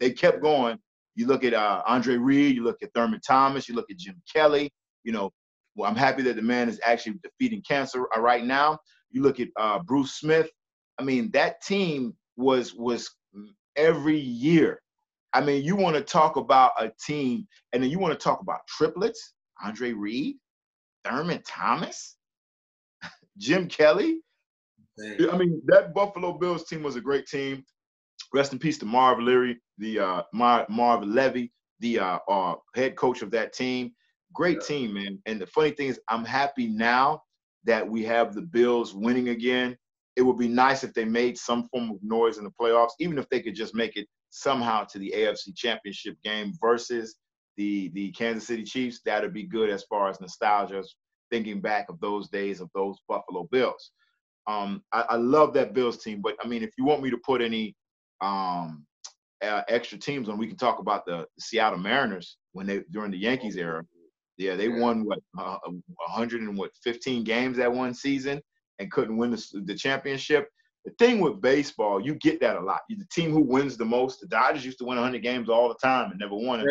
They 0.00 0.10
kept 0.10 0.42
going. 0.42 0.78
You 1.14 1.26
look 1.26 1.44
at 1.44 1.52
uh, 1.52 1.82
Andre 1.86 2.16
Reed, 2.16 2.56
you 2.56 2.64
look 2.64 2.82
at 2.82 2.94
Thurman 2.94 3.20
Thomas, 3.20 3.68
you 3.68 3.74
look 3.74 3.90
at 3.90 3.98
Jim 3.98 4.20
Kelly. 4.32 4.72
You 5.04 5.12
know, 5.12 5.30
well, 5.76 5.90
I'm 5.90 5.96
happy 5.96 6.22
that 6.22 6.36
the 6.36 6.42
man 6.42 6.68
is 6.68 6.80
actually 6.84 7.18
defeating 7.22 7.62
cancer 7.62 8.06
uh, 8.16 8.20
right 8.20 8.44
now. 8.44 8.78
You 9.10 9.22
look 9.22 9.38
at 9.38 9.48
uh, 9.58 9.80
Bruce 9.80 10.14
Smith. 10.14 10.50
I 10.98 11.02
mean, 11.02 11.30
that 11.32 11.62
team 11.62 12.14
was 12.36 12.74
was 12.74 13.10
every 13.76 14.18
year. 14.18 14.80
I 15.32 15.42
mean, 15.42 15.62
you 15.62 15.76
want 15.76 15.96
to 15.96 16.02
talk 16.02 16.36
about 16.36 16.72
a 16.78 16.90
team, 17.04 17.46
and 17.72 17.82
then 17.82 17.90
you 17.90 17.98
want 17.98 18.18
to 18.18 18.18
talk 18.18 18.40
about 18.40 18.66
triplets, 18.66 19.34
Andre 19.62 19.92
Reed, 19.92 20.36
Thurman 21.04 21.42
Thomas, 21.46 22.16
Jim 23.36 23.68
Kelly. 23.68 24.20
I 24.98 25.36
mean, 25.36 25.62
that 25.66 25.94
Buffalo 25.94 26.36
Bills 26.38 26.64
team 26.64 26.82
was 26.82 26.96
a 26.96 27.00
great 27.00 27.26
team. 27.26 27.64
Rest 28.32 28.52
in 28.52 28.58
peace 28.58 28.78
to 28.78 28.86
Marv 28.86 29.18
Leary, 29.18 29.60
the 29.78 29.98
uh, 29.98 30.22
Mar- 30.32 30.66
Marv 30.68 31.02
Levy, 31.04 31.52
the 31.80 31.98
uh, 31.98 32.18
uh, 32.28 32.54
head 32.74 32.96
coach 32.96 33.22
of 33.22 33.30
that 33.32 33.52
team. 33.52 33.92
Great 34.32 34.58
yeah. 34.60 34.66
team, 34.66 34.94
man. 34.94 35.18
And 35.26 35.40
the 35.40 35.46
funny 35.46 35.70
thing 35.70 35.88
is, 35.88 36.00
I'm 36.08 36.24
happy 36.24 36.68
now 36.68 37.22
that 37.64 37.88
we 37.88 38.04
have 38.04 38.34
the 38.34 38.42
Bills 38.42 38.94
winning 38.94 39.30
again 39.30 39.76
it 40.16 40.22
would 40.22 40.38
be 40.38 40.48
nice 40.48 40.84
if 40.84 40.92
they 40.92 41.04
made 41.04 41.38
some 41.38 41.68
form 41.68 41.90
of 41.90 41.96
noise 42.02 42.38
in 42.38 42.44
the 42.44 42.52
playoffs, 42.60 42.92
even 42.98 43.18
if 43.18 43.28
they 43.28 43.40
could 43.40 43.54
just 43.54 43.74
make 43.74 43.96
it 43.96 44.06
somehow 44.30 44.84
to 44.84 44.98
the 44.98 45.12
AFC 45.16 45.56
Championship 45.56 46.16
game 46.22 46.52
versus 46.60 47.16
the 47.56 47.88
the 47.94 48.10
Kansas 48.12 48.46
City 48.46 48.62
Chiefs. 48.62 49.00
That'd 49.04 49.32
be 49.32 49.44
good 49.44 49.70
as 49.70 49.84
far 49.84 50.08
as 50.08 50.20
nostalgia, 50.20 50.82
thinking 51.30 51.60
back 51.60 51.86
of 51.88 51.98
those 52.00 52.28
days 52.28 52.60
of 52.60 52.68
those 52.74 52.98
Buffalo 53.08 53.48
Bills. 53.50 53.92
Um, 54.46 54.82
I, 54.92 55.02
I, 55.10 55.16
love 55.16 55.52
that 55.54 55.74
Bills 55.74 56.02
team, 56.02 56.20
but 56.22 56.34
I 56.42 56.48
mean, 56.48 56.62
if 56.62 56.70
you 56.78 56.84
want 56.84 57.02
me 57.02 57.10
to 57.10 57.18
put 57.18 57.40
any 57.42 57.76
um, 58.20 58.84
uh, 59.42 59.62
extra 59.68 59.98
teams 59.98 60.28
on, 60.28 60.38
we 60.38 60.46
can 60.46 60.56
talk 60.56 60.78
about 60.78 61.04
the, 61.06 61.26
the, 61.36 61.42
Seattle 61.42 61.78
Mariners 61.78 62.36
when 62.52 62.66
they 62.66 62.82
during 62.90 63.10
the 63.10 63.18
Yankees 63.18 63.56
era. 63.56 63.84
Yeah, 64.38 64.56
they 64.56 64.68
won 64.68 65.04
what 65.04 65.18
uh, 65.38 65.58
100 65.66 66.40
and 66.40 66.56
what 66.56 66.70
15 66.82 67.24
games 67.24 67.58
that 67.58 67.70
one 67.70 67.92
season 67.92 68.40
and 68.78 68.90
couldn't 68.90 69.18
win 69.18 69.30
the, 69.30 69.62
the 69.66 69.74
championship. 69.74 70.48
The 70.86 70.92
thing 70.98 71.20
with 71.20 71.42
baseball, 71.42 72.00
you 72.00 72.14
get 72.14 72.40
that 72.40 72.56
a 72.56 72.60
lot. 72.60 72.80
The 72.88 73.04
team 73.12 73.32
who 73.32 73.42
wins 73.42 73.76
the 73.76 73.84
most, 73.84 74.20
the 74.20 74.26
Dodgers 74.26 74.64
used 74.64 74.78
to 74.78 74.86
win 74.86 74.96
100 74.96 75.22
games 75.22 75.50
all 75.50 75.68
the 75.68 75.74
time 75.74 76.10
and 76.10 76.18
never 76.18 76.34
won 76.34 76.60
it. 76.60 76.66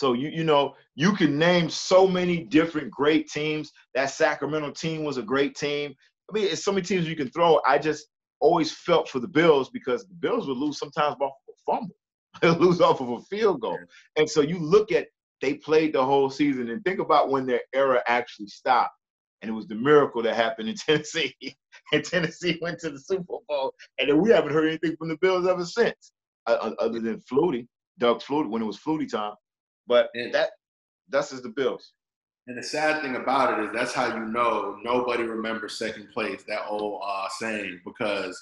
So 0.00 0.14
you 0.14 0.30
you 0.30 0.44
know 0.44 0.76
you 0.94 1.12
can 1.12 1.38
name 1.38 1.68
so 1.68 2.08
many 2.08 2.42
different 2.42 2.90
great 2.90 3.28
teams. 3.28 3.70
That 3.94 4.06
Sacramento 4.06 4.70
team 4.70 5.04
was 5.04 5.18
a 5.18 5.22
great 5.22 5.54
team. 5.54 5.94
I 6.30 6.32
mean, 6.32 6.44
it's 6.46 6.64
so 6.64 6.72
many 6.72 6.86
teams 6.86 7.06
you 7.06 7.16
can 7.16 7.28
throw. 7.28 7.60
I 7.66 7.76
just 7.76 8.06
always 8.40 8.72
felt 8.72 9.10
for 9.10 9.18
the 9.18 9.28
Bills 9.28 9.68
because 9.68 10.06
the 10.06 10.14
Bills 10.14 10.48
would 10.48 10.56
lose 10.56 10.78
sometimes 10.78 11.16
off 11.20 11.32
of 11.48 11.54
a 11.54 11.70
fumble, 11.70 11.96
they 12.40 12.48
lose 12.48 12.80
off 12.80 13.02
of 13.02 13.10
a 13.10 13.20
field 13.24 13.60
goal. 13.60 13.78
And 14.16 14.28
so 14.28 14.40
you 14.40 14.58
look 14.58 14.90
at 14.90 15.08
they 15.42 15.54
played 15.54 15.92
the 15.92 16.02
whole 16.02 16.30
season 16.30 16.70
and 16.70 16.82
think 16.82 16.98
about 16.98 17.28
when 17.28 17.44
their 17.44 17.60
era 17.74 18.02
actually 18.06 18.48
stopped 18.48 18.94
and 19.42 19.50
it 19.50 19.54
was 19.54 19.66
the 19.66 19.74
miracle 19.74 20.22
that 20.22 20.34
happened 20.34 20.70
in 20.70 20.74
Tennessee. 20.86 21.34
and 21.92 22.02
Tennessee 22.02 22.58
went 22.62 22.78
to 22.78 22.90
the 22.90 22.98
Super 22.98 23.34
Bowl, 23.46 23.74
and 23.98 24.08
then 24.08 24.18
we 24.18 24.30
haven't 24.30 24.54
heard 24.54 24.66
anything 24.66 24.96
from 24.96 25.08
the 25.08 25.18
Bills 25.20 25.46
ever 25.46 25.66
since, 25.66 26.12
other 26.46 27.00
than 27.00 27.20
Flutie, 27.30 27.66
Doug 27.98 28.22
Flutie, 28.22 28.48
when 28.48 28.62
it 28.62 28.66
was 28.66 28.78
Flutie 28.78 29.10
time. 29.10 29.34
But 29.90 30.08
and, 30.14 30.32
that 30.32 30.50
that's 31.10 31.30
just 31.30 31.42
the 31.42 31.50
Bills. 31.50 31.92
And 32.46 32.56
the 32.56 32.62
sad 32.62 33.02
thing 33.02 33.16
about 33.16 33.58
it 33.58 33.66
is 33.66 33.70
that's 33.74 33.92
how 33.92 34.16
you 34.16 34.24
know 34.24 34.78
nobody 34.82 35.24
remembers 35.24 35.76
second 35.76 36.08
place. 36.14 36.44
That 36.48 36.62
old 36.68 37.02
uh, 37.04 37.28
saying 37.38 37.80
because 37.84 38.40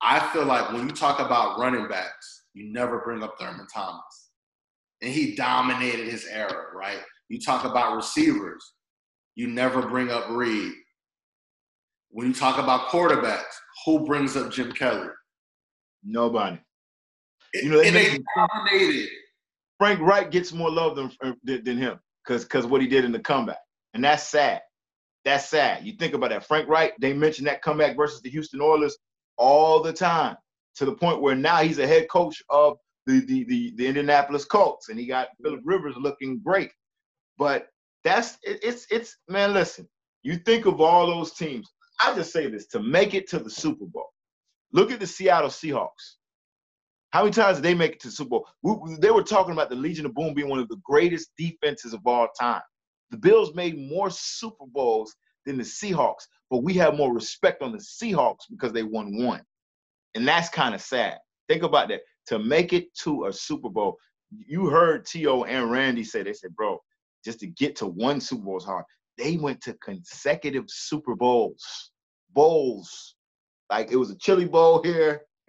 I 0.00 0.20
feel 0.32 0.44
like 0.44 0.72
when 0.72 0.86
you 0.86 0.94
talk 0.94 1.18
about 1.18 1.58
running 1.58 1.88
backs, 1.88 2.44
you 2.54 2.72
never 2.72 3.00
bring 3.00 3.24
up 3.24 3.36
Thurman 3.40 3.66
Thomas, 3.74 4.30
and 5.02 5.10
he 5.10 5.34
dominated 5.34 6.06
his 6.06 6.26
era, 6.26 6.66
right? 6.74 7.00
You 7.28 7.40
talk 7.40 7.64
about 7.64 7.96
receivers 7.96 8.74
you 9.36 9.46
never 9.46 9.82
bring 9.82 10.10
up 10.10 10.28
Reed. 10.30 10.72
When 12.10 12.26
you 12.26 12.32
talk 12.32 12.58
about 12.58 12.88
quarterbacks, 12.88 13.42
who 13.84 14.06
brings 14.06 14.34
up 14.36 14.50
Jim 14.50 14.72
Kelly? 14.72 15.08
Nobody. 16.02 16.58
You 17.54 17.68
know, 17.68 17.78
they, 17.80 17.88
and 17.88 17.96
they 17.96 18.18
dominated. 18.34 19.08
Frank 19.78 20.00
Reich 20.00 20.30
gets 20.30 20.52
more 20.52 20.70
love 20.70 20.96
than 20.96 21.10
uh, 21.22 21.32
than 21.44 21.78
him 21.78 21.98
because 22.24 22.44
because 22.44 22.66
what 22.66 22.80
he 22.80 22.86
did 22.88 23.04
in 23.04 23.12
the 23.12 23.18
comeback, 23.20 23.58
and 23.94 24.04
that's 24.04 24.24
sad. 24.24 24.62
That's 25.24 25.48
sad. 25.48 25.84
You 25.84 25.94
think 25.94 26.14
about 26.14 26.30
that. 26.30 26.46
Frank 26.46 26.68
Reich, 26.68 26.94
they 27.00 27.12
mention 27.12 27.44
that 27.46 27.62
comeback 27.62 27.96
versus 27.96 28.22
the 28.22 28.30
Houston 28.30 28.60
Oilers 28.62 28.96
all 29.36 29.82
the 29.82 29.92
time, 29.92 30.36
to 30.76 30.84
the 30.84 30.94
point 30.94 31.20
where 31.20 31.34
now 31.34 31.58
he's 31.58 31.78
a 31.78 31.86
head 31.86 32.08
coach 32.10 32.42
of 32.50 32.78
the 33.06 33.20
the 33.26 33.44
the, 33.44 33.74
the 33.76 33.86
Indianapolis 33.86 34.44
Colts, 34.44 34.88
and 34.88 34.98
he 34.98 35.06
got 35.06 35.28
Philip 35.42 35.60
Rivers 35.64 35.96
looking 35.98 36.40
great. 36.44 36.70
But 37.38 37.68
that's 38.04 38.38
it, 38.42 38.60
it's 38.62 38.86
it's 38.90 39.18
man. 39.28 39.52
Listen, 39.52 39.88
you 40.22 40.36
think 40.36 40.66
of 40.66 40.80
all 40.80 41.06
those 41.06 41.32
teams. 41.32 41.70
I 42.00 42.14
just 42.14 42.32
say 42.32 42.48
this 42.48 42.66
to 42.68 42.80
make 42.80 43.14
it 43.14 43.28
to 43.30 43.38
the 43.38 43.50
Super 43.50 43.86
Bowl. 43.86 44.08
Look 44.72 44.90
at 44.92 45.00
the 45.00 45.06
Seattle 45.06 45.50
Seahawks. 45.50 46.15
How 47.10 47.22
many 47.22 47.32
times 47.32 47.58
did 47.58 47.64
they 47.64 47.74
make 47.74 47.92
it 47.92 48.00
to 48.00 48.08
the 48.08 48.12
Super 48.12 48.30
Bowl? 48.30 48.48
We, 48.62 48.96
they 48.96 49.10
were 49.10 49.22
talking 49.22 49.52
about 49.52 49.70
the 49.70 49.76
Legion 49.76 50.06
of 50.06 50.14
Boom 50.14 50.34
being 50.34 50.48
one 50.48 50.58
of 50.58 50.68
the 50.68 50.80
greatest 50.84 51.30
defenses 51.38 51.92
of 51.92 52.06
all 52.06 52.28
time. 52.38 52.62
The 53.10 53.16
Bills 53.16 53.54
made 53.54 53.78
more 53.78 54.10
Super 54.10 54.66
Bowls 54.66 55.14
than 55.44 55.56
the 55.56 55.62
Seahawks, 55.62 56.26
but 56.50 56.64
we 56.64 56.74
have 56.74 56.96
more 56.96 57.14
respect 57.14 57.62
on 57.62 57.72
the 57.72 57.78
Seahawks 57.78 58.42
because 58.50 58.72
they 58.72 58.82
won 58.82 59.24
one. 59.24 59.42
And 60.14 60.26
that's 60.26 60.48
kind 60.48 60.74
of 60.74 60.80
sad. 60.80 61.18
Think 61.48 61.62
about 61.62 61.88
that. 61.88 62.00
to 62.26 62.38
make 62.38 62.72
it 62.72 62.92
to 63.02 63.26
a 63.26 63.32
Super 63.32 63.68
Bowl. 63.68 63.96
You 64.30 64.66
heard 64.66 65.06
T.O. 65.06 65.44
and 65.44 65.70
Randy 65.70 66.02
say, 66.02 66.22
they 66.22 66.32
said, 66.32 66.56
bro, 66.56 66.80
just 67.24 67.38
to 67.40 67.46
get 67.46 67.76
to 67.76 67.86
one 67.86 68.20
Super 68.20 68.42
Bowl 68.42 68.56
is 68.56 68.64
hard. 68.64 68.84
They 69.16 69.36
went 69.36 69.60
to 69.62 69.74
consecutive 69.74 70.64
Super 70.68 71.14
Bowls, 71.14 71.92
bowls. 72.34 73.14
Like 73.70 73.90
it 73.90 73.96
was 73.96 74.10
a 74.10 74.18
chili 74.18 74.44
bowl 74.44 74.82
here, 74.82 75.22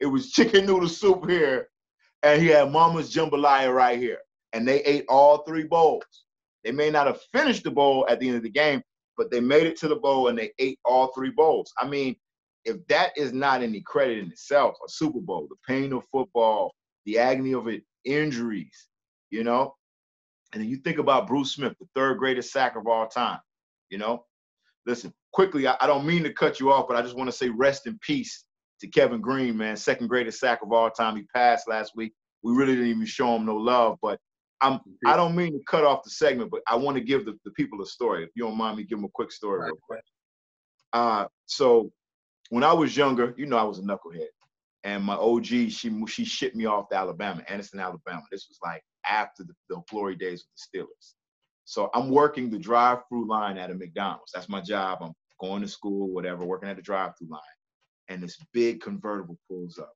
it 0.00 0.06
was 0.06 0.30
chicken 0.30 0.66
noodle 0.66 0.88
soup 0.88 1.28
here, 1.28 1.68
and 2.22 2.40
he 2.40 2.48
had 2.48 2.72
Mama's 2.72 3.14
jambalaya 3.14 3.72
right 3.72 3.98
here. 3.98 4.18
And 4.52 4.66
they 4.66 4.82
ate 4.82 5.04
all 5.08 5.38
three 5.38 5.64
bowls. 5.64 6.04
They 6.64 6.72
may 6.72 6.90
not 6.90 7.06
have 7.06 7.20
finished 7.32 7.64
the 7.64 7.70
bowl 7.70 8.06
at 8.08 8.18
the 8.18 8.28
end 8.28 8.36
of 8.36 8.42
the 8.42 8.50
game, 8.50 8.82
but 9.16 9.30
they 9.30 9.40
made 9.40 9.66
it 9.66 9.76
to 9.78 9.88
the 9.88 9.96
bowl 9.96 10.28
and 10.28 10.38
they 10.38 10.52
ate 10.58 10.78
all 10.84 11.08
three 11.08 11.30
bowls. 11.30 11.72
I 11.78 11.86
mean, 11.86 12.16
if 12.64 12.76
that 12.88 13.12
is 13.16 13.32
not 13.32 13.62
any 13.62 13.80
credit 13.80 14.18
in 14.18 14.30
itself, 14.30 14.74
a 14.84 14.88
Super 14.90 15.20
Bowl, 15.20 15.46
the 15.48 15.56
pain 15.66 15.92
of 15.92 16.04
football, 16.10 16.74
the 17.06 17.18
agony 17.18 17.54
of 17.54 17.68
it, 17.68 17.82
injuries, 18.04 18.88
you 19.30 19.44
know. 19.44 19.74
And 20.52 20.62
then 20.62 20.68
you 20.68 20.78
think 20.78 20.98
about 20.98 21.28
Bruce 21.28 21.52
Smith, 21.52 21.74
the 21.80 21.86
third 21.94 22.18
greatest 22.18 22.52
sack 22.52 22.76
of 22.76 22.86
all 22.86 23.06
time, 23.06 23.38
you 23.88 23.98
know. 23.98 24.24
Listen, 24.84 25.12
quickly, 25.32 25.66
I, 25.66 25.76
I 25.80 25.86
don't 25.86 26.06
mean 26.06 26.24
to 26.24 26.32
cut 26.32 26.60
you 26.60 26.72
off, 26.72 26.88
but 26.88 26.96
I 26.96 27.02
just 27.02 27.16
want 27.16 27.30
to 27.30 27.36
say 27.36 27.48
rest 27.48 27.86
in 27.86 27.98
peace 28.00 28.44
to 28.80 28.88
Kevin 28.88 29.20
Greene, 29.20 29.56
man, 29.56 29.76
second 29.76 30.08
greatest 30.08 30.40
sack 30.40 30.60
of 30.62 30.72
all 30.72 30.90
time. 30.90 31.16
He 31.16 31.22
passed 31.34 31.68
last 31.68 31.92
week. 31.96 32.12
We 32.42 32.52
really 32.52 32.74
didn't 32.74 32.90
even 32.90 33.06
show 33.06 33.36
him 33.36 33.46
no 33.46 33.56
love, 33.56 33.98
but 34.00 34.18
I'm 34.60 34.80
I 35.06 35.16
don't 35.16 35.34
mean 35.34 35.52
to 35.52 35.64
cut 35.66 35.84
off 35.84 36.02
the 36.04 36.10
segment, 36.10 36.50
but 36.50 36.60
I 36.66 36.76
want 36.76 36.96
to 36.96 37.02
give 37.02 37.24
the, 37.24 37.38
the 37.44 37.50
people 37.52 37.80
a 37.82 37.86
story. 37.86 38.24
If 38.24 38.30
you 38.34 38.44
don't 38.44 38.56
mind 38.56 38.76
me, 38.76 38.84
give 38.84 38.98
them 38.98 39.04
a 39.04 39.10
quick 39.14 39.32
story 39.32 39.64
real 39.64 39.78
quick. 39.82 40.02
Uh, 40.92 41.26
so 41.46 41.90
when 42.50 42.64
I 42.64 42.72
was 42.72 42.96
younger, 42.96 43.34
you 43.36 43.46
know, 43.46 43.56
I 43.56 43.62
was 43.62 43.78
a 43.78 43.82
knucklehead, 43.82 44.28
and 44.84 45.04
my 45.04 45.14
OG 45.14 45.46
she 45.46 46.04
she 46.06 46.24
shipped 46.24 46.56
me 46.56 46.66
off 46.66 46.88
to 46.90 46.96
Alabama, 46.96 47.42
Anniston, 47.50 47.80
Alabama. 47.82 48.22
This 48.30 48.48
was 48.48 48.58
like 48.62 48.82
after 49.06 49.44
the, 49.44 49.54
the 49.68 49.80
glory 49.90 50.16
days 50.16 50.42
of 50.42 50.48
the 50.56 50.78
Steelers. 50.78 51.14
So 51.64 51.88
I'm 51.94 52.10
working 52.10 52.50
the 52.50 52.58
drive-through 52.58 53.28
line 53.28 53.56
at 53.56 53.70
a 53.70 53.74
McDonald's. 53.74 54.32
That's 54.34 54.48
my 54.48 54.60
job. 54.60 54.98
I'm 55.02 55.12
going 55.40 55.62
to 55.62 55.68
school, 55.68 56.08
whatever, 56.08 56.44
working 56.44 56.68
at 56.68 56.76
the 56.76 56.82
drive-through 56.82 57.28
line, 57.28 57.40
and 58.10 58.22
this 58.22 58.36
big 58.52 58.82
convertible 58.82 59.38
pulls 59.48 59.78
up. 59.78 59.94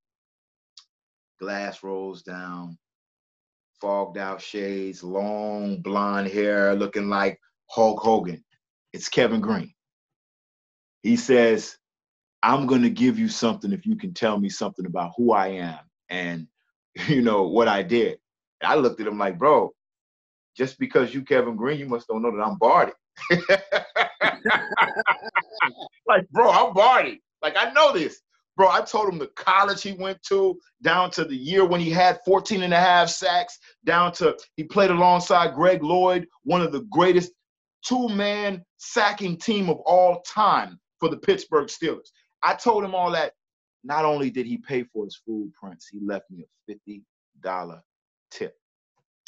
Glass 1.40 1.82
rolls 1.82 2.22
down, 2.22 2.78
fogged 3.80 4.16
out 4.16 4.40
shades, 4.40 5.02
long 5.02 5.82
blonde 5.82 6.28
hair, 6.28 6.74
looking 6.74 7.10
like 7.10 7.38
Hulk 7.68 8.00
Hogan. 8.00 8.42
It's 8.92 9.08
Kevin 9.08 9.40
Greene. 9.40 9.74
He 11.02 11.16
says, 11.16 11.76
I'm 12.42 12.66
going 12.66 12.82
to 12.82 12.90
give 12.90 13.18
you 13.18 13.28
something 13.28 13.72
if 13.72 13.84
you 13.84 13.96
can 13.96 14.14
tell 14.14 14.38
me 14.38 14.48
something 14.48 14.86
about 14.86 15.12
who 15.16 15.32
I 15.32 15.48
am 15.48 15.80
and, 16.08 16.46
you 17.08 17.20
know, 17.20 17.42
what 17.48 17.66
I 17.66 17.82
did. 17.82 18.18
And 18.60 18.70
I 18.70 18.76
looked 18.76 19.00
at 19.00 19.08
him 19.08 19.18
like, 19.18 19.38
bro, 19.38 19.72
just 20.56 20.78
because 20.78 21.12
you 21.12 21.22
Kevin 21.24 21.56
Greene, 21.56 21.80
you 21.80 21.86
must 21.86 22.06
don't 22.06 22.22
know 22.22 22.30
that 22.30 22.44
I'm 22.44 22.58
Barty. 22.58 22.92
like, 26.06 26.28
bro, 26.30 26.48
I'm 26.48 26.72
Barty. 26.72 27.20
Like, 27.44 27.56
I 27.56 27.70
know 27.72 27.92
this. 27.92 28.20
Bro, 28.56 28.70
I 28.70 28.80
told 28.80 29.12
him 29.12 29.18
the 29.18 29.26
college 29.36 29.82
he 29.82 29.92
went 29.92 30.22
to, 30.28 30.58
down 30.82 31.10
to 31.10 31.24
the 31.24 31.36
year 31.36 31.64
when 31.64 31.80
he 31.80 31.90
had 31.90 32.20
14 32.24 32.62
and 32.62 32.72
a 32.72 32.80
half 32.80 33.10
sacks, 33.10 33.58
down 33.84 34.12
to 34.12 34.36
he 34.56 34.64
played 34.64 34.90
alongside 34.90 35.54
Greg 35.54 35.82
Lloyd, 35.82 36.26
one 36.44 36.62
of 36.62 36.72
the 36.72 36.82
greatest 36.90 37.32
two-man 37.84 38.64
sacking 38.78 39.36
team 39.36 39.68
of 39.68 39.78
all 39.80 40.22
time 40.22 40.80
for 41.00 41.10
the 41.10 41.16
Pittsburgh 41.18 41.66
Steelers. 41.66 42.08
I 42.42 42.54
told 42.54 42.82
him 42.82 42.94
all 42.94 43.10
that. 43.10 43.32
Not 43.82 44.06
only 44.06 44.30
did 44.30 44.46
he 44.46 44.56
pay 44.56 44.84
for 44.84 45.04
his 45.04 45.20
food, 45.26 45.52
Prince, 45.52 45.88
he 45.92 46.00
left 46.02 46.30
me 46.30 46.46
a 46.70 46.72
$50 46.90 47.80
tip. 48.30 48.56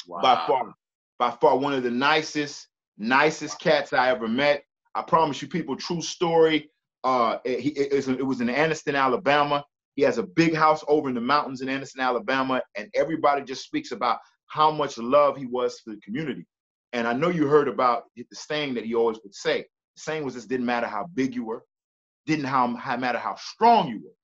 Wow. 0.07 0.21
By 0.21 0.47
far, 0.47 0.73
by 1.19 1.31
far 1.31 1.57
one 1.57 1.73
of 1.73 1.83
the 1.83 1.91
nicest, 1.91 2.67
nicest 2.97 3.59
cats 3.59 3.93
I 3.93 4.09
ever 4.09 4.27
met. 4.27 4.63
I 4.95 5.03
promise 5.03 5.41
you, 5.43 5.47
people, 5.47 5.75
true 5.75 6.01
story. 6.01 6.71
Uh, 7.07 7.39
it, 7.45 7.93
it, 7.93 8.19
it 8.19 8.23
was 8.23 8.41
in 8.41 8.49
Anniston, 8.49 8.99
Alabama. 8.99 9.63
He 9.95 10.01
has 10.01 10.17
a 10.17 10.23
big 10.23 10.53
house 10.53 10.83
over 10.89 11.07
in 11.07 11.15
the 11.15 11.21
mountains 11.21 11.61
in 11.61 11.69
Anniston, 11.69 12.01
Alabama, 12.01 12.61
and 12.75 12.89
everybody 12.93 13.43
just 13.43 13.63
speaks 13.63 13.93
about 13.93 14.19
how 14.47 14.71
much 14.71 14.97
love 14.97 15.37
he 15.37 15.45
was 15.45 15.79
for 15.79 15.91
the 15.91 16.01
community. 16.01 16.45
And 16.91 17.07
I 17.07 17.13
know 17.13 17.29
you 17.29 17.47
heard 17.47 17.69
about 17.69 18.03
the 18.17 18.25
saying 18.33 18.73
that 18.73 18.83
he 18.83 18.93
always 18.93 19.19
would 19.23 19.33
say. 19.33 19.61
The 19.95 20.01
saying 20.01 20.25
was 20.25 20.33
this 20.35 20.47
didn't 20.47 20.65
matter 20.65 20.87
how 20.87 21.07
big 21.13 21.33
you 21.33 21.45
were, 21.45 21.63
didn't 22.25 22.43
how, 22.43 22.75
how 22.75 22.97
matter 22.97 23.19
how 23.19 23.35
strong 23.35 23.87
you 23.87 24.01
were. 24.03 24.15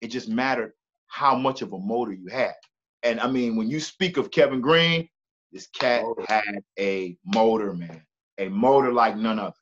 It 0.00 0.08
just 0.08 0.28
mattered 0.28 0.72
how 1.06 1.36
much 1.36 1.62
of 1.62 1.72
a 1.72 1.78
motor 1.78 2.12
you 2.12 2.26
had. 2.26 2.54
And 3.04 3.20
I 3.20 3.28
mean, 3.30 3.54
when 3.54 3.70
you 3.70 3.78
speak 3.78 4.16
of 4.16 4.32
Kevin 4.32 4.60
Greene, 4.60 5.08
this 5.52 5.68
cat 5.68 6.04
had 6.28 6.64
a 6.76 7.16
motor, 7.24 7.72
man, 7.72 8.02
a 8.38 8.48
motor 8.48 8.92
like 8.92 9.16
none 9.16 9.38
other. 9.38 9.54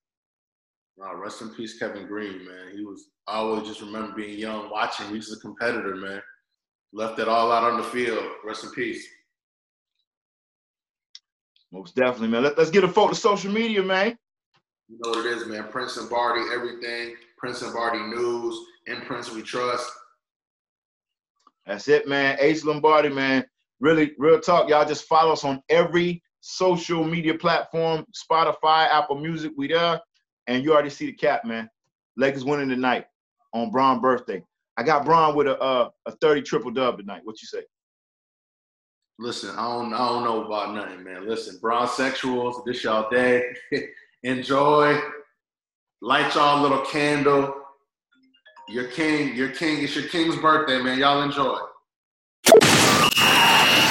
Wow, 1.00 1.14
rest 1.14 1.40
in 1.40 1.48
peace, 1.48 1.78
Kevin 1.78 2.06
Greene, 2.06 2.44
man. 2.46 2.76
He 2.76 2.84
was. 2.84 3.08
I 3.26 3.36
always 3.36 3.66
just 3.66 3.80
remember 3.80 4.12
being 4.14 4.38
young, 4.38 4.70
watching. 4.70 5.08
He 5.08 5.14
was 5.14 5.32
a 5.32 5.40
competitor, 5.40 5.96
man. 5.96 6.20
Left 6.92 7.18
it 7.18 7.26
all 7.26 7.50
out 7.50 7.64
on 7.64 7.78
the 7.78 7.84
field. 7.84 8.22
Rest 8.44 8.64
in 8.64 8.70
peace. 8.72 9.06
Most 11.72 11.94
definitely, 11.94 12.28
man. 12.28 12.42
Let, 12.42 12.58
us 12.58 12.68
get 12.68 12.84
a 12.84 12.88
photo 12.88 13.14
to 13.14 13.14
social 13.14 13.50
media, 13.50 13.82
man. 13.82 14.18
You 14.88 14.98
know 15.02 15.10
what 15.10 15.24
it 15.24 15.38
is, 15.38 15.46
man. 15.46 15.68
Prince 15.70 15.96
and 15.96 16.10
Barty, 16.10 16.42
everything. 16.52 17.14
Prince 17.38 17.62
and 17.62 17.72
Barty 17.72 18.00
News. 18.00 18.58
In 18.86 19.00
Prince 19.02 19.32
We 19.32 19.40
Trust. 19.40 19.90
That's 21.64 21.88
it, 21.88 22.08
man. 22.08 22.36
Ace 22.40 22.64
Lombardi, 22.64 23.08
man. 23.08 23.46
Really, 23.78 24.12
real 24.18 24.40
talk. 24.40 24.68
Y'all 24.68 24.86
just 24.86 25.04
follow 25.04 25.32
us 25.32 25.44
on 25.44 25.62
every 25.70 26.22
social 26.40 27.04
media 27.04 27.34
platform 27.34 28.04
Spotify, 28.12 28.88
Apple 28.90 29.18
Music. 29.18 29.52
We 29.56 29.68
there. 29.68 30.00
And 30.50 30.64
you 30.64 30.72
already 30.72 30.90
see 30.90 31.06
the 31.06 31.12
cap, 31.12 31.44
man. 31.44 31.70
Lakers 32.16 32.44
winning 32.44 32.68
tonight 32.68 33.06
on 33.54 33.70
Bron 33.70 34.00
birthday. 34.00 34.42
I 34.76 34.82
got 34.82 35.04
Bron 35.04 35.36
with 35.36 35.46
a 35.46 35.56
uh, 35.60 35.90
a 36.06 36.10
30 36.10 36.42
triple 36.42 36.72
dub 36.72 36.98
tonight. 36.98 37.20
What 37.22 37.40
you 37.40 37.46
say? 37.46 37.62
Listen, 39.20 39.50
I 39.50 39.62
don't 39.62 39.94
I 39.94 39.98
don't 39.98 40.24
know 40.24 40.44
about 40.44 40.74
nothing, 40.74 41.04
man. 41.04 41.28
Listen, 41.28 41.56
Bron 41.60 41.86
sexuals, 41.86 42.64
this 42.64 42.82
y'all 42.82 43.08
day. 43.08 43.44
Enjoy. 44.24 45.00
Light 46.02 46.34
y'all 46.34 46.60
little 46.60 46.84
candle. 46.84 47.54
Your 48.68 48.88
king, 48.88 49.36
your 49.36 49.50
king, 49.50 49.84
it's 49.84 49.94
your 49.94 50.08
king's 50.08 50.36
birthday, 50.36 50.82
man. 50.82 50.98
Y'all 50.98 51.22
enjoy. 51.22 51.58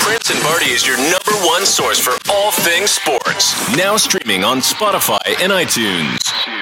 Prince 0.02 0.32
and 0.32 0.42
Barty 0.44 0.72
is 0.72 0.86
your 0.86 0.98
number 0.98 1.34
one 1.46 1.66
source 1.66 2.00
for 2.00 2.14
all 2.32 2.52
things 2.52 2.92
sports. 2.92 3.54
Now 3.76 3.98
streaming 3.98 4.44
on 4.44 4.60
Spotify 4.60 5.20
and 5.42 5.52
iTunes. 5.52 6.59